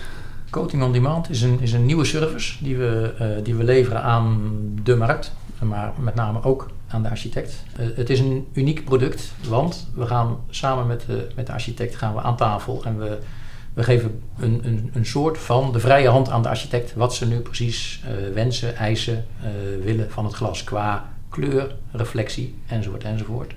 Coating 0.49 0.83
on 0.83 0.91
Demand 0.91 1.29
is 1.29 1.41
een, 1.41 1.59
is 1.59 1.73
een 1.73 1.85
nieuwe 1.85 2.05
service 2.05 2.63
die 2.63 2.77
we, 2.77 3.39
die 3.43 3.55
we 3.55 3.63
leveren 3.63 4.03
aan 4.03 4.51
de 4.83 4.95
markt 4.95 5.33
maar 5.65 5.93
met 5.99 6.15
name 6.15 6.43
ook 6.43 6.69
aan 6.87 7.03
de 7.03 7.09
architect. 7.09 7.63
Uh, 7.79 7.85
het 7.95 8.09
is 8.09 8.19
een 8.19 8.47
uniek 8.53 8.85
product, 8.85 9.31
want 9.47 9.87
we 9.95 10.05
gaan 10.05 10.37
samen 10.49 10.87
met 10.87 11.03
de, 11.07 11.27
met 11.35 11.47
de 11.47 11.53
architect 11.53 11.95
gaan 11.95 12.13
we 12.13 12.21
aan 12.21 12.37
tafel 12.37 12.83
en 12.83 12.99
we, 12.99 13.17
we 13.73 13.83
geven 13.83 14.21
een, 14.39 14.61
een, 14.63 14.91
een 14.93 15.05
soort 15.05 15.37
van 15.37 15.71
de 15.71 15.79
vrije 15.79 16.07
hand 16.07 16.29
aan 16.29 16.41
de 16.41 16.49
architect 16.49 16.93
wat 16.93 17.15
ze 17.15 17.27
nu 17.27 17.39
precies 17.39 18.03
uh, 18.03 18.33
wensen, 18.33 18.75
eisen, 18.75 19.25
uh, 19.43 19.83
willen 19.83 20.11
van 20.11 20.25
het 20.25 20.33
glas 20.33 20.63
qua 20.63 21.09
kleur, 21.29 21.75
reflectie 21.91 22.55
enzovoort 22.67 23.03
enzovoort. 23.03 23.53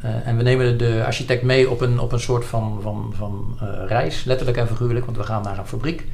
en 0.00 0.36
we 0.36 0.42
nemen 0.42 0.78
de 0.78 1.02
architect 1.06 1.42
mee 1.42 1.70
op 1.70 1.80
een, 1.80 2.00
op 2.00 2.12
een 2.12 2.20
soort 2.20 2.44
van, 2.44 2.78
van, 2.82 3.12
van 3.16 3.58
reis, 3.86 4.24
letterlijk 4.24 4.58
en 4.58 4.66
figuurlijk, 4.68 5.04
want 5.04 5.16
we 5.16 5.22
gaan 5.22 5.42
naar 5.42 5.58
een 5.58 5.66
fabriek. 5.66 6.06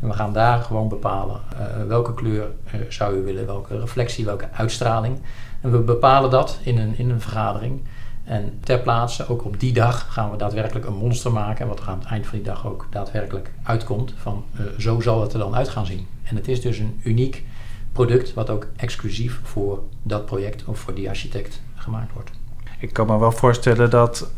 En 0.00 0.08
we 0.08 0.14
gaan 0.14 0.32
daar 0.32 0.62
gewoon 0.62 0.88
bepalen 0.88 1.40
uh, 1.52 1.86
welke 1.86 2.14
kleur 2.14 2.46
uh, 2.74 2.80
zou 2.88 3.16
u 3.16 3.22
willen, 3.22 3.46
welke 3.46 3.80
reflectie, 3.80 4.24
welke 4.24 4.48
uitstraling. 4.52 5.18
En 5.60 5.70
we 5.70 5.78
bepalen 5.78 6.30
dat 6.30 6.58
in 6.62 6.78
een, 6.78 6.98
in 6.98 7.10
een 7.10 7.20
vergadering. 7.20 7.80
En 8.24 8.58
ter 8.60 8.78
plaatse, 8.78 9.28
ook 9.28 9.44
op 9.44 9.60
die 9.60 9.72
dag, 9.72 10.12
gaan 10.12 10.30
we 10.30 10.36
daadwerkelijk 10.36 10.86
een 10.86 10.96
monster 10.96 11.32
maken. 11.32 11.60
En 11.60 11.68
wat 11.68 11.80
er 11.80 11.88
aan 11.88 11.98
het 11.98 12.08
eind 12.08 12.26
van 12.26 12.38
die 12.38 12.46
dag 12.46 12.66
ook 12.66 12.86
daadwerkelijk 12.90 13.50
uitkomt. 13.62 14.14
Van 14.16 14.44
uh, 14.52 14.66
zo 14.78 15.00
zal 15.00 15.22
het 15.22 15.32
er 15.32 15.38
dan 15.38 15.54
uit 15.54 15.68
gaan 15.68 15.86
zien. 15.86 16.06
En 16.24 16.36
het 16.36 16.48
is 16.48 16.60
dus 16.60 16.78
een 16.78 17.00
uniek 17.04 17.44
product 17.92 18.34
wat 18.34 18.50
ook 18.50 18.66
exclusief 18.76 19.40
voor 19.42 19.82
dat 20.02 20.26
project 20.26 20.64
of 20.64 20.78
voor 20.78 20.94
die 20.94 21.08
architect 21.08 21.60
gemaakt 21.74 22.12
wordt. 22.12 22.30
Ik 22.78 22.92
kan 22.92 23.06
me 23.06 23.18
wel 23.18 23.32
voorstellen 23.32 23.90
dat 23.90 24.30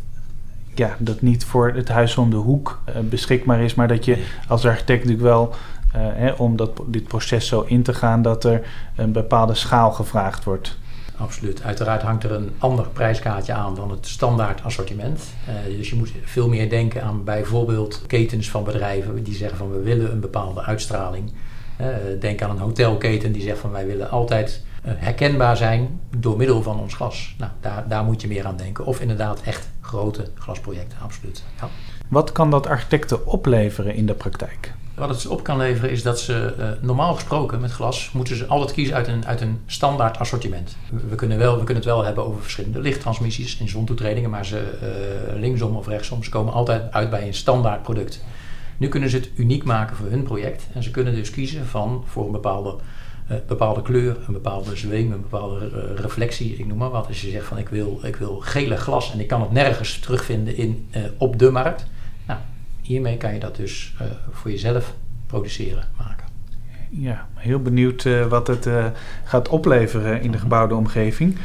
ja, 0.75 0.95
dat 0.99 1.21
niet 1.21 1.45
voor 1.45 1.71
het 1.75 1.89
huis 1.89 2.17
om 2.17 2.29
de 2.29 2.35
hoek 2.35 2.81
uh, 2.89 2.95
beschikbaar 2.99 3.59
is, 3.59 3.75
maar 3.75 3.87
dat 3.87 4.05
je 4.05 4.25
als 4.47 4.65
architect 4.65 5.03
natuurlijk 5.03 5.27
wel, 5.27 5.49
uh, 5.49 6.01
hè, 6.13 6.31
om 6.31 6.55
dat, 6.55 6.81
dit 6.85 7.07
proces 7.07 7.47
zo 7.47 7.61
in 7.61 7.83
te 7.83 7.93
gaan, 7.93 8.21
dat 8.21 8.43
er 8.43 8.61
een 8.95 9.11
bepaalde 9.11 9.53
schaal 9.53 9.91
gevraagd 9.91 10.43
wordt. 10.43 10.77
Absoluut. 11.17 11.63
Uiteraard 11.63 12.01
hangt 12.01 12.23
er 12.23 12.31
een 12.31 12.51
ander 12.57 12.87
prijskaartje 12.87 13.53
aan 13.53 13.75
dan 13.75 13.91
het 13.91 14.07
standaard 14.07 14.63
assortiment. 14.63 15.23
Uh, 15.69 15.77
dus 15.77 15.89
je 15.89 15.95
moet 15.95 16.11
veel 16.23 16.47
meer 16.47 16.69
denken 16.69 17.03
aan 17.03 17.23
bijvoorbeeld 17.23 18.03
ketens 18.07 18.49
van 18.49 18.63
bedrijven 18.63 19.23
die 19.23 19.35
zeggen 19.35 19.57
van 19.57 19.71
we 19.71 19.79
willen 19.79 20.11
een 20.11 20.19
bepaalde 20.19 20.61
uitstraling. 20.61 21.31
denk 22.19 22.41
aan 22.41 22.49
een 22.49 22.57
hotelketen 22.57 23.31
die 23.31 23.41
zegt 23.41 23.59
van 23.59 23.71
wij 23.71 23.85
willen 23.85 24.09
altijd 24.09 24.63
herkenbaar 24.83 25.57
zijn 25.57 25.99
door 26.17 26.37
middel 26.37 26.61
van 26.61 26.79
ons 26.79 26.93
glas. 26.93 27.35
Nou, 27.37 27.51
daar, 27.59 27.85
daar 27.87 28.03
moet 28.03 28.21
je 28.21 28.27
meer 28.27 28.45
aan 28.45 28.57
denken. 28.57 28.85
Of 28.85 28.99
inderdaad 28.99 29.41
echt 29.41 29.69
grote 29.91 30.25
glasprojecten, 30.35 30.97
absoluut. 31.01 31.43
Ja. 31.59 31.69
Wat 32.07 32.31
kan 32.31 32.49
dat 32.49 32.67
architecten 32.67 33.25
opleveren 33.27 33.95
in 33.95 34.05
de 34.05 34.13
praktijk? 34.13 34.73
Wat 34.95 35.09
het 35.09 35.27
op 35.27 35.43
kan 35.43 35.57
leveren 35.57 35.91
is 35.91 36.03
dat 36.03 36.19
ze 36.19 36.53
uh, 36.59 36.69
normaal 36.81 37.13
gesproken 37.13 37.61
met 37.61 37.71
glas 37.71 38.11
moeten 38.11 38.35
ze 38.35 38.45
altijd 38.45 38.71
kiezen 38.71 38.95
uit 38.95 39.07
een, 39.07 39.25
uit 39.25 39.41
een 39.41 39.59
standaard 39.65 40.17
assortiment. 40.17 40.75
We 41.09 41.15
kunnen, 41.15 41.37
wel, 41.37 41.51
we 41.51 41.63
kunnen 41.63 41.83
het 41.83 41.93
wel 41.93 42.03
hebben 42.03 42.25
over 42.25 42.41
verschillende 42.41 42.79
lichttransmissies 42.79 43.57
in 43.57 43.69
zontoetredingen, 43.69 44.29
maar 44.29 44.45
ze 44.45 44.61
uh, 45.33 45.39
linksom 45.39 45.75
of 45.75 45.87
rechtsom, 45.87 46.23
ze 46.23 46.29
komen 46.29 46.53
altijd 46.53 46.91
uit 46.91 47.09
bij 47.09 47.27
een 47.27 47.33
standaard 47.33 47.83
product. 47.83 48.23
Nu 48.77 48.87
kunnen 48.87 49.09
ze 49.09 49.17
het 49.17 49.29
uniek 49.35 49.63
maken 49.63 49.95
voor 49.95 50.09
hun 50.09 50.23
project 50.23 50.67
en 50.73 50.83
ze 50.83 50.91
kunnen 50.91 51.15
dus 51.15 51.29
kiezen 51.29 51.65
van 51.65 52.03
voor 52.07 52.25
een 52.25 52.31
bepaalde 52.31 52.75
uh, 53.31 53.37
bepaalde 53.47 53.81
kleur, 53.81 54.17
een 54.27 54.33
bepaalde 54.33 54.75
zweem, 54.75 55.11
een 55.11 55.21
bepaalde 55.21 55.69
uh, 55.69 55.99
reflectie, 55.99 56.55
ik 56.55 56.65
noem 56.65 56.77
maar 56.77 56.89
wat. 56.89 57.07
Als 57.07 57.21
je 57.21 57.29
zegt 57.29 57.45
van 57.45 57.57
ik 57.57 57.69
wil, 57.69 57.99
ik 58.03 58.15
wil 58.15 58.39
gele 58.39 58.77
glas 58.77 59.13
en 59.13 59.19
ik 59.19 59.27
kan 59.27 59.41
het 59.41 59.51
nergens 59.51 59.99
terugvinden 59.99 60.57
in, 60.57 60.87
uh, 60.95 61.03
op 61.17 61.39
de 61.39 61.51
markt. 61.51 61.85
Nou, 62.27 62.39
hiermee 62.81 63.17
kan 63.17 63.33
je 63.33 63.39
dat 63.39 63.55
dus 63.55 63.93
voor 64.31 64.51
jezelf 64.51 64.93
produceren, 65.27 65.83
maken. 65.97 66.27
Ja, 66.89 67.27
heel 67.33 67.61
benieuwd 67.61 68.27
wat 68.29 68.47
het 68.47 68.69
gaat 69.23 69.49
opleveren 69.49 70.21
in 70.21 70.31
de 70.31 70.37
gebouwde 70.37 70.75
omgeving. 70.75 71.37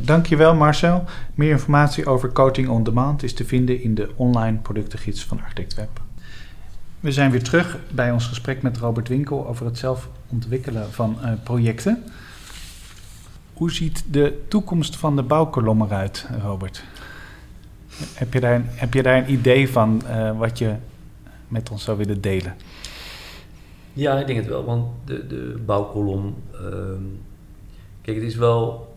Dankjewel 0.00 0.54
Marcel. 0.54 1.04
Meer 1.34 1.50
informatie 1.50 2.06
over 2.06 2.32
Coating 2.32 2.68
on 2.68 2.82
Demand 2.82 3.22
is 3.22 3.34
te 3.34 3.44
vinden 3.44 3.82
in 3.82 3.94
de 3.94 4.10
online 4.16 4.56
productengids 4.56 5.24
van 5.24 5.40
ArchitectWeb. 5.40 6.03
We 7.04 7.12
zijn 7.12 7.30
weer 7.30 7.42
terug 7.42 7.78
bij 7.90 8.10
ons 8.10 8.26
gesprek 8.26 8.62
met 8.62 8.78
Robert 8.78 9.08
Winkel 9.08 9.46
over 9.46 9.66
het 9.66 9.78
zelf 9.78 10.08
ontwikkelen 10.28 10.92
van 10.92 11.18
uh, 11.22 11.32
projecten. 11.42 12.04
Hoe 13.52 13.72
ziet 13.72 14.04
de 14.10 14.42
toekomst 14.48 14.96
van 14.96 15.16
de 15.16 15.22
bouwkolom 15.22 15.82
eruit, 15.82 16.28
Robert? 16.42 16.84
Heb 18.14 18.32
je 18.32 18.40
daar, 18.40 18.62
heb 18.64 18.94
je 18.94 19.02
daar 19.02 19.16
een 19.16 19.32
idee 19.32 19.68
van 19.68 20.02
uh, 20.06 20.38
wat 20.38 20.58
je 20.58 20.74
met 21.48 21.70
ons 21.70 21.84
zou 21.84 21.98
willen 21.98 22.20
delen? 22.20 22.54
Ja, 23.92 24.18
ik 24.18 24.26
denk 24.26 24.38
het 24.38 24.48
wel, 24.48 24.64
want 24.64 24.86
de, 25.04 25.26
de 25.26 25.62
bouwkolom. 25.66 26.34
Ehm, 26.52 27.02
kijk, 28.02 28.16
het 28.16 28.26
is 28.26 28.36
wel. 28.36 28.94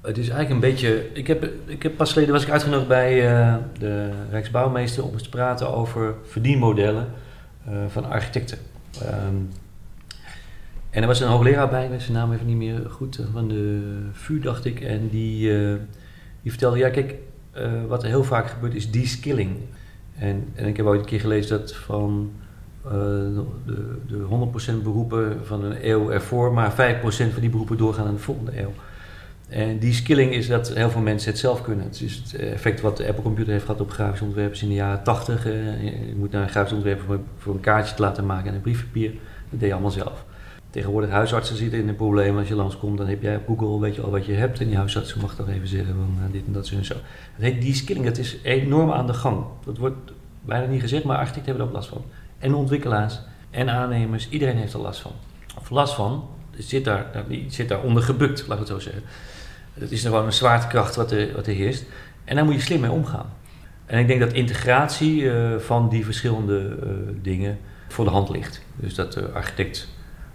Het 0.00 0.18
is 0.18 0.28
eigenlijk 0.28 0.50
een 0.50 0.70
beetje. 0.70 1.10
Ik 1.12 1.26
heb, 1.26 1.50
ik 1.66 1.82
heb 1.82 1.96
pas 1.96 2.12
geleden 2.12 2.34
was 2.34 2.42
ik 2.42 2.50
uitgenodigd 2.50 2.88
bij 2.88 3.30
uh, 3.30 3.54
de 3.78 4.10
Rijksbouwmeester 4.30 5.04
om 5.04 5.12
eens 5.12 5.22
te 5.22 5.28
praten 5.28 5.74
over 5.74 6.14
verdienmodellen 6.24 7.08
van 7.88 8.04
architecten. 8.04 8.58
Um, 9.02 9.48
en 10.90 11.02
er 11.02 11.08
was 11.08 11.20
een 11.20 11.28
hoogleraar 11.28 11.68
bij, 11.68 11.98
zijn 11.98 12.12
naam 12.12 12.32
even 12.32 12.46
niet 12.46 12.56
meer 12.56 12.90
goed, 12.90 13.20
van 13.32 13.48
de 13.48 14.00
VU 14.12 14.40
dacht 14.40 14.64
ik. 14.64 14.80
En 14.80 15.08
die, 15.08 15.50
uh, 15.50 15.74
die 16.42 16.50
vertelde, 16.50 16.78
ja 16.78 16.88
kijk, 16.88 17.14
wat 17.88 18.02
er 18.02 18.08
heel 18.08 18.24
vaak 18.24 18.46
gebeurt 18.46 18.74
is 18.74 18.90
de-skilling. 18.90 19.56
En, 20.18 20.48
en 20.54 20.66
ik 20.66 20.76
heb 20.76 20.86
ooit 20.86 21.00
een 21.00 21.06
keer 21.06 21.20
gelezen 21.20 21.58
dat 21.58 21.74
van 21.74 22.32
de, 22.82 23.98
de 24.06 24.78
100% 24.78 24.82
beroepen 24.82 25.46
van 25.46 25.64
een 25.64 25.88
eeuw 25.88 26.10
ervoor, 26.10 26.52
maar 26.52 26.72
5% 26.72 26.74
van 27.06 27.40
die 27.40 27.50
beroepen 27.50 27.76
doorgaan 27.76 28.06
in 28.06 28.14
de 28.14 28.18
volgende 28.18 28.60
eeuw. 28.60 28.72
En 29.48 29.78
die 29.78 29.92
skilling 29.92 30.32
is 30.32 30.46
dat 30.46 30.74
heel 30.74 30.90
veel 30.90 31.00
mensen 31.00 31.30
het 31.30 31.38
zelf 31.38 31.62
kunnen. 31.62 31.84
Het 31.84 32.00
is 32.00 32.14
het 32.14 32.34
effect 32.34 32.80
wat 32.80 32.96
de 32.96 33.06
Apple 33.06 33.22
Computer 33.22 33.52
heeft 33.52 33.64
gehad 33.64 33.80
op 33.80 33.90
grafische 33.90 34.24
ontwerpers 34.24 34.62
in 34.62 34.68
de 34.68 34.74
jaren 34.74 35.02
80. 35.02 35.46
Uh, 35.46 35.52
je 35.84 36.14
moet 36.16 36.30
naar 36.30 36.42
een 36.42 36.48
grafisch 36.48 36.72
ontwerper 36.72 37.20
voor, 37.38 37.54
een 37.54 37.60
kaartje 37.60 37.94
te 37.94 38.02
laten 38.02 38.26
maken 38.26 38.48
en 38.48 38.54
een 38.54 38.60
briefpapier. 38.60 39.10
Dat 39.50 39.60
deed 39.60 39.68
je 39.68 39.72
allemaal 39.72 39.90
zelf. 39.90 40.24
Tegenwoordig 40.70 41.10
huisartsen 41.10 41.56
zitten 41.56 41.78
in 41.78 41.88
een 41.88 41.96
probleem. 41.96 42.38
Als 42.38 42.48
je 42.48 42.54
langskomt, 42.54 42.98
dan 42.98 43.06
heb 43.06 43.22
jij 43.22 43.36
op 43.36 43.58
Google 43.58 43.80
weet 43.80 43.94
je 43.94 44.02
al 44.02 44.10
wat 44.10 44.26
je 44.26 44.32
hebt. 44.32 44.60
En 44.60 44.66
die 44.66 44.76
huisarts 44.76 45.14
mag 45.14 45.36
dan 45.36 45.48
even 45.48 45.68
zeggen 45.68 45.94
van 45.94 46.18
dit 46.32 46.46
en 46.46 46.52
dat 46.52 46.70
en 46.70 46.84
zo. 46.84 46.94
Dat 46.94 47.44
heet 47.44 47.62
die 47.62 47.74
skilling. 47.74 48.04
Dat 48.04 48.18
is 48.18 48.36
enorm 48.42 48.90
aan 48.90 49.06
de 49.06 49.14
gang. 49.14 49.44
Dat 49.64 49.78
wordt 49.78 50.12
bijna 50.40 50.66
niet 50.66 50.80
gezegd, 50.80 51.04
maar 51.04 51.16
architecten 51.16 51.46
hebben 51.46 51.62
er 51.62 51.68
ook 51.68 51.76
last 51.76 51.88
van 51.88 52.04
en 52.38 52.54
ontwikkelaars 52.54 53.20
en 53.50 53.70
aannemers. 53.70 54.28
Iedereen 54.28 54.56
heeft 54.56 54.72
er 54.72 54.80
last 54.80 55.00
van. 55.00 55.12
Of 55.58 55.70
last 55.70 55.94
van, 55.94 56.28
zit 56.58 56.84
daar, 56.84 57.24
zit 57.48 57.68
daar 57.68 57.82
onder 57.82 58.02
gebukt, 58.02 58.46
laat 58.46 58.60
ik 58.60 58.68
het 58.68 58.68
zo 58.68 58.78
zeggen. 58.78 59.02
Het 59.78 59.92
is 59.92 60.02
gewoon 60.02 60.24
een 60.24 60.32
zwaartekracht 60.32 60.96
wat 60.96 61.10
er, 61.10 61.32
wat 61.34 61.46
er 61.46 61.54
heerst. 61.54 61.84
En 62.24 62.36
daar 62.36 62.44
moet 62.44 62.54
je 62.54 62.60
slim 62.60 62.80
mee 62.80 62.90
omgaan. 62.90 63.32
En 63.86 63.98
ik 63.98 64.06
denk 64.06 64.20
dat 64.20 64.32
integratie 64.32 65.22
uh, 65.22 65.56
van 65.58 65.88
die 65.88 66.04
verschillende 66.04 66.76
uh, 66.82 66.90
dingen 67.22 67.58
voor 67.88 68.04
de 68.04 68.10
hand 68.10 68.28
ligt. 68.28 68.62
Dus 68.76 68.94
dat 68.94 69.12
de 69.12 69.30
architect 69.30 69.88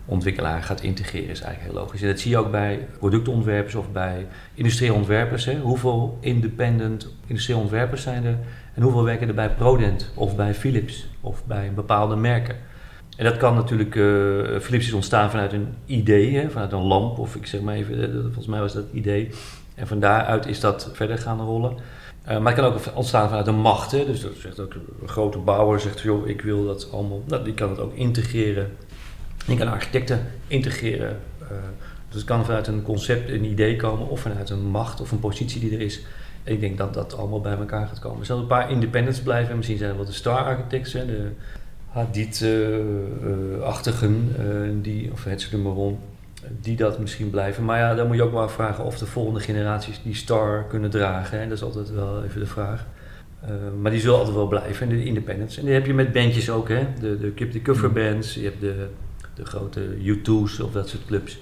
ontwikkelaar 0.06 0.64
gaat 0.64 0.82
integreren 0.82 1.30
is 1.30 1.42
eigenlijk 1.42 1.74
heel 1.74 1.84
logisch. 1.84 2.02
En 2.02 2.08
dat 2.08 2.20
zie 2.20 2.32
je 2.32 2.38
ook 2.38 2.52
bij 2.52 2.88
productontwerpers 3.00 3.76
of 3.76 3.92
bij 3.92 4.28
industrieel 4.54 4.96
ontwerpers. 4.96 5.46
Hè. 5.46 5.60
Hoeveel 5.60 6.18
independent 6.22 7.08
industrieel 7.26 7.60
ontwerpers 7.60 8.02
zijn 8.02 8.26
er 8.26 8.38
en 8.74 8.82
hoeveel 8.82 9.04
werken 9.04 9.28
er 9.28 9.34
bij 9.34 9.50
Prodent 9.50 10.12
of 10.14 10.36
bij 10.36 10.54
Philips 10.54 11.10
of 11.22 11.46
bij 11.46 11.74
bepaalde 11.74 12.16
merken? 12.16 12.56
En 13.18 13.26
dat 13.26 13.38
kan 13.38 13.56
natuurlijk, 13.56 13.96
uh, 13.96 14.60
Philips 14.60 14.94
ontstaan 14.94 15.30
vanuit 15.30 15.54
een 15.54 15.68
idee, 15.86 16.36
hè, 16.36 16.50
vanuit 16.50 16.72
een 16.72 16.82
lamp 16.82 17.20
of 17.20 17.36
ik 17.36 17.46
zeg 17.46 17.62
maar 17.62 17.76
even, 17.76 18.04
eh, 18.04 18.22
volgens 18.22 18.48
mij 18.48 18.60
was 18.60 18.74
dat 18.74 18.84
het 18.84 18.94
idee. 18.94 19.30
En 19.76 19.88
van 19.88 20.00
daaruit 20.00 20.46
is 20.46 20.60
dat 20.60 20.90
verder 20.94 21.18
gaan 21.18 21.42
rollen. 21.42 21.78
Uh, 22.30 22.40
maar 22.40 22.54
het 22.54 22.62
kan 22.62 22.74
ook 22.74 22.96
ontstaan 22.96 23.28
vanuit 23.28 23.48
een 23.48 23.60
macht. 23.60 23.92
Hè. 23.92 24.06
Dus 24.06 24.22
dat 24.22 24.32
zegt 24.36 24.60
ook 24.60 24.74
een 25.02 25.08
grote 25.08 25.38
bouwer 25.38 25.80
zegt, 25.80 26.00
joh, 26.00 26.28
ik 26.28 26.42
wil 26.42 26.66
dat 26.66 26.92
allemaal, 26.92 27.22
nou, 27.28 27.44
die 27.44 27.54
kan 27.54 27.70
het 27.70 27.80
ook 27.80 27.94
integreren. 27.94 28.70
Je 29.46 29.58
kan 29.58 29.68
architecten 29.68 30.28
integreren. 30.48 31.20
Dus 32.08 32.20
het 32.20 32.24
kan 32.24 32.46
vanuit 32.46 32.68
een 32.68 32.82
concept, 32.82 33.30
een 33.30 33.44
idee 33.44 33.76
komen 33.76 34.10
of 34.10 34.20
vanuit 34.20 34.50
een 34.50 34.66
macht 34.66 35.02
of 35.02 35.12
een 35.12 35.20
positie 35.20 35.60
die 35.60 35.74
er 35.74 35.82
is 35.82 36.02
ik 36.44 36.60
denk 36.60 36.78
dat 36.78 36.94
dat 36.94 37.18
allemaal 37.18 37.42
bij 37.42 37.58
elkaar 37.58 37.88
gaat 37.88 38.00
komen. 38.00 38.20
Er 38.20 38.26
zullen 38.26 38.42
een 38.42 38.48
paar 38.48 38.72
independents 38.72 39.22
blijven. 39.22 39.56
Misschien 39.56 39.78
zijn 39.78 39.90
er 39.90 39.96
wel 39.96 40.06
de 40.06 40.12
star 40.12 40.44
architects, 40.44 40.94
hè, 40.94 41.06
de 41.06 41.32
Hadid-achtigen, 41.92 44.36
uh, 44.40 44.46
uh, 44.46 44.52
die, 44.82 45.12
of 45.12 45.24
het 45.24 45.52
Maron, 45.64 45.98
die 46.62 46.76
dat 46.76 47.00
misschien 47.00 47.30
blijven. 47.30 47.66
Maar 47.66 47.80
ja, 47.80 47.96
dan 47.96 48.08
moet 48.08 48.16
je 48.16 48.24
ook 48.24 48.32
wel 48.32 48.50
vragen 48.50 48.84
of 48.84 48.98
de 48.98 49.06
volgende 49.06 49.40
generaties 49.40 50.02
die 50.04 50.16
star 50.16 50.66
kunnen 50.68 50.90
dragen. 50.90 51.40
Hè. 51.40 51.48
Dat 51.48 51.58
is 51.58 51.64
altijd 51.64 51.92
wel 51.92 52.24
even 52.24 52.40
de 52.40 52.46
vraag. 52.46 52.86
Uh, 53.44 53.50
maar 53.82 53.92
die 53.92 54.00
zullen 54.00 54.18
altijd 54.18 54.36
wel 54.36 54.48
blijven, 54.48 54.90
de 54.90 55.04
independents. 55.04 55.58
En 55.58 55.66
die 55.66 55.74
heb 55.74 55.86
je 55.86 55.94
met 55.94 56.12
bandjes 56.12 56.50
ook, 56.50 56.70
hè. 56.70 56.88
De, 57.00 57.20
de, 57.20 57.48
de 57.48 57.62
cover 57.62 57.88
mm. 57.88 57.94
bands, 57.94 58.34
je 58.34 58.44
hebt 58.44 58.60
de, 58.60 58.88
de 59.34 59.46
grote 59.46 59.82
U2's 59.82 60.60
of 60.60 60.72
dat 60.72 60.90
soort 60.90 61.06
clubs. 61.06 61.40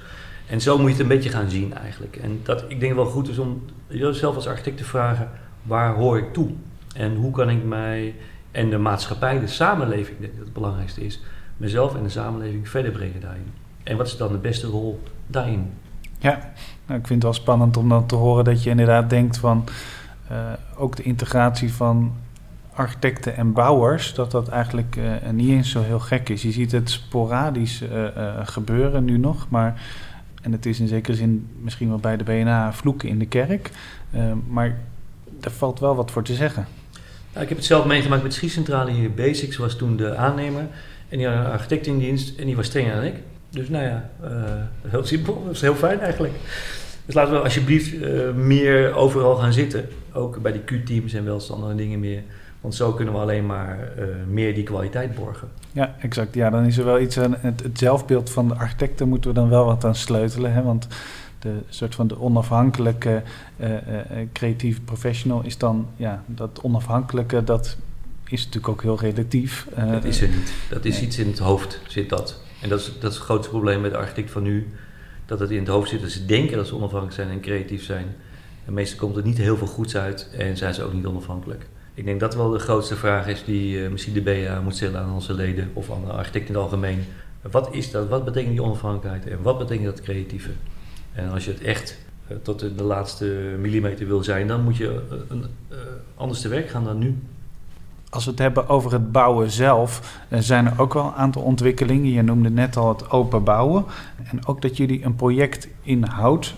En 0.47 0.61
zo 0.61 0.77
moet 0.77 0.85
je 0.85 0.91
het 0.91 1.01
een 1.01 1.07
beetje 1.07 1.29
gaan 1.29 1.49
zien 1.49 1.73
eigenlijk. 1.73 2.15
En 2.15 2.39
dat, 2.43 2.65
ik 2.67 2.79
denk 2.79 2.95
wel 2.95 3.05
goed 3.05 3.29
is 3.29 3.37
om 3.37 3.63
jezelf 3.87 4.35
als 4.35 4.47
architect 4.47 4.77
te 4.77 4.83
vragen, 4.83 5.29
waar 5.63 5.93
hoor 5.93 6.17
ik 6.17 6.33
toe? 6.33 6.49
En 6.95 7.15
hoe 7.15 7.31
kan 7.31 7.49
ik 7.49 7.63
mij 7.63 8.15
en 8.51 8.69
de 8.69 8.77
maatschappij, 8.77 9.39
de 9.39 9.47
samenleving, 9.47 10.19
dat 10.19 10.29
het 10.39 10.53
belangrijkste 10.53 11.05
is, 11.05 11.21
mezelf 11.57 11.95
en 11.95 12.03
de 12.03 12.09
samenleving 12.09 12.69
verder 12.69 12.91
brengen 12.91 13.21
daarin? 13.21 13.51
En 13.83 13.97
wat 13.97 14.07
is 14.07 14.17
dan 14.17 14.31
de 14.31 14.37
beste 14.37 14.67
rol 14.67 15.03
daarin? 15.27 15.71
Ja, 16.17 16.51
nou, 16.85 16.99
ik 16.99 17.07
vind 17.07 17.09
het 17.09 17.23
wel 17.23 17.33
spannend 17.33 17.77
om 17.77 17.89
dan 17.89 18.05
te 18.05 18.15
horen 18.15 18.43
dat 18.43 18.63
je 18.63 18.69
inderdaad 18.69 19.09
denkt 19.09 19.37
van 19.37 19.67
uh, 20.31 20.37
ook 20.75 20.95
de 20.95 21.03
integratie 21.03 21.73
van 21.73 22.13
architecten 22.73 23.35
en 23.35 23.53
bouwers, 23.53 24.13
dat 24.13 24.31
dat 24.31 24.47
eigenlijk 24.47 24.95
uh, 24.95 25.29
niet 25.31 25.49
eens 25.49 25.71
zo 25.71 25.81
heel 25.81 25.99
gek 25.99 26.29
is. 26.29 26.41
Je 26.41 26.51
ziet 26.51 26.71
het 26.71 26.89
sporadisch 26.89 27.83
gebeuren 28.43 29.05
nu 29.05 29.17
nog, 29.17 29.49
maar 29.49 29.81
en 30.41 30.51
het 30.51 30.65
is 30.65 30.79
in 30.79 30.87
zekere 30.87 31.15
zin 31.15 31.47
misschien 31.61 31.89
wel 31.89 31.97
bij 31.97 32.17
de 32.17 32.23
BNA 32.23 32.73
vloeken 32.73 33.09
in 33.09 33.19
de 33.19 33.25
kerk. 33.25 33.71
Maar 34.47 34.77
daar 35.39 35.51
valt 35.51 35.79
wel 35.79 35.95
wat 35.95 36.11
voor 36.11 36.23
te 36.23 36.33
zeggen. 36.33 36.65
Ik 37.33 37.49
heb 37.49 37.57
het 37.57 37.65
zelf 37.65 37.85
meegemaakt 37.85 38.21
met 38.21 38.31
de 38.31 38.37
schietcentrale 38.37 38.91
hier. 38.91 39.11
Basics 39.11 39.57
was 39.57 39.75
toen 39.75 39.97
de 39.97 40.15
aannemer. 40.15 40.67
En 41.09 41.17
die 41.17 41.27
had 41.27 41.45
een 41.45 41.51
architect 41.51 41.87
in 41.87 41.99
dienst 41.99 42.39
en 42.39 42.45
die 42.45 42.55
was 42.55 42.65
strenger 42.65 42.95
dan 42.95 43.03
ik. 43.03 43.15
Dus 43.49 43.69
nou 43.69 43.83
ja, 43.83 44.09
uh, 44.23 44.29
heel 44.87 45.05
simpel. 45.05 45.43
Dat 45.45 45.53
is 45.53 45.61
heel 45.61 45.75
fijn 45.75 45.99
eigenlijk. 45.99 46.33
Dus 47.05 47.15
laten 47.15 47.33
we 47.33 47.39
alsjeblieft 47.39 47.93
uh, 47.93 48.31
meer 48.31 48.95
overal 48.95 49.35
gaan 49.35 49.53
zitten. 49.53 49.87
Ook 50.13 50.41
bij 50.41 50.51
die 50.51 50.63
Q-teams 50.63 51.13
en 51.13 51.25
wel 51.25 51.41
andere 51.51 51.75
dingen 51.75 51.99
meer. 51.99 52.21
Want 52.61 52.75
zo 52.75 52.93
kunnen 52.93 53.13
we 53.13 53.19
alleen 53.19 53.45
maar 53.45 53.77
uh, 53.97 54.05
meer 54.27 54.53
die 54.55 54.63
kwaliteit 54.63 55.15
borgen. 55.15 55.47
Ja, 55.71 55.95
exact. 55.99 56.33
Ja, 56.33 56.49
dan 56.49 56.65
is 56.65 56.77
er 56.77 56.85
wel 56.85 56.99
iets 56.99 57.15
het, 57.15 57.41
het, 57.41 57.77
zelfbeeld 57.77 58.29
van 58.29 58.47
de 58.47 58.55
architecten 58.55 59.07
moeten 59.07 59.29
we 59.29 59.35
dan 59.35 59.49
wel 59.49 59.65
wat 59.65 59.85
aan 59.85 59.95
sleutelen. 59.95 60.53
Hè? 60.53 60.63
Want 60.63 60.87
de 61.39 61.59
soort 61.69 61.95
van 61.95 62.07
de 62.07 62.19
onafhankelijke 62.19 63.23
uh, 63.59 63.67
creatieve 64.33 64.81
professional 64.81 65.43
is 65.43 65.57
dan, 65.57 65.87
ja, 65.95 66.23
dat 66.25 66.59
onafhankelijke, 66.61 67.43
dat 67.43 67.77
is 68.27 68.45
natuurlijk 68.45 68.67
ook 68.67 68.81
heel 68.81 68.99
relatief. 68.99 69.67
dat 69.91 70.03
is 70.03 70.21
er 70.21 70.27
niet. 70.27 70.53
Dat 70.69 70.85
is 70.85 70.95
nee. 70.95 71.05
iets 71.05 71.17
in 71.17 71.27
het 71.27 71.39
hoofd, 71.39 71.81
zit 71.87 72.09
dat. 72.09 72.41
En 72.61 72.69
dat 72.69 72.79
is, 72.79 72.85
dat 72.99 73.11
is 73.11 73.17
het 73.17 73.25
grootste 73.25 73.49
probleem 73.49 73.81
met 73.81 73.91
de 73.91 73.97
architect 73.97 74.31
van 74.31 74.43
nu. 74.43 74.67
Dat 75.25 75.39
het 75.39 75.49
in 75.49 75.59
het 75.59 75.67
hoofd 75.67 75.89
zit. 75.89 76.01
Dat 76.01 76.09
ze 76.09 76.25
denken 76.25 76.57
dat 76.57 76.67
ze 76.67 76.75
onafhankelijk 76.75 77.15
zijn 77.15 77.29
en 77.29 77.41
creatief 77.41 77.83
zijn. 77.83 78.05
En 78.65 78.73
meestal 78.73 78.99
komt 78.99 79.17
er 79.17 79.23
niet 79.23 79.37
heel 79.37 79.57
veel 79.57 79.67
goeds 79.67 79.95
uit 79.95 80.29
en 80.37 80.57
zijn 80.57 80.73
ze 80.73 80.83
ook 80.83 80.93
niet 80.93 81.05
onafhankelijk. 81.05 81.65
Ik 81.93 82.05
denk 82.05 82.19
dat 82.19 82.35
wel 82.35 82.49
de 82.49 82.59
grootste 82.59 82.95
vraag 82.95 83.27
is 83.27 83.43
die 83.43 83.77
uh, 83.77 83.89
misschien 83.89 84.13
de 84.13 84.21
BA 84.21 84.61
moet 84.61 84.75
stellen 84.75 84.99
aan 84.99 85.13
onze 85.13 85.33
leden 85.33 85.69
of 85.73 85.91
aan 85.91 86.05
de 86.05 86.11
architecten 86.11 86.53
in 86.53 86.53
het 86.53 86.63
algemeen. 86.63 87.05
Wat 87.41 87.73
is 87.73 87.91
dat? 87.91 88.07
Wat 88.07 88.25
betekent 88.25 88.51
die 88.51 88.63
onafhankelijkheid 88.63 89.27
en 89.27 89.41
wat 89.41 89.57
betekent 89.57 89.85
dat 89.85 90.01
creatieve? 90.01 90.49
En 91.13 91.31
als 91.31 91.45
je 91.45 91.51
het 91.51 91.61
echt 91.61 91.97
uh, 92.27 92.37
tot 92.41 92.59
de 92.59 92.83
laatste 92.83 93.25
millimeter 93.59 94.07
wil 94.07 94.23
zijn, 94.23 94.47
dan 94.47 94.63
moet 94.63 94.77
je 94.77 95.01
uh, 95.11 95.17
een, 95.27 95.45
anders 96.15 96.41
te 96.41 96.47
werk 96.47 96.69
gaan 96.69 96.83
dan 96.83 96.97
nu. 96.97 97.17
Als 98.09 98.25
we 98.25 98.31
het 98.31 98.39
hebben 98.39 98.67
over 98.67 98.91
het 98.91 99.11
bouwen 99.11 99.51
zelf, 99.51 100.19
zijn 100.39 100.65
er 100.65 100.81
ook 100.81 100.93
wel 100.93 101.05
een 101.05 101.13
aantal 101.13 101.41
ontwikkelingen. 101.41 102.11
Je 102.11 102.21
noemde 102.21 102.49
net 102.49 102.77
al 102.77 102.89
het 102.89 103.09
open 103.09 103.43
bouwen. 103.43 103.85
En 104.23 104.45
ook 104.45 104.61
dat 104.61 104.77
jullie 104.77 105.03
een 105.03 105.15
project 105.15 105.67
in 105.81 106.03
hout 106.03 106.55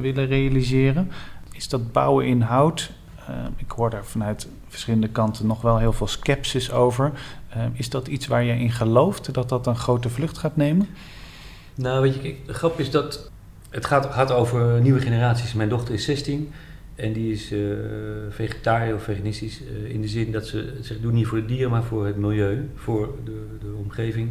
willen 0.00 0.26
realiseren. 0.26 1.10
Is 1.52 1.68
dat 1.68 1.92
bouwen 1.92 2.26
in 2.26 2.40
hout 2.40 2.90
uh, 3.30 3.36
ik 3.56 3.70
hoor 3.70 3.90
daar 3.90 4.04
vanuit 4.04 4.48
verschillende 4.68 5.08
kanten 5.08 5.46
nog 5.46 5.60
wel 5.60 5.78
heel 5.78 5.92
veel 5.92 6.06
sceptisch 6.06 6.70
over. 6.70 7.12
Uh, 7.56 7.64
is 7.72 7.88
dat 7.90 8.06
iets 8.08 8.26
waar 8.26 8.42
je 8.42 8.58
in 8.58 8.70
gelooft, 8.70 9.34
dat 9.34 9.48
dat 9.48 9.66
een 9.66 9.76
grote 9.76 10.08
vlucht 10.08 10.38
gaat 10.38 10.56
nemen? 10.56 10.88
Nou, 11.74 12.02
weet 12.02 12.14
je, 12.14 12.36
de 12.46 12.54
grap 12.54 12.80
is 12.80 12.90
dat 12.90 13.30
het 13.74 13.86
gaat, 13.86 14.06
gaat 14.06 14.32
over 14.32 14.80
nieuwe 14.80 15.00
generaties. 15.00 15.54
Mijn 15.54 15.68
dochter 15.68 15.94
is 15.94 16.04
16 16.04 16.52
en 16.94 17.12
die 17.12 17.32
is 17.32 17.52
uh, 17.52 17.76
vegetariër 18.30 18.94
of 18.94 19.02
veganistisch 19.02 19.62
in 19.88 20.00
de 20.00 20.08
zin 20.08 20.32
dat 20.32 20.46
ze 20.46 20.72
zich 20.80 21.00
doen 21.00 21.14
niet 21.14 21.26
voor 21.26 21.40
de 21.40 21.46
dieren, 21.46 21.70
maar 21.70 21.82
voor 21.82 22.06
het 22.06 22.16
milieu, 22.16 22.68
voor 22.74 23.14
de, 23.24 23.46
de 23.60 23.74
omgeving. 23.84 24.30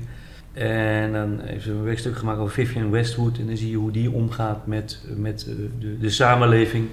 En 0.54 1.14
dan 1.14 1.40
heeft 1.44 1.64
ze 1.64 1.72
een 1.72 1.84
werkstuk 1.84 2.18
gemaakt 2.18 2.40
over 2.40 2.54
Vivian 2.54 2.92
Westwood 2.92 3.38
en 3.38 3.48
dan 3.48 3.58
zie 3.58 3.70
je 3.70 3.78
hoe 3.78 3.92
die 3.92 4.12
omgaat 4.12 4.68
met, 4.68 5.04
met 5.16 5.48
de, 5.80 5.98
de 5.98 6.10
samenleving. 6.10 6.88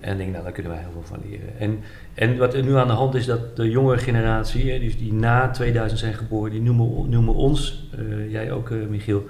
En 0.00 0.12
ik 0.12 0.18
denk, 0.18 0.30
nou, 0.30 0.42
daar 0.42 0.52
kunnen 0.52 0.72
wij 0.72 0.80
heel 0.80 0.92
veel 0.92 1.02
van 1.02 1.18
leren. 1.28 1.58
En, 1.58 1.78
en 2.14 2.36
wat 2.38 2.54
er 2.54 2.62
nu 2.62 2.76
aan 2.76 2.86
de 2.86 2.92
hand 2.92 3.14
is, 3.14 3.26
dat 3.26 3.56
de 3.56 3.70
jongere 3.70 3.98
generatie, 3.98 4.78
die, 4.78 4.96
die 4.96 5.12
na 5.12 5.50
2000 5.50 6.00
zijn 6.00 6.14
geboren, 6.14 6.50
die 6.50 6.60
noemen, 6.60 7.08
noemen 7.10 7.34
ons, 7.34 7.88
jij 8.28 8.52
ook 8.52 8.70
uh, 8.70 8.86
Michiel, 8.88 9.26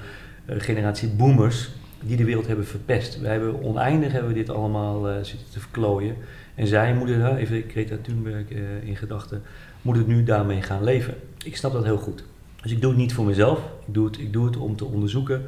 generatie 0.46 1.08
boomers. 1.08 1.70
Die 2.02 2.16
de 2.16 2.24
wereld 2.24 2.46
hebben 2.46 2.66
verpest. 2.66 3.20
Wij 3.20 3.30
hebben 3.30 3.62
oneindig 3.62 4.12
hebben 4.12 4.30
we 4.30 4.36
dit 4.36 4.50
allemaal 4.50 5.08
uh, 5.08 5.14
zitten 5.14 5.46
te 5.50 5.60
verklooien. 5.60 6.16
En 6.54 6.66
zij 6.66 6.94
moeten, 6.94 7.36
even 7.36 7.64
Greta 7.68 7.96
Thunberg 8.02 8.50
uh, 8.50 8.60
in 8.84 8.96
gedachten, 8.96 9.42
moet 9.82 9.96
het 9.96 10.06
nu 10.06 10.22
daarmee 10.22 10.62
gaan 10.62 10.84
leven. 10.84 11.14
Ik 11.44 11.56
snap 11.56 11.72
dat 11.72 11.84
heel 11.84 11.98
goed. 11.98 12.24
Dus 12.62 12.72
ik 12.72 12.80
doe 12.80 12.90
het 12.90 13.00
niet 13.00 13.14
voor 13.14 13.24
mezelf. 13.24 13.58
Ik 13.58 13.94
doe 13.94 14.06
het, 14.06 14.18
ik 14.18 14.32
doe 14.32 14.46
het 14.46 14.56
om 14.56 14.76
te 14.76 14.84
onderzoeken 14.84 15.42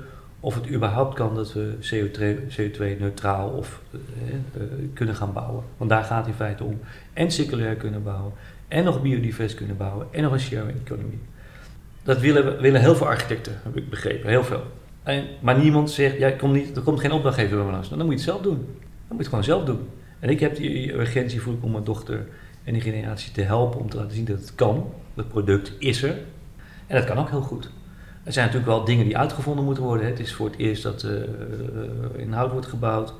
of 0.45 0.55
het 0.55 0.71
überhaupt 0.71 1.15
kan 1.15 1.35
dat 1.35 1.53
we 1.53 1.75
CO2-neutraal 1.81 3.49
of 3.49 3.81
uh, 3.91 4.01
kunnen 4.95 5.15
gaan 5.15 5.33
bouwen. 5.33 5.65
Want 5.77 5.91
daar 5.91 6.05
gaat 6.05 6.19
het 6.19 6.27
in 6.27 6.35
feite 6.35 6.65
om. 6.65 6.81
En 7.13 7.31
circulair 7.31 7.75
kunnen 7.75 8.03
bouwen. 8.03 8.33
En 8.69 8.85
nog 8.85 9.03
biodivers 9.03 9.55
kunnen 9.55 9.77
bouwen. 9.77 10.07
En 10.11 10.23
nog 10.23 10.33
een 10.33 10.41
sharing 10.41 10.79
economy. 10.85 11.19
Dat 12.03 12.21
willen, 12.21 12.61
willen 12.61 12.81
heel 12.81 12.97
veel 12.97 13.07
architecten, 13.07 13.53
heb 13.63 13.77
ik 13.77 13.91
begrepen. 13.91 14.29
Heel 14.29 14.45
veel. 14.45 14.63
En, 15.05 15.25
maar 15.41 15.59
niemand 15.59 15.91
zegt, 15.91 16.19
ja, 16.19 16.31
komt 16.31 16.53
niet, 16.53 16.77
er 16.77 16.83
komt 16.83 17.01
geen 17.01 17.13
opdrachtgever 17.13 17.57
bij 17.57 17.67
me 17.67 17.73
langs. 17.73 17.89
Dan 17.89 17.99
moet 17.99 18.09
je 18.09 18.15
het 18.15 18.23
zelf 18.23 18.41
doen. 18.41 18.57
Dan 18.57 18.67
moet 19.09 19.09
je 19.09 19.17
het 19.17 19.29
gewoon 19.29 19.45
zelf 19.45 19.65
doen. 19.65 19.89
En 20.19 20.31
ik 20.31 20.41
heb 20.41 20.57
die 20.57 20.93
urgentie 20.93 21.41
voel 21.41 21.55
ik 21.55 21.65
om 21.65 21.71
mijn 21.71 21.85
dochter 21.85 22.27
en 22.65 22.73
die 22.73 22.83
generatie 22.83 23.33
te 23.33 23.43
helpen 23.43 23.81
om 23.81 23.91
te 23.91 23.97
laten 23.97 24.15
zien 24.15 24.25
dat 24.25 24.39
het 24.39 24.55
kan. 24.55 24.93
Het 25.15 25.29
product 25.29 25.73
is 25.79 26.03
er. 26.03 26.19
En 26.87 26.97
dat 26.97 27.05
kan 27.05 27.19
ook 27.19 27.31
heel 27.31 27.41
goed. 27.41 27.71
Er 28.25 28.33
zijn 28.33 28.47
natuurlijk 28.47 28.77
wel 28.77 28.85
dingen 28.85 29.05
die 29.05 29.19
uitgevonden 29.19 29.65
moeten 29.65 29.83
worden. 29.83 30.07
Het 30.07 30.21
is 30.21 30.33
voor 30.33 30.47
het 30.47 30.59
eerst 30.59 30.83
dat 30.83 31.03
uh, 31.03 31.13
in 32.17 32.33
hout 32.33 32.53
wordt 32.53 32.67
gebouwd. 32.67 33.15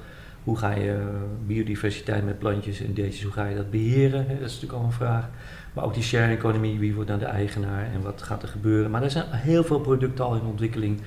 Hoe 0.45 0.59
ga 0.59 0.75
je 0.75 0.99
biodiversiteit 1.47 2.25
met 2.25 2.39
plantjes 2.39 2.81
en 2.81 2.95
deetjes, 2.95 3.23
hoe 3.23 3.33
ga 3.33 3.47
je 3.47 3.57
dat 3.57 3.71
beheren? 3.71 4.27
Dat 4.29 4.37
is 4.37 4.55
natuurlijk 4.55 4.73
al 4.73 4.85
een 4.85 4.93
vraag. 4.93 5.29
Maar 5.73 5.85
ook 5.85 5.95
die 5.95 6.03
sharing 6.03 6.39
economy, 6.39 6.79
wie 6.79 6.95
wordt 6.95 7.11
dan 7.11 7.19
de 7.19 7.25
eigenaar 7.25 7.85
en 7.93 8.03
wat 8.03 8.23
gaat 8.23 8.43
er 8.43 8.49
gebeuren? 8.49 8.91
Maar 8.91 9.03
er 9.03 9.11
zijn 9.11 9.25
heel 9.31 9.65
veel 9.65 9.81
producten 9.81 10.25
al 10.25 10.35
in 10.35 10.47
ontwikkeling. 10.47 11.01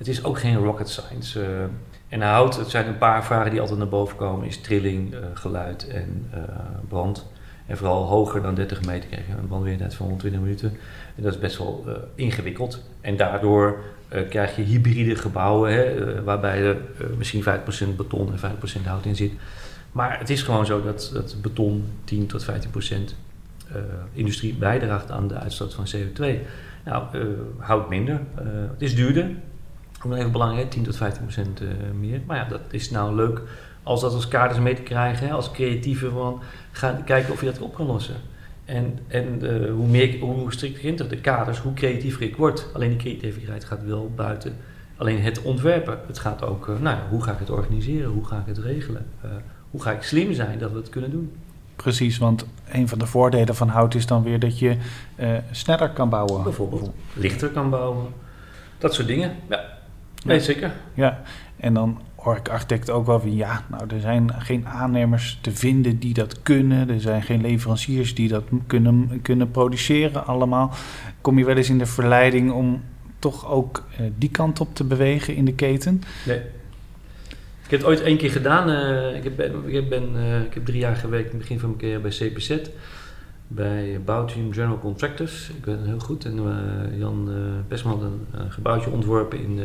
Het 0.00 0.08
is 0.08 0.24
ook 0.24 0.38
geen 0.38 0.56
rocket 0.56 0.88
science. 0.88 1.40
Uh, 1.40 1.64
en 2.08 2.20
hout, 2.20 2.56
het 2.56 2.70
zijn 2.70 2.86
een 2.86 2.98
paar 2.98 3.24
vragen 3.24 3.50
die 3.50 3.60
altijd 3.60 3.78
naar 3.78 3.88
boven 3.88 4.16
komen, 4.16 4.46
is 4.46 4.60
trilling, 4.60 5.12
uh, 5.12 5.18
geluid 5.34 5.88
en 5.88 6.26
uh, 6.34 6.40
brand. 6.88 7.26
En 7.66 7.76
vooral 7.76 8.04
hoger 8.04 8.42
dan 8.42 8.54
30 8.54 8.84
meter 8.84 9.08
krijg 9.08 9.26
je 9.26 9.32
een 9.32 9.46
brandweertijd 9.46 9.94
van 9.94 10.06
120 10.06 10.40
minuten. 10.40 10.68
En 11.16 11.22
dat 11.22 11.34
is 11.34 11.38
best 11.38 11.58
wel 11.58 11.84
ingewikkeld. 12.14 12.82
En 13.00 13.16
daardoor 13.16 13.78
krijg 14.28 14.56
je 14.56 14.62
hybride 14.62 15.16
gebouwen, 15.16 15.72
hè, 15.72 16.22
waarbij 16.22 16.62
er 16.62 16.76
misschien 17.16 17.42
5% 17.42 17.96
beton 17.96 18.32
en 18.32 18.38
5% 18.38 18.84
hout 18.84 19.04
in 19.04 19.16
zit. 19.16 19.32
Maar 19.92 20.18
het 20.18 20.30
is 20.30 20.42
gewoon 20.42 20.66
zo 20.66 20.82
dat, 20.82 21.10
dat 21.12 21.36
beton 21.42 21.84
10 22.04 22.26
tot 22.26 22.46
15% 22.50 22.54
industrie 24.12 24.54
bijdraagt 24.54 25.10
aan 25.10 25.28
de 25.28 25.38
uitstoot 25.38 25.74
van 25.74 25.86
CO2. 25.96 26.24
Nou, 26.84 27.04
hout 27.58 27.88
minder. 27.88 28.20
het 28.72 28.82
is 28.82 28.94
duurder, 28.94 29.30
nog 30.08 30.18
even 30.18 30.32
belangrijk, 30.32 30.70
10 30.70 30.82
tot 30.82 30.96
15 30.96 31.22
procent 31.22 31.60
uh, 31.60 31.68
meer. 32.00 32.20
Maar 32.26 32.36
ja, 32.36 32.44
dat 32.44 32.60
is 32.70 32.90
nou 32.90 33.14
leuk 33.14 33.42
als 33.82 34.00
dat 34.00 34.14
als 34.14 34.28
kaders 34.28 34.58
mee 34.58 34.74
te 34.74 34.82
krijgen, 34.82 35.26
hè, 35.26 35.32
als 35.32 35.50
creatieve 35.50 36.10
van 36.10 36.40
ga 36.70 37.00
kijken 37.04 37.32
of 37.32 37.40
je 37.40 37.46
dat 37.46 37.60
op 37.60 37.74
kan 37.74 37.86
lossen. 37.86 38.16
En, 38.64 38.98
en 39.08 39.38
uh, 39.42 39.72
hoe, 39.72 39.86
meer, 39.86 40.18
hoe 40.18 40.52
strikter 40.52 41.08
de 41.08 41.20
kaders, 41.20 41.58
hoe 41.58 41.74
creatiever 41.74 42.22
ik 42.22 42.36
word. 42.36 42.66
Alleen 42.74 42.88
die 42.88 42.98
creativiteit 42.98 43.64
gaat 43.64 43.84
wel 43.84 44.12
buiten 44.16 44.56
alleen 44.96 45.22
het 45.22 45.42
ontwerpen. 45.42 45.98
Het 46.06 46.18
gaat 46.18 46.42
ook, 46.42 46.66
uh, 46.66 46.78
nou, 46.78 46.98
hoe 47.10 47.22
ga 47.22 47.32
ik 47.32 47.38
het 47.38 47.50
organiseren, 47.50 48.10
hoe 48.10 48.26
ga 48.26 48.36
ik 48.36 48.46
het 48.46 48.58
regelen, 48.58 49.06
hoe 49.70 49.82
ga 49.82 49.92
ik 49.92 50.02
slim 50.02 50.32
zijn 50.32 50.58
dat 50.58 50.70
we 50.70 50.76
het 50.76 50.88
kunnen 50.88 51.10
doen. 51.10 51.32
Precies, 51.76 52.18
want 52.18 52.46
een 52.68 52.88
van 52.88 52.98
de 52.98 53.06
voordelen 53.06 53.54
van 53.54 53.68
hout 53.68 53.94
is 53.94 54.06
dan 54.06 54.22
weer 54.22 54.38
dat 54.38 54.58
je 54.58 54.76
sneller 55.50 55.90
kan 55.90 56.08
bouwen. 56.08 56.42
Bijvoorbeeld, 56.42 56.90
lichter 57.14 57.48
kan 57.48 57.70
bouwen, 57.70 58.06
dat 58.78 58.94
soort 58.94 59.06
dingen. 59.06 59.36
Ja. 59.48 59.79
Nee, 60.24 60.40
zeker. 60.40 60.72
Ja, 60.94 61.22
en 61.56 61.74
dan 61.74 62.00
hoor 62.22 62.36
ik 62.36 62.48
architecten 62.48 62.94
ook 62.94 63.06
wel 63.06 63.20
van 63.20 63.36
ja, 63.36 63.64
nou 63.70 63.82
er 63.88 64.00
zijn 64.00 64.30
geen 64.38 64.66
aannemers 64.66 65.38
te 65.40 65.50
vinden 65.50 65.98
die 65.98 66.14
dat 66.14 66.42
kunnen. 66.42 66.88
Er 66.88 67.00
zijn 67.00 67.22
geen 67.22 67.40
leveranciers 67.40 68.14
die 68.14 68.28
dat 68.28 68.44
kunnen, 68.66 69.18
kunnen 69.22 69.50
produceren 69.50 70.26
allemaal. 70.26 70.72
Kom 71.20 71.38
je 71.38 71.44
wel 71.44 71.56
eens 71.56 71.68
in 71.68 71.78
de 71.78 71.86
verleiding 71.86 72.52
om 72.52 72.82
toch 73.18 73.50
ook 73.50 73.84
uh, 73.92 74.06
die 74.18 74.30
kant 74.30 74.60
op 74.60 74.74
te 74.74 74.84
bewegen 74.84 75.34
in 75.34 75.44
de 75.44 75.54
keten? 75.54 76.02
Nee. 76.26 76.38
Ik 77.64 77.76
heb 77.76 77.80
het 77.80 77.88
ooit 77.88 78.00
één 78.00 78.16
keer 78.16 78.30
gedaan. 78.30 78.68
Uh, 78.68 79.16
ik, 79.16 79.24
heb, 79.24 79.40
ik, 79.66 79.88
ben, 79.88 80.08
uh, 80.14 80.40
ik 80.40 80.54
heb 80.54 80.64
drie 80.64 80.78
jaar 80.78 80.96
gewerkt 80.96 81.26
in 81.26 81.38
het 81.38 81.40
begin 81.40 81.58
van 81.58 81.68
mijn 81.68 81.80
carrière 81.80 82.00
bij 82.00 82.10
CPZ. 82.10 82.56
Bij 83.46 84.00
Bouwteam 84.04 84.52
General 84.52 84.78
Contractors. 84.78 85.50
Ik 85.58 85.64
het 85.64 85.86
heel 85.86 85.98
goed. 85.98 86.24
En 86.24 86.34
Jan 86.98 87.30
Pesman 87.68 87.92
had 87.92 88.02
een, 88.02 88.26
een 88.40 88.52
gebouwtje 88.52 88.90
ontworpen 88.90 89.42
in 89.42 89.60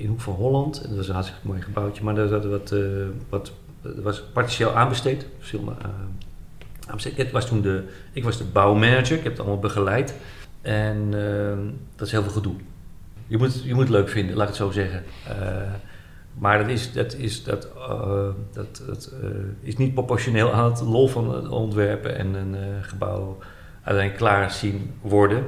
in 0.00 0.08
Hoek 0.08 0.20
van 0.20 0.34
Holland. 0.34 0.80
En 0.80 0.88
dat 0.88 0.96
was 0.96 1.08
een 1.08 1.14
hartstikke 1.14 1.46
mooi 1.46 1.60
gebouwtje, 1.60 2.04
maar 2.04 2.14
dat, 2.14 2.44
wat, 2.44 2.72
uh, 2.72 3.06
wat, 3.28 3.52
was 3.82 4.22
partieel 4.22 4.74
aanbesteed. 4.74 5.26
Verschillende, 5.38 5.70
uh, 5.70 5.86
aanbesteed. 6.86 7.16
Het 7.16 7.30
was 7.30 7.46
toen 7.46 7.60
de, 7.60 7.84
ik 8.12 8.24
was 8.24 8.38
de 8.38 8.44
bouwmanager, 8.44 9.16
ik 9.16 9.22
heb 9.22 9.32
het 9.32 9.40
allemaal 9.40 9.58
begeleid. 9.58 10.14
En 10.62 11.12
uh, 11.14 11.72
dat 11.96 12.06
is 12.06 12.12
heel 12.12 12.22
veel 12.22 12.32
gedoe. 12.32 12.54
Je 13.26 13.38
moet, 13.38 13.62
je 13.64 13.74
moet 13.74 13.82
het 13.82 13.92
leuk 13.92 14.08
vinden, 14.08 14.36
laat 14.36 14.48
ik 14.48 14.54
het 14.54 14.62
zo 14.62 14.70
zeggen. 14.70 15.02
maar 16.38 16.58
dat 16.58 16.68
is, 16.68 16.92
dat 16.92 17.14
is, 17.14 17.44
dat, 17.44 17.68
dat, 18.52 18.82
dat 18.86 19.12
is 19.60 19.76
niet 19.76 19.94
proportioneel 19.94 20.52
aan 20.52 20.70
het 20.70 20.80
lol 20.80 21.08
van 21.08 21.34
het 21.34 21.48
ontwerpen 21.48 22.16
en 22.16 22.34
een 22.34 22.84
gebouw 22.84 23.38
uiteindelijk 23.82 24.16
klaar 24.16 24.50
zien 24.50 24.92
worden 25.00 25.44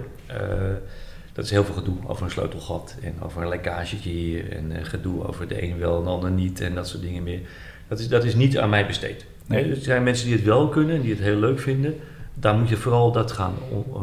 dat 1.33 1.45
is 1.45 1.51
heel 1.51 1.65
veel 1.65 1.75
gedoe 1.75 1.97
over 2.07 2.25
een 2.25 2.31
sleutelgat 2.31 2.97
en 3.03 3.15
over 3.23 3.43
een 3.43 3.49
lekkagetje 3.49 4.11
hier 4.11 4.53
en 4.53 4.71
uh, 4.71 4.77
gedoe 4.83 5.27
over 5.27 5.49
de 5.49 5.63
een 5.63 5.79
wel 5.79 5.99
en 5.99 6.05
de 6.05 6.11
ander 6.11 6.31
niet 6.31 6.61
en 6.61 6.75
dat 6.75 6.89
soort 6.89 7.03
dingen 7.03 7.23
meer. 7.23 7.41
Dat 7.89 7.99
is, 7.99 8.09
dat 8.09 8.25
is 8.25 8.35
niet 8.35 8.59
aan 8.59 8.71
mij 8.71 8.87
besteed. 8.87 9.27
Nee. 9.47 9.71
Er 9.71 9.77
zijn 9.77 10.03
mensen 10.03 10.27
die 10.27 10.35
het 10.35 10.45
wel 10.45 10.69
kunnen 10.69 10.97
en 10.97 11.03
die 11.03 11.11
het 11.11 11.21
heel 11.21 11.37
leuk 11.37 11.61
vinden. 11.61 11.95
Daar 12.35 12.55
moet 12.55 12.69
je 12.69 12.77
vooral 12.77 13.13
dat 13.13 13.33
gaan 13.33 13.55
uh, 13.73 14.03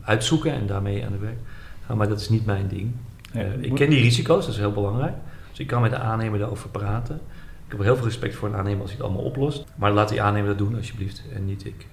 uitzoeken 0.00 0.52
en 0.52 0.66
daarmee 0.66 1.04
aan 1.04 1.12
de 1.12 1.18
werk 1.18 1.38
gaan, 1.86 1.96
maar 1.96 2.08
dat 2.08 2.20
is 2.20 2.28
niet 2.28 2.46
mijn 2.46 2.68
ding. 2.68 2.92
Uh, 3.36 3.62
ik 3.62 3.74
ken 3.74 3.90
die 3.90 4.02
risico's, 4.02 4.44
dat 4.44 4.54
is 4.54 4.60
heel 4.60 4.72
belangrijk. 4.72 5.14
Dus 5.50 5.58
ik 5.58 5.66
kan 5.66 5.82
met 5.82 5.90
de 5.90 5.98
aannemer 5.98 6.38
daarover 6.38 6.68
praten. 6.68 7.20
Ik 7.66 7.76
heb 7.76 7.80
heel 7.80 7.96
veel 7.96 8.04
respect 8.04 8.34
voor 8.34 8.48
een 8.48 8.54
aannemer 8.54 8.80
als 8.80 8.90
hij 8.90 8.98
het 8.98 9.08
allemaal 9.08 9.24
oplost. 9.24 9.64
Maar 9.76 9.92
laat 9.92 10.08
die 10.08 10.22
aannemer 10.22 10.48
dat 10.48 10.58
doen 10.58 10.76
alsjeblieft 10.76 11.22
en 11.34 11.44
niet 11.44 11.66
ik. 11.66 11.86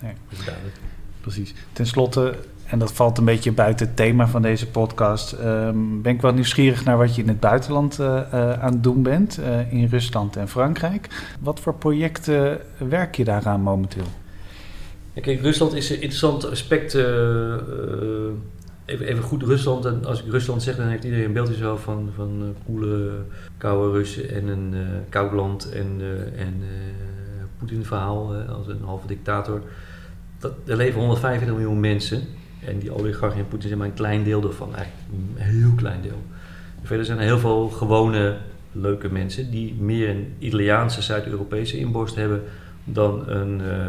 nee. 0.00 0.12
Dat 0.28 0.38
is 0.38 0.44
duidelijk. 0.44 0.76
Precies. 1.20 1.54
Ten 1.72 1.86
slotte, 1.86 2.34
en 2.70 2.78
dat 2.78 2.92
valt 2.92 3.18
een 3.18 3.24
beetje 3.24 3.52
buiten 3.52 3.86
het 3.86 3.96
thema 3.96 4.28
van 4.28 4.42
deze 4.42 4.66
podcast, 4.66 5.32
um, 5.32 6.02
ben 6.02 6.14
ik 6.14 6.20
wel 6.20 6.32
nieuwsgierig 6.32 6.84
naar 6.84 6.98
wat 6.98 7.14
je 7.14 7.22
in 7.22 7.28
het 7.28 7.40
buitenland 7.40 8.00
uh, 8.00 8.06
uh, 8.06 8.52
aan 8.52 8.72
het 8.72 8.82
doen 8.82 9.02
bent, 9.02 9.38
uh, 9.38 9.72
in 9.72 9.86
Rusland 9.86 10.36
en 10.36 10.48
Frankrijk. 10.48 11.34
Wat 11.40 11.60
voor 11.60 11.74
projecten 11.74 12.60
werk 12.88 13.14
je 13.14 13.24
daaraan 13.24 13.60
momenteel? 13.60 14.04
Kijk, 15.20 15.40
Rusland 15.40 15.74
is 15.74 15.90
een 15.90 16.00
interessant 16.00 16.50
aspect. 16.50 16.94
even, 16.94 19.06
even 19.06 19.22
goed 19.22 19.42
Rusland. 19.42 19.84
En 19.84 20.04
als 20.04 20.22
ik 20.22 20.30
Rusland 20.30 20.62
zeg, 20.62 20.76
dan 20.76 20.86
heeft 20.86 21.04
iedereen 21.04 21.24
een 21.24 21.32
beeldje 21.32 21.56
zo 21.56 21.76
van, 21.76 22.10
van 22.14 22.54
koele, 22.66 23.10
koude 23.56 23.98
Russen 23.98 24.30
en 24.30 24.48
een 24.48 24.74
koud 25.08 25.32
land 25.32 25.70
en, 25.70 26.00
en 26.36 26.62
Poetin-verhaal 27.58 28.34
als 28.34 28.68
een 28.68 28.82
halve 28.84 29.06
dictator. 29.06 29.60
Dat, 30.38 30.52
er 30.66 30.76
leven 30.76 31.00
145 31.00 31.56
miljoen 31.56 31.80
mensen. 31.80 32.22
En 32.64 32.78
die 32.78 32.94
oligarchen 32.94 33.38
in 33.38 33.48
Poetin 33.48 33.68
zijn 33.68 33.78
maar 33.78 33.88
een 33.88 33.94
klein 33.94 34.24
deel 34.24 34.40
daarvan, 34.40 34.74
eigenlijk 34.74 35.06
een 35.12 35.42
heel 35.42 35.72
klein 35.76 36.02
deel. 36.02 36.22
Verder 36.82 37.06
zijn 37.06 37.18
er 37.18 37.24
heel 37.24 37.38
veel 37.38 37.68
gewone, 37.68 38.36
leuke 38.72 39.12
mensen 39.12 39.50
die 39.50 39.74
meer 39.74 40.08
een 40.08 40.34
Italiaanse, 40.38 41.02
Zuid-Europese 41.02 41.78
inborst 41.78 42.14
hebben 42.14 42.42
dan 42.84 43.28
een, 43.28 43.60
uh, 43.60 43.66
uh, 43.66 43.84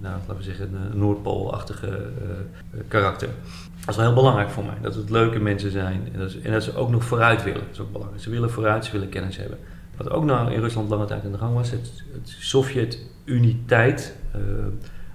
nou, 0.00 0.16
laten 0.18 0.36
we 0.36 0.42
zeggen, 0.42 0.70
een 0.74 0.98
Noordpoolachtige 0.98 1.88
uh, 1.88 2.80
karakter. 2.88 3.28
Dat 3.80 3.88
is 3.88 3.96
wel 3.96 4.04
heel 4.04 4.14
belangrijk 4.14 4.50
voor 4.50 4.64
mij, 4.64 4.76
dat 4.82 4.94
het 4.94 5.10
leuke 5.10 5.38
mensen 5.38 5.70
zijn 5.70 6.08
en 6.12 6.18
dat, 6.18 6.34
en 6.42 6.52
dat, 6.52 6.62
ze 6.62 6.76
ook 6.76 6.90
nog 6.90 7.04
vooruit 7.04 7.42
willen. 7.42 7.60
Dat 7.60 7.72
is 7.72 7.80
ook 7.80 7.92
belangrijk. 7.92 8.22
Ze 8.22 8.30
willen 8.30 8.50
vooruit, 8.50 8.84
ze 8.84 8.92
willen 8.92 9.08
kennis 9.08 9.36
hebben. 9.36 9.58
Wat 9.96 10.10
ook 10.10 10.24
nou 10.24 10.52
in 10.52 10.60
Rusland 10.60 10.88
lange 10.88 11.04
tijd 11.04 11.24
aan 11.24 11.32
de 11.32 11.38
gang 11.38 11.54
was, 11.54 11.70
het, 11.70 12.04
het 12.12 12.36
Sovjet-uniteit 12.38 14.16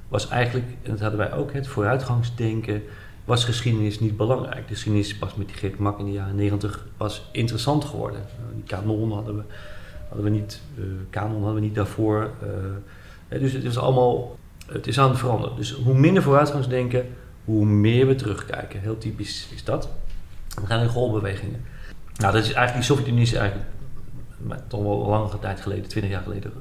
was 0.10 0.28
eigenlijk, 0.30 0.66
en 0.82 0.92
dat 0.92 1.00
hadden 1.00 1.20
wij 1.20 1.34
ook, 1.34 1.54
het 1.54 1.68
vooruitgangsdenken, 1.68 2.84
was 3.26 3.44
geschiedenis 3.44 4.00
niet 4.00 4.18
belangrijk. 4.18 4.68
De 4.68 4.74
geschiedenis 4.74 5.18
pas 5.18 5.36
met 5.36 5.48
die 5.48 5.58
Geert 5.58 5.80
Mak 5.80 6.00
in 6.00 6.06
de 6.06 6.12
jaren 6.12 6.36
negentig 6.36 6.86
was 6.98 7.30
interessant 7.32 7.86
geworden. 7.86 8.20
Uh, 8.20 8.56
die 8.56 8.64
kanon 8.64 9.12
hadden 9.12 9.36
we, 9.36 9.44
hadden 10.08 10.24
we 10.24 10.30
niet, 10.30 10.62
uh, 10.78 10.86
kanon 11.10 11.36
hadden 11.36 11.54
we 11.54 11.60
niet 11.60 11.76
daarvoor. 11.76 12.32
Uh, 13.30 13.40
dus 13.40 13.54
het 13.54 13.64
is 13.64 13.78
allemaal, 13.78 14.38
het 14.66 14.88
is 14.88 15.00
aan 15.00 15.10
het 15.10 15.20
veranderen. 15.20 15.56
Dus 15.56 15.72
hoe 15.74 15.94
minder 15.94 16.24
vooruitgangsdenken, 16.24 17.06
hoe 17.46 17.66
meer 17.66 18.08
we 18.08 18.16
terugkijken. 18.16 18.80
Heel 18.80 18.98
typisch 18.98 19.48
is 19.54 19.64
dat. 19.64 19.90
We 20.62 20.66
gaan 20.66 20.82
in 20.82 20.90
golfbewegingen. 20.90 21.66
Nou, 22.16 22.34
dat 22.34 22.44
is 22.44 22.54
eigenlijk, 22.54 22.74
die 22.74 22.84
Sovjet-Unie 22.84 23.22
is 23.22 23.34
eigenlijk 23.34 23.70
toch 24.68 24.82
wel 24.82 25.04
een 25.04 25.10
lange 25.10 25.40
tijd 25.40 25.62
geleden, 25.62 25.88
20 25.88 26.12
jaar 26.12 26.24
geleden, 26.24 26.52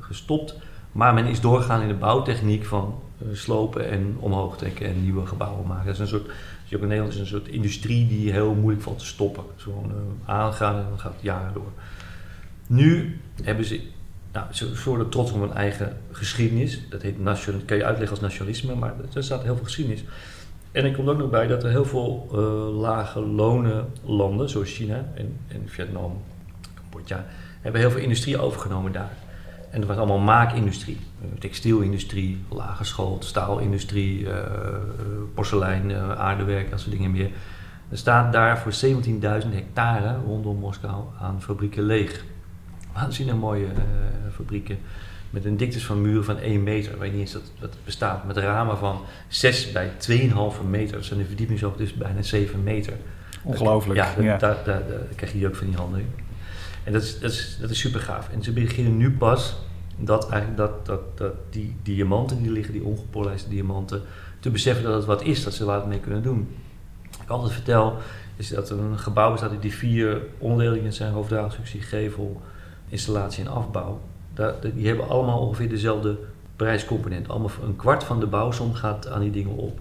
gestopt 0.00 0.56
maar 0.94 1.14
men 1.14 1.26
is 1.26 1.40
doorgegaan 1.40 1.82
in 1.82 1.88
de 1.88 1.94
bouwtechniek 1.94 2.64
van 2.64 3.00
uh, 3.18 3.28
slopen 3.36 3.90
en 3.90 4.16
omhoog 4.18 4.56
trekken 4.56 4.86
en 4.86 5.02
nieuwe 5.02 5.26
gebouwen 5.26 5.66
maken. 5.66 5.84
Dat 5.86 5.94
is 5.94 6.00
een 6.00 6.06
soort 6.06 6.26
Dus 6.64 6.74
ook 6.74 6.82
in 6.82 6.88
Nederland 6.88 7.14
is 7.14 7.20
een 7.20 7.26
soort 7.26 7.48
industrie 7.48 8.08
die 8.08 8.32
heel 8.32 8.54
moeilijk 8.54 8.82
valt 8.82 8.98
te 8.98 9.06
stoppen. 9.06 9.44
Gewoon 9.56 9.90
uh, 9.90 10.34
aangaan 10.34 10.76
en 10.76 10.86
dan 10.88 10.98
gaat 10.98 11.12
het 11.12 11.22
jaren 11.22 11.52
door. 11.52 11.72
Nu 12.66 13.20
hebben 13.42 13.64
ze, 13.64 13.80
nou, 14.32 14.46
ze 14.50 14.82
worden 14.84 15.08
trots 15.08 15.32
op 15.32 15.40
hun 15.40 15.52
eigen 15.52 15.96
geschiedenis. 16.10 16.80
Dat 16.90 17.02
heet 17.02 17.20
nation, 17.20 17.64
kan 17.64 17.76
je 17.76 17.84
uitleggen 17.84 18.16
als 18.16 18.26
nationalisme, 18.26 18.74
maar 18.74 18.94
er 19.14 19.22
staat 19.22 19.42
heel 19.42 19.54
veel 19.54 19.64
geschiedenis. 19.64 20.04
En 20.72 20.84
er 20.84 20.92
komt 20.92 21.08
ook 21.08 21.18
nog 21.18 21.30
bij 21.30 21.46
dat 21.46 21.64
er 21.64 21.70
heel 21.70 21.84
veel 21.84 22.28
uh, 22.32 22.80
lage 22.80 23.20
lonen 23.20 23.86
landen, 24.04 24.48
zoals 24.48 24.72
China 24.72 25.04
en, 25.14 25.36
en 25.48 25.62
Vietnam, 25.66 26.22
Cambodja, 26.74 27.26
hebben 27.60 27.80
heel 27.80 27.90
veel 27.90 28.00
industrie 28.00 28.38
overgenomen 28.38 28.92
daar. 28.92 29.23
En 29.74 29.80
dat 29.80 29.88
was 29.88 29.98
allemaal 29.98 30.18
maakindustrie. 30.18 30.98
Textielindustrie, 31.38 32.44
school, 32.80 33.16
staalindustrie, 33.20 34.20
uh, 34.20 34.30
porselein, 35.34 35.90
uh, 35.90 36.10
aardewerk, 36.10 36.70
dat 36.70 36.80
soort 36.80 36.92
dingen 36.92 37.10
meer. 37.10 37.30
Er 37.88 37.98
staat 37.98 38.32
daar 38.32 38.58
voor 38.58 38.72
17.000 38.72 39.52
hectare 39.52 40.16
rondom 40.26 40.56
Moskou 40.56 41.04
aan 41.20 41.42
fabrieken 41.42 41.82
leeg. 41.82 42.24
Waanzinnig 42.92 43.34
mooie 43.34 43.66
fabrieken. 44.34 44.78
Met 45.30 45.44
een 45.44 45.56
dikte 45.56 45.80
van 45.80 46.00
muren 46.00 46.24
van 46.24 46.38
1 46.38 46.62
meter. 46.62 46.92
Ik 46.92 46.98
weet 46.98 47.12
niet 47.12 47.20
eens 47.20 47.32
dat, 47.32 47.52
dat 47.58 47.70
het 47.70 47.84
bestaat. 47.84 48.24
Met 48.24 48.36
ramen 48.36 48.78
van 48.78 49.00
6 49.28 49.72
bij 49.72 49.90
2,5 50.08 50.34
meter. 50.68 50.96
Dat 50.96 51.04
zijn 51.04 51.18
de 51.18 51.26
verdiepingshoogte 51.26 51.82
dus 51.82 51.94
bijna 51.94 52.22
7 52.22 52.62
meter. 52.62 52.92
Ongelooflijk. 53.42 53.98
Ja, 53.98 54.08
ja. 54.20 54.36
Daar, 54.36 54.56
daar, 54.64 54.82
daar, 54.88 54.98
krijg 55.14 55.32
je 55.32 55.46
ook 55.46 55.56
van 55.56 55.66
die 55.66 55.76
handen. 55.76 56.06
En 56.84 56.92
dat 56.92 57.02
is, 57.02 57.18
dat 57.20 57.30
is, 57.30 57.56
dat 57.60 57.70
is 57.70 57.78
super 57.78 58.00
gaaf. 58.00 58.28
En 58.28 58.42
ze 58.42 58.52
beginnen 58.52 58.96
nu 58.96 59.10
pas 59.10 59.56
dat, 59.96 60.30
eigenlijk 60.30 60.56
dat, 60.56 60.86
dat, 60.86 61.18
dat 61.18 61.32
die 61.50 61.76
diamanten 61.82 62.42
die 62.42 62.52
liggen, 62.52 62.72
die 62.72 62.84
ongepolijste 62.84 63.48
diamanten, 63.48 64.02
te 64.40 64.50
beseffen 64.50 64.84
dat 64.84 64.94
het 64.94 65.04
wat 65.04 65.22
is, 65.22 65.44
dat 65.44 65.54
ze 65.54 65.64
wat 65.64 65.86
mee 65.86 66.00
kunnen 66.00 66.22
doen. 66.22 66.48
Ik 67.22 67.28
altijd 67.28 67.52
vertel, 67.52 67.96
is 68.36 68.48
dat 68.48 68.70
er 68.70 68.78
een 68.78 68.98
gebouw 68.98 69.30
bestaat 69.30 69.50
uit 69.50 69.62
die 69.62 69.74
vier 69.74 70.22
onderdelen 70.38 70.92
zijn 70.92 71.12
hoofddraagstructie, 71.12 71.80
gevel, 71.80 72.40
installatie 72.88 73.44
en 73.44 73.50
afbouw. 73.50 74.00
die 74.74 74.86
hebben 74.86 75.08
allemaal 75.08 75.38
ongeveer 75.38 75.68
dezelfde 75.68 76.18
prijscomponent. 76.56 77.28
Allemaal 77.28 77.50
een 77.62 77.76
kwart 77.76 78.04
van 78.04 78.20
de 78.20 78.26
bouwsom 78.26 78.74
gaat 78.74 79.08
aan 79.08 79.20
die 79.20 79.30
dingen 79.30 79.56
op. 79.56 79.78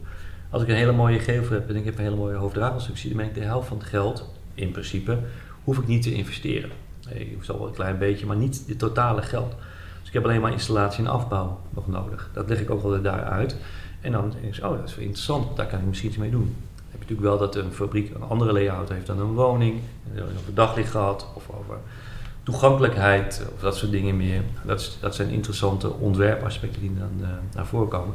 Als 0.49 0.61
ik 0.61 0.67
een 0.67 0.75
hele 0.75 0.91
mooie 0.91 1.19
gevel 1.19 1.55
heb 1.55 1.69
en 1.69 1.75
ik 1.75 1.85
heb 1.85 1.97
een 1.97 2.03
hele 2.03 2.15
mooie 2.15 2.35
hoofddraagstructie, 2.35 3.09
dan 3.09 3.17
ben 3.17 3.27
ik 3.27 3.33
de 3.33 3.41
helft 3.41 3.67
van 3.67 3.77
het 3.77 3.87
geld, 3.87 4.29
in 4.53 4.71
principe, 4.71 5.17
hoef 5.63 5.77
ik 5.77 5.87
niet 5.87 6.01
te 6.01 6.13
investeren. 6.13 6.69
Ik 7.09 7.37
zal 7.41 7.57
wel 7.57 7.67
een 7.67 7.73
klein 7.73 7.97
beetje, 7.97 8.25
maar 8.25 8.35
niet 8.35 8.63
het 8.67 8.79
totale 8.79 9.21
geld. 9.21 9.55
Dus 9.99 10.07
ik 10.07 10.13
heb 10.13 10.23
alleen 10.23 10.41
maar 10.41 10.51
installatie 10.51 11.03
en 11.03 11.11
afbouw 11.11 11.59
nog 11.69 11.87
nodig. 11.87 12.29
Dat 12.33 12.49
leg 12.49 12.59
ik 12.59 12.69
ook 12.69 12.83
wel 12.83 13.01
daar 13.01 13.23
uit. 13.23 13.55
En 14.01 14.11
dan 14.11 14.33
denk 14.41 14.55
ik, 14.55 14.63
oh, 14.63 14.77
dat 14.77 14.89
is 14.89 14.95
interessant, 14.95 15.57
daar 15.57 15.67
kan 15.67 15.79
ik 15.79 15.85
misschien 15.85 16.09
iets 16.09 16.17
mee 16.17 16.31
doen. 16.31 16.55
Dan 16.75 16.85
heb 16.91 17.03
je 17.03 17.13
natuurlijk 17.13 17.27
wel 17.27 17.37
dat 17.37 17.55
een 17.55 17.71
fabriek 17.71 18.15
een 18.15 18.21
andere 18.21 18.53
layout 18.53 18.89
heeft 18.89 19.07
dan 19.07 19.19
een 19.19 19.33
woning. 19.33 19.79
Over 20.13 20.53
daglicht 20.53 20.91
gehad 20.91 21.27
of 21.33 21.49
over 21.59 21.77
toegankelijkheid 22.43 23.45
of 23.55 23.61
dat 23.61 23.77
soort 23.77 23.91
dingen 23.91 24.17
meer. 24.17 24.41
Dat, 24.65 24.97
dat 24.99 25.15
zijn 25.15 25.29
interessante 25.29 25.91
ontwerpaspecten 25.91 26.81
die 26.81 26.93
dan 26.97 27.11
uh, 27.21 27.27
naar 27.53 27.65
voren 27.65 27.87
komen. 27.87 28.13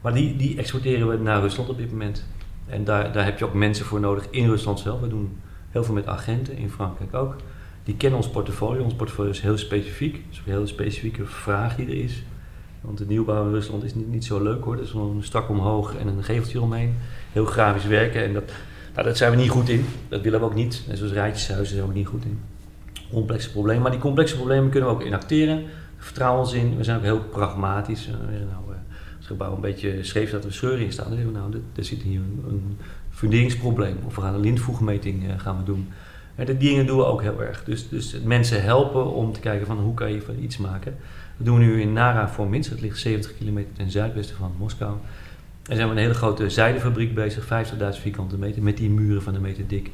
Maar 0.00 0.14
die, 0.14 0.36
die 0.36 0.58
exporteren 0.58 1.08
we 1.08 1.16
naar 1.16 1.40
Rusland 1.40 1.68
op 1.68 1.76
dit 1.76 1.90
moment. 1.90 2.24
En 2.66 2.84
daar, 2.84 3.12
daar 3.12 3.24
heb 3.24 3.38
je 3.38 3.44
ook 3.44 3.54
mensen 3.54 3.86
voor 3.86 4.00
nodig 4.00 4.26
in 4.30 4.48
Rusland 4.48 4.80
zelf. 4.80 5.00
We 5.00 5.08
doen 5.08 5.38
heel 5.70 5.84
veel 5.84 5.94
met 5.94 6.06
agenten, 6.06 6.56
in 6.56 6.70
Frankrijk 6.70 7.14
ook 7.14 7.34
die 7.88 7.96
kennen 7.96 8.18
ons 8.18 8.28
portfolio. 8.28 8.82
Ons 8.82 8.94
portfolio 8.94 9.30
is 9.30 9.40
heel 9.40 9.58
specifiek. 9.58 10.20
Is 10.30 10.36
een 10.36 10.52
hele 10.52 10.66
specifieke 10.66 11.24
vraag 11.24 11.76
die 11.76 11.86
er 11.86 12.04
is. 12.04 12.22
Want 12.80 12.98
de 12.98 13.06
nieuwbouw 13.06 13.44
in 13.44 13.52
Rusland 13.52 13.84
is 13.84 13.94
niet, 13.94 14.08
niet 14.08 14.24
zo 14.24 14.42
leuk 14.42 14.64
hoor. 14.64 14.78
Gewoon 14.82 15.16
een 15.16 15.24
stak 15.24 15.48
omhoog 15.48 15.96
en 15.96 16.06
een 16.06 16.24
geveltje 16.24 16.60
omheen. 16.60 16.94
Heel 17.32 17.44
grafisch 17.44 17.86
werken. 17.86 18.24
En 18.24 18.32
dat, 18.32 18.52
nou, 18.94 19.06
dat 19.06 19.16
zijn 19.16 19.30
we 19.30 19.36
niet 19.36 19.50
goed 19.50 19.68
in. 19.68 19.84
Dat 20.08 20.20
willen 20.20 20.40
we 20.40 20.46
ook 20.46 20.54
niet. 20.54 20.84
Net 20.88 20.98
zoals 20.98 21.12
rijtjeshuizen 21.12 21.76
zijn 21.76 21.88
we 21.88 21.94
niet 21.94 22.06
goed 22.06 22.24
in. 22.24 22.40
Complexe 23.12 23.50
problemen. 23.50 23.82
Maar 23.82 23.90
die 23.90 24.00
complexe 24.00 24.36
problemen 24.36 24.70
kunnen 24.70 24.88
we 24.88 24.94
ook 24.94 25.04
inacteren. 25.04 25.64
Vertrouwen 25.96 26.40
ons 26.40 26.52
in. 26.52 26.76
We 26.76 26.84
zijn 26.84 26.96
ook 26.96 27.02
heel 27.02 27.20
pragmatisch. 27.20 28.06
Nou, 28.06 28.32
uh, 28.32 28.50
als 28.50 29.16
het 29.18 29.26
gebouw 29.26 29.54
een 29.54 29.60
beetje 29.60 30.04
scheef 30.04 30.28
staat, 30.28 30.44
we 30.44 30.50
scheuren 30.50 30.84
in 30.84 30.92
staan. 30.92 31.06
Dan 31.06 31.14
zeggen 31.16 31.32
we 31.32 31.38
nou, 31.38 31.62
er 31.74 31.84
zit 31.84 32.02
hier 32.02 32.20
een, 32.20 32.44
een 32.48 32.78
funderingsprobleem. 33.10 33.96
Of 34.06 34.14
we 34.14 34.20
gaan 34.20 34.34
een 34.34 34.40
lintvoegmeting 34.40 35.24
uh, 35.24 35.32
gaan 35.36 35.56
we 35.56 35.62
doen. 35.62 35.88
Maar 36.38 36.46
de 36.46 36.56
dingen 36.56 36.86
doen 36.86 36.96
we 36.96 37.04
ook 37.04 37.22
heel 37.22 37.42
erg. 37.42 37.64
Dus, 37.64 37.88
dus 37.88 38.20
mensen 38.24 38.62
helpen 38.62 39.12
om 39.12 39.32
te 39.32 39.40
kijken 39.40 39.66
van 39.66 39.78
hoe 39.78 39.94
kan 39.94 40.12
je 40.12 40.22
van 40.22 40.38
iets 40.42 40.56
maken. 40.56 40.96
Dat 41.36 41.46
doen 41.46 41.58
we 41.58 41.64
nu 41.64 41.80
in 41.80 41.92
Nara 41.92 42.28
voor 42.28 42.48
Minsk. 42.48 42.70
Dat 42.70 42.80
ligt 42.80 42.98
70 42.98 43.36
kilometer 43.36 43.72
ten 43.72 43.90
zuidwesten 43.90 44.36
van 44.36 44.54
Moskou. 44.58 44.96
En 45.68 45.76
zijn 45.76 45.88
we 45.88 45.94
een 45.94 46.00
hele 46.00 46.14
grote 46.14 46.50
zijdefabriek 46.50 47.14
bezig, 47.14 47.44
50.000 47.44 47.48
vierkante 47.90 48.36
meter, 48.36 48.62
met 48.62 48.76
die 48.76 48.90
muren 48.90 49.22
van 49.22 49.34
een 49.34 49.40
meter 49.40 49.66
dik. 49.66 49.90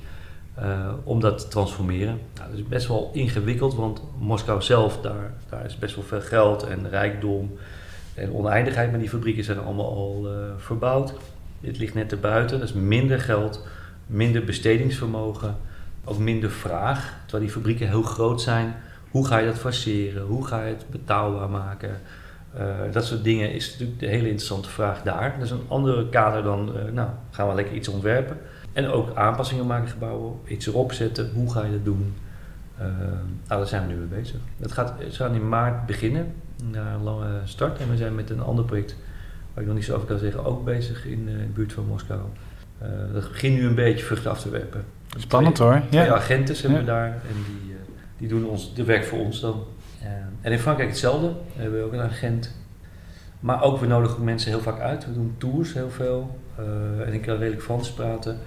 Uh, 0.58 0.92
om 1.04 1.20
dat 1.20 1.38
te 1.38 1.48
transformeren. 1.48 2.18
Nou, 2.34 2.50
dat 2.50 2.58
is 2.58 2.68
best 2.68 2.88
wel 2.88 3.10
ingewikkeld, 3.12 3.74
want 3.74 4.02
Moskou 4.18 4.62
zelf, 4.62 5.00
daar, 5.00 5.34
daar 5.48 5.64
is 5.64 5.78
best 5.78 5.94
wel 5.94 6.04
veel 6.04 6.20
geld 6.20 6.62
en 6.62 6.88
rijkdom 6.90 7.52
en 8.14 8.32
oneindigheid. 8.32 8.90
Maar 8.90 9.00
die 9.00 9.08
fabrieken 9.08 9.44
zijn 9.44 9.58
allemaal 9.58 9.94
al 9.94 10.26
uh, 10.26 10.32
verbouwd. 10.56 11.14
Dit 11.60 11.78
ligt 11.78 11.94
net 11.94 12.12
erbuiten, 12.12 12.58
dat 12.58 12.68
is 12.68 12.74
minder 12.74 13.20
geld, 13.20 13.66
minder 14.06 14.44
bestedingsvermogen 14.44 15.56
ook 16.04 16.18
minder 16.18 16.50
vraag. 16.50 17.14
Terwijl 17.22 17.44
die 17.44 17.54
fabrieken 17.54 17.88
heel 17.88 18.02
groot 18.02 18.40
zijn. 18.40 18.74
Hoe 19.10 19.26
ga 19.26 19.38
je 19.38 19.46
dat 19.46 19.58
faceren? 19.58 20.22
Hoe 20.22 20.46
ga 20.46 20.62
je 20.64 20.74
het 20.74 20.84
betaalbaar 20.90 21.50
maken? 21.50 22.00
Uh, 22.58 22.92
dat 22.92 23.04
soort 23.04 23.24
dingen 23.24 23.52
is 23.52 23.70
natuurlijk 23.70 24.00
de 24.00 24.06
hele 24.06 24.26
interessante 24.26 24.68
vraag 24.68 25.02
daar. 25.02 25.34
Dat 25.34 25.44
is 25.44 25.50
een 25.50 25.68
andere 25.68 26.08
kader 26.08 26.42
dan, 26.42 26.72
uh, 26.76 26.92
nou, 26.92 27.08
gaan 27.30 27.48
we 27.48 27.54
lekker 27.54 27.74
iets 27.74 27.88
ontwerpen. 27.88 28.38
En 28.72 28.88
ook 28.88 29.16
aanpassingen 29.16 29.66
maken 29.66 29.88
gebouwen, 29.88 30.34
iets 30.46 30.66
erop 30.66 30.92
zetten. 30.92 31.30
Hoe 31.34 31.52
ga 31.52 31.64
je 31.64 31.72
dat 31.72 31.84
doen? 31.84 32.14
Uh, 32.78 32.86
nou, 32.86 33.60
daar 33.60 33.66
zijn 33.66 33.86
we 33.86 33.92
nu 33.92 33.98
mee 33.98 34.20
bezig. 34.20 34.40
Het 34.60 34.72
gaat, 34.72 34.94
het 34.98 35.14
gaat 35.14 35.34
in 35.34 35.48
maart 35.48 35.86
beginnen, 35.86 36.34
na 36.70 36.92
een 36.92 37.02
lange 37.02 37.40
start. 37.44 37.78
En 37.78 37.90
we 37.90 37.96
zijn 37.96 38.14
met 38.14 38.30
een 38.30 38.40
ander 38.40 38.64
project, 38.64 38.96
waar 39.54 39.62
ik 39.62 39.68
nog 39.68 39.76
niet 39.76 39.84
zo 39.84 39.94
over 39.94 40.06
kan 40.06 40.18
zeggen, 40.18 40.44
ook 40.44 40.64
bezig 40.64 41.06
in, 41.06 41.26
de 41.26 41.46
buurt 41.54 41.72
van 41.72 41.86
Moskou. 41.86 42.20
dat 43.12 43.28
begint 43.28 43.58
nu 43.58 43.66
een 43.66 43.74
beetje 43.74 44.04
vruchten 44.04 44.30
af 44.30 44.40
te 44.40 44.50
werpen. 44.50 44.84
Spannend 45.16 45.58
hoor. 45.58 45.82
Ja. 45.90 46.14
agenten 46.14 46.56
hebben 46.56 46.78
we 46.78 46.84
daar 46.84 47.06
en 47.06 47.34
die, 47.46 47.72
uh, 47.72 47.78
die 48.18 48.28
doen 48.28 48.46
ons, 48.46 48.74
de 48.74 48.84
werk 48.84 49.04
voor 49.04 49.18
ons 49.18 49.40
dan. 49.40 49.64
Uh, 50.02 50.08
en 50.40 50.52
in 50.52 50.58
Frankrijk 50.58 50.88
hetzelfde. 50.88 51.32
We 51.56 51.62
hebben 51.62 51.84
ook 51.84 51.92
een 51.92 52.00
agent. 52.00 52.54
Maar 53.40 53.62
ook, 53.62 53.80
we 53.80 53.86
nodigen 53.86 54.24
mensen 54.24 54.50
heel 54.50 54.60
vaak 54.60 54.80
uit. 54.80 55.06
We 55.06 55.12
doen 55.12 55.34
tours 55.38 55.74
heel 55.74 55.90
veel. 55.90 56.38
Uh, 56.58 57.06
en 57.06 57.12
ik 57.12 57.22
kan 57.22 57.36
redelijk 57.36 57.62
Frans 57.62 57.92
praten. 57.92 58.38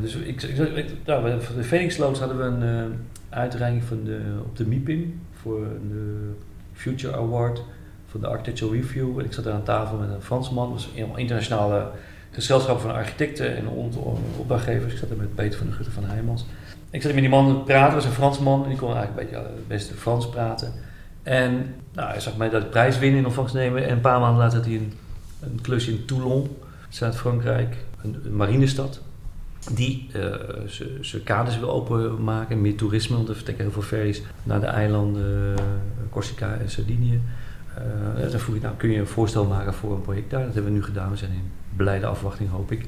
dus 0.00 0.14
ik, 0.14 0.42
ik, 0.42 0.86
nou, 1.04 1.40
voor 1.42 1.56
de 1.56 1.62
Phoenix 1.62 1.96
Loods 1.96 2.18
hadden 2.18 2.38
we 2.38 2.44
een 2.44 2.92
uitreiking 3.28 3.84
van 3.84 4.04
de, 4.04 4.20
op 4.42 4.56
de 4.56 4.66
MIPIM 4.66 5.20
voor 5.32 5.66
de 5.88 6.32
Future 6.72 7.16
Award 7.16 7.62
van 8.06 8.20
de 8.20 8.26
Architectural 8.26 8.74
Review. 8.74 9.18
En 9.18 9.24
ik 9.24 9.32
zat 9.32 9.44
daar 9.44 9.54
aan 9.54 9.62
tafel 9.62 9.96
met 9.96 10.10
een 10.10 10.22
Fransman. 10.22 10.72
Dat 10.72 10.82
was 10.82 10.92
een 10.96 11.16
internationale 11.16 11.90
gezelschap 12.40 12.80
van 12.80 12.94
architecten 12.94 13.56
en 13.56 13.68
opdrachtgevers. 14.38 14.92
Ik 14.92 14.98
zat 14.98 15.10
er 15.10 15.16
met 15.16 15.34
Peter 15.34 15.58
van 15.58 15.66
de 15.66 15.72
Gutte 15.72 15.90
van 15.90 16.04
Heijmans. 16.04 16.44
Ik 16.90 17.02
zat 17.02 17.12
met 17.12 17.20
die 17.20 17.30
man 17.30 17.46
te 17.46 17.64
praten, 17.64 17.94
was 17.94 18.04
een 18.04 18.12
Fransman 18.12 18.62
en 18.62 18.68
die 18.68 18.78
kon 18.78 18.94
eigenlijk 18.94 19.30
beetje 19.30 19.44
het 19.44 19.68
beste 19.68 19.94
Frans 19.94 20.28
praten. 20.28 20.72
En 21.22 21.74
nou, 21.92 22.10
hij 22.10 22.20
zag 22.20 22.36
mij 22.36 22.48
dat 22.48 22.70
prijs 22.70 22.98
winnen 22.98 23.18
in 23.18 23.26
ontvangst 23.26 23.54
nemen. 23.54 23.84
En 23.84 23.92
een 23.92 24.00
paar 24.00 24.20
maanden 24.20 24.38
later 24.38 24.58
had 24.58 24.66
hij 24.66 24.74
een, 24.74 25.60
klusje 25.62 25.90
in 25.90 26.04
Toulon, 26.04 26.56
Zuid-Frankrijk, 26.88 27.76
een, 28.02 28.36
marinestad. 28.36 29.00
Die 29.72 30.10
uh, 30.16 30.34
zijn 31.00 31.22
kaders 31.24 31.58
wil 31.58 31.70
openmaken, 31.70 32.60
meer 32.60 32.76
toerisme, 32.76 33.16
want 33.16 33.28
er 33.28 33.34
vertrekken 33.34 33.64
heel 33.64 33.72
veel 33.72 33.82
ferries 33.82 34.22
naar 34.42 34.60
de 34.60 34.66
eilanden 34.66 35.54
uh, 35.58 35.64
Corsica 36.10 36.56
en 36.56 36.70
Sardinië. 36.70 37.20
Uh, 37.78 38.30
dan 38.30 38.40
vroeg 38.40 38.56
ik, 38.56 38.62
nou 38.62 38.74
kun 38.76 38.90
je 38.90 38.98
een 38.98 39.06
voorstel 39.06 39.44
maken 39.44 39.74
voor 39.74 39.94
een 39.94 40.00
project 40.00 40.30
daar? 40.30 40.44
Dat 40.44 40.54
hebben 40.54 40.72
we 40.72 40.78
nu 40.78 40.84
gedaan, 40.84 41.10
we 41.10 41.16
zijn 41.16 41.30
in 41.30 41.50
blijde 41.76 42.06
afwachting, 42.06 42.50
hoop 42.50 42.72
ik, 42.72 42.80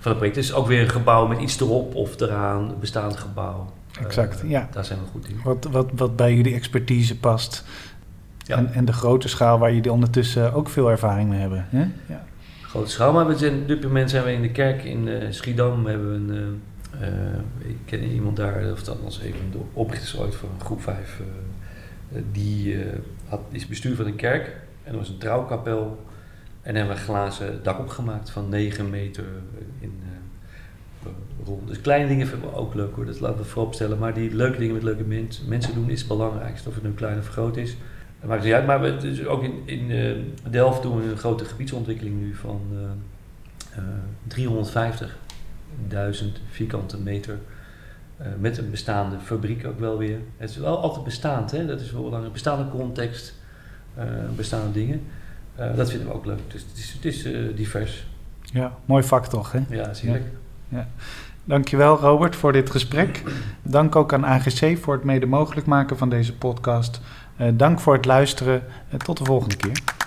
van 0.00 0.10
het 0.10 0.16
project. 0.16 0.36
Het 0.36 0.44
is 0.44 0.52
ook 0.52 0.66
weer 0.66 0.80
een 0.80 0.88
gebouw 0.88 1.26
met 1.26 1.40
iets 1.40 1.60
erop 1.60 1.94
of 1.94 2.20
eraan, 2.20 2.70
een 2.70 2.78
bestaand 2.80 3.16
gebouw. 3.16 3.72
Exact, 4.00 4.44
uh, 4.44 4.50
ja. 4.50 4.68
Daar 4.72 4.84
zijn 4.84 4.98
we 4.98 5.06
goed 5.06 5.28
in. 5.28 5.40
Wat, 5.44 5.64
wat, 5.70 5.90
wat 5.94 6.16
bij 6.16 6.34
jullie 6.34 6.54
expertise 6.54 7.18
past. 7.18 7.64
Ja. 8.38 8.56
En, 8.56 8.72
en 8.72 8.84
de 8.84 8.92
grote 8.92 9.28
schaal 9.28 9.58
waar 9.58 9.74
jullie 9.74 9.92
ondertussen 9.92 10.52
ook 10.52 10.68
veel 10.68 10.90
ervaring 10.90 11.28
mee 11.28 11.40
hebben. 11.40 11.66
Hè? 11.68 11.86
Ja. 12.06 12.24
Grote 12.62 12.90
schaal, 12.90 13.12
maar 13.12 13.26
we 13.26 13.36
zijn, 13.36 13.60
op 13.60 13.68
dit 13.68 13.82
moment 13.82 14.10
zijn 14.10 14.24
we 14.24 14.32
in 14.32 14.42
de 14.42 14.50
kerk 14.50 14.84
in 14.84 15.06
uh, 15.06 15.24
Schiedam. 15.30 15.84
We 15.84 15.90
hebben 15.90 16.30
een, 16.30 16.62
ik 17.58 17.76
ken 17.84 18.02
iemand 18.02 18.36
daar, 18.36 18.72
of 18.72 18.82
dat 18.82 18.96
was 19.02 19.20
even 19.20 19.50
de 19.50 19.58
oprichters 19.72 20.18
ooit 20.18 20.34
van 20.34 20.48
groep 20.58 20.82
5. 20.82 21.20
die 22.32 22.76
had, 23.28 23.40
is 23.50 23.66
bestuur 23.66 23.96
van 23.96 24.06
een 24.06 24.16
kerk 24.16 24.56
en 24.84 24.92
er 24.92 24.98
was 24.98 25.08
een 25.08 25.18
trouwkapel 25.18 26.06
en 26.62 26.74
hebben 26.74 26.94
we 26.94 27.00
een 27.00 27.06
glazen 27.06 27.62
dak 27.62 27.78
opgemaakt 27.78 28.30
van 28.30 28.48
9 28.48 28.90
meter 28.90 29.24
in 29.80 30.00
uh, 30.02 31.10
rond. 31.44 31.68
Dus 31.68 31.80
kleine 31.80 32.08
dingen 32.08 32.26
vinden 32.26 32.50
we 32.50 32.56
ook 32.56 32.74
leuk 32.74 32.94
hoor, 32.94 33.06
dat 33.06 33.20
laten 33.20 33.38
we 33.38 33.44
vooropstellen. 33.44 33.98
Maar 33.98 34.14
die 34.14 34.34
leuke 34.34 34.58
dingen 34.58 34.74
met 34.74 34.82
leuke 34.82 35.04
mensen 35.46 35.74
doen 35.74 35.90
is 35.90 35.98
het 35.98 36.08
belangrijkste. 36.08 36.68
Of 36.68 36.74
het 36.74 36.84
nu 36.84 36.92
klein 36.92 37.18
of 37.18 37.28
groot 37.28 37.56
is, 37.56 37.76
dat 38.20 38.28
maakt 38.28 38.44
niet 38.44 38.52
uit. 38.52 38.66
Maar 38.66 38.80
we, 38.80 38.96
dus 38.96 39.26
ook 39.26 39.42
in, 39.42 39.62
in 39.64 39.90
uh, 39.90 40.16
Delft 40.50 40.82
doen 40.82 41.00
we 41.00 41.10
een 41.10 41.16
grote 41.16 41.44
gebiedsontwikkeling 41.44 42.20
nu 42.20 42.34
van 42.34 42.60
uh, 42.72 43.82
350.000 46.20 46.26
vierkante 46.50 46.98
meter. 46.98 47.38
Eh, 48.18 48.26
met 48.38 48.58
een 48.58 48.70
bestaande 48.70 49.16
fabriek 49.24 49.66
ook 49.66 49.78
wel 49.78 49.98
weer. 49.98 50.18
Het 50.36 50.50
is 50.50 50.56
wel 50.56 50.78
altijd 50.78 51.04
bestaand, 51.04 51.50
hè? 51.50 51.66
dat 51.66 51.80
is 51.80 51.92
wel 51.92 52.02
belangrijk. 52.02 52.32
Bestaande 52.32 52.70
context, 52.70 53.34
eh, 53.94 54.04
bestaande 54.36 54.72
dingen. 54.72 55.02
Eh, 55.54 55.76
dat 55.76 55.90
vinden 55.90 56.08
we 56.08 56.14
ook 56.14 56.24
leuk. 56.24 56.40
Dus 56.48 56.64
het 56.68 56.78
is, 56.78 56.92
het 56.92 57.04
is 57.04 57.22
divers. 57.56 58.06
Ja, 58.42 58.76
mooi 58.84 59.02
vak 59.02 59.26
toch, 59.26 59.52
hè? 59.52 59.60
Ja, 59.68 59.94
zie 59.94 60.10
je. 60.68 60.82
Dankjewel 61.44 61.98
Robert 61.98 62.36
voor 62.36 62.52
dit 62.52 62.70
gesprek. 62.70 63.22
Dank 63.62 63.96
ook 63.96 64.12
aan 64.12 64.26
AGC 64.26 64.78
voor 64.78 64.94
het 64.94 65.04
mede 65.04 65.26
mogelijk 65.26 65.66
maken 65.66 65.98
van 65.98 66.08
deze 66.08 66.36
podcast. 66.36 67.00
Dank 67.54 67.80
voor 67.80 67.94
het 67.94 68.04
luisteren. 68.04 68.62
en 68.88 68.98
tot 68.98 69.18
de 69.18 69.24
volgende 69.24 69.56
keer. 69.56 69.97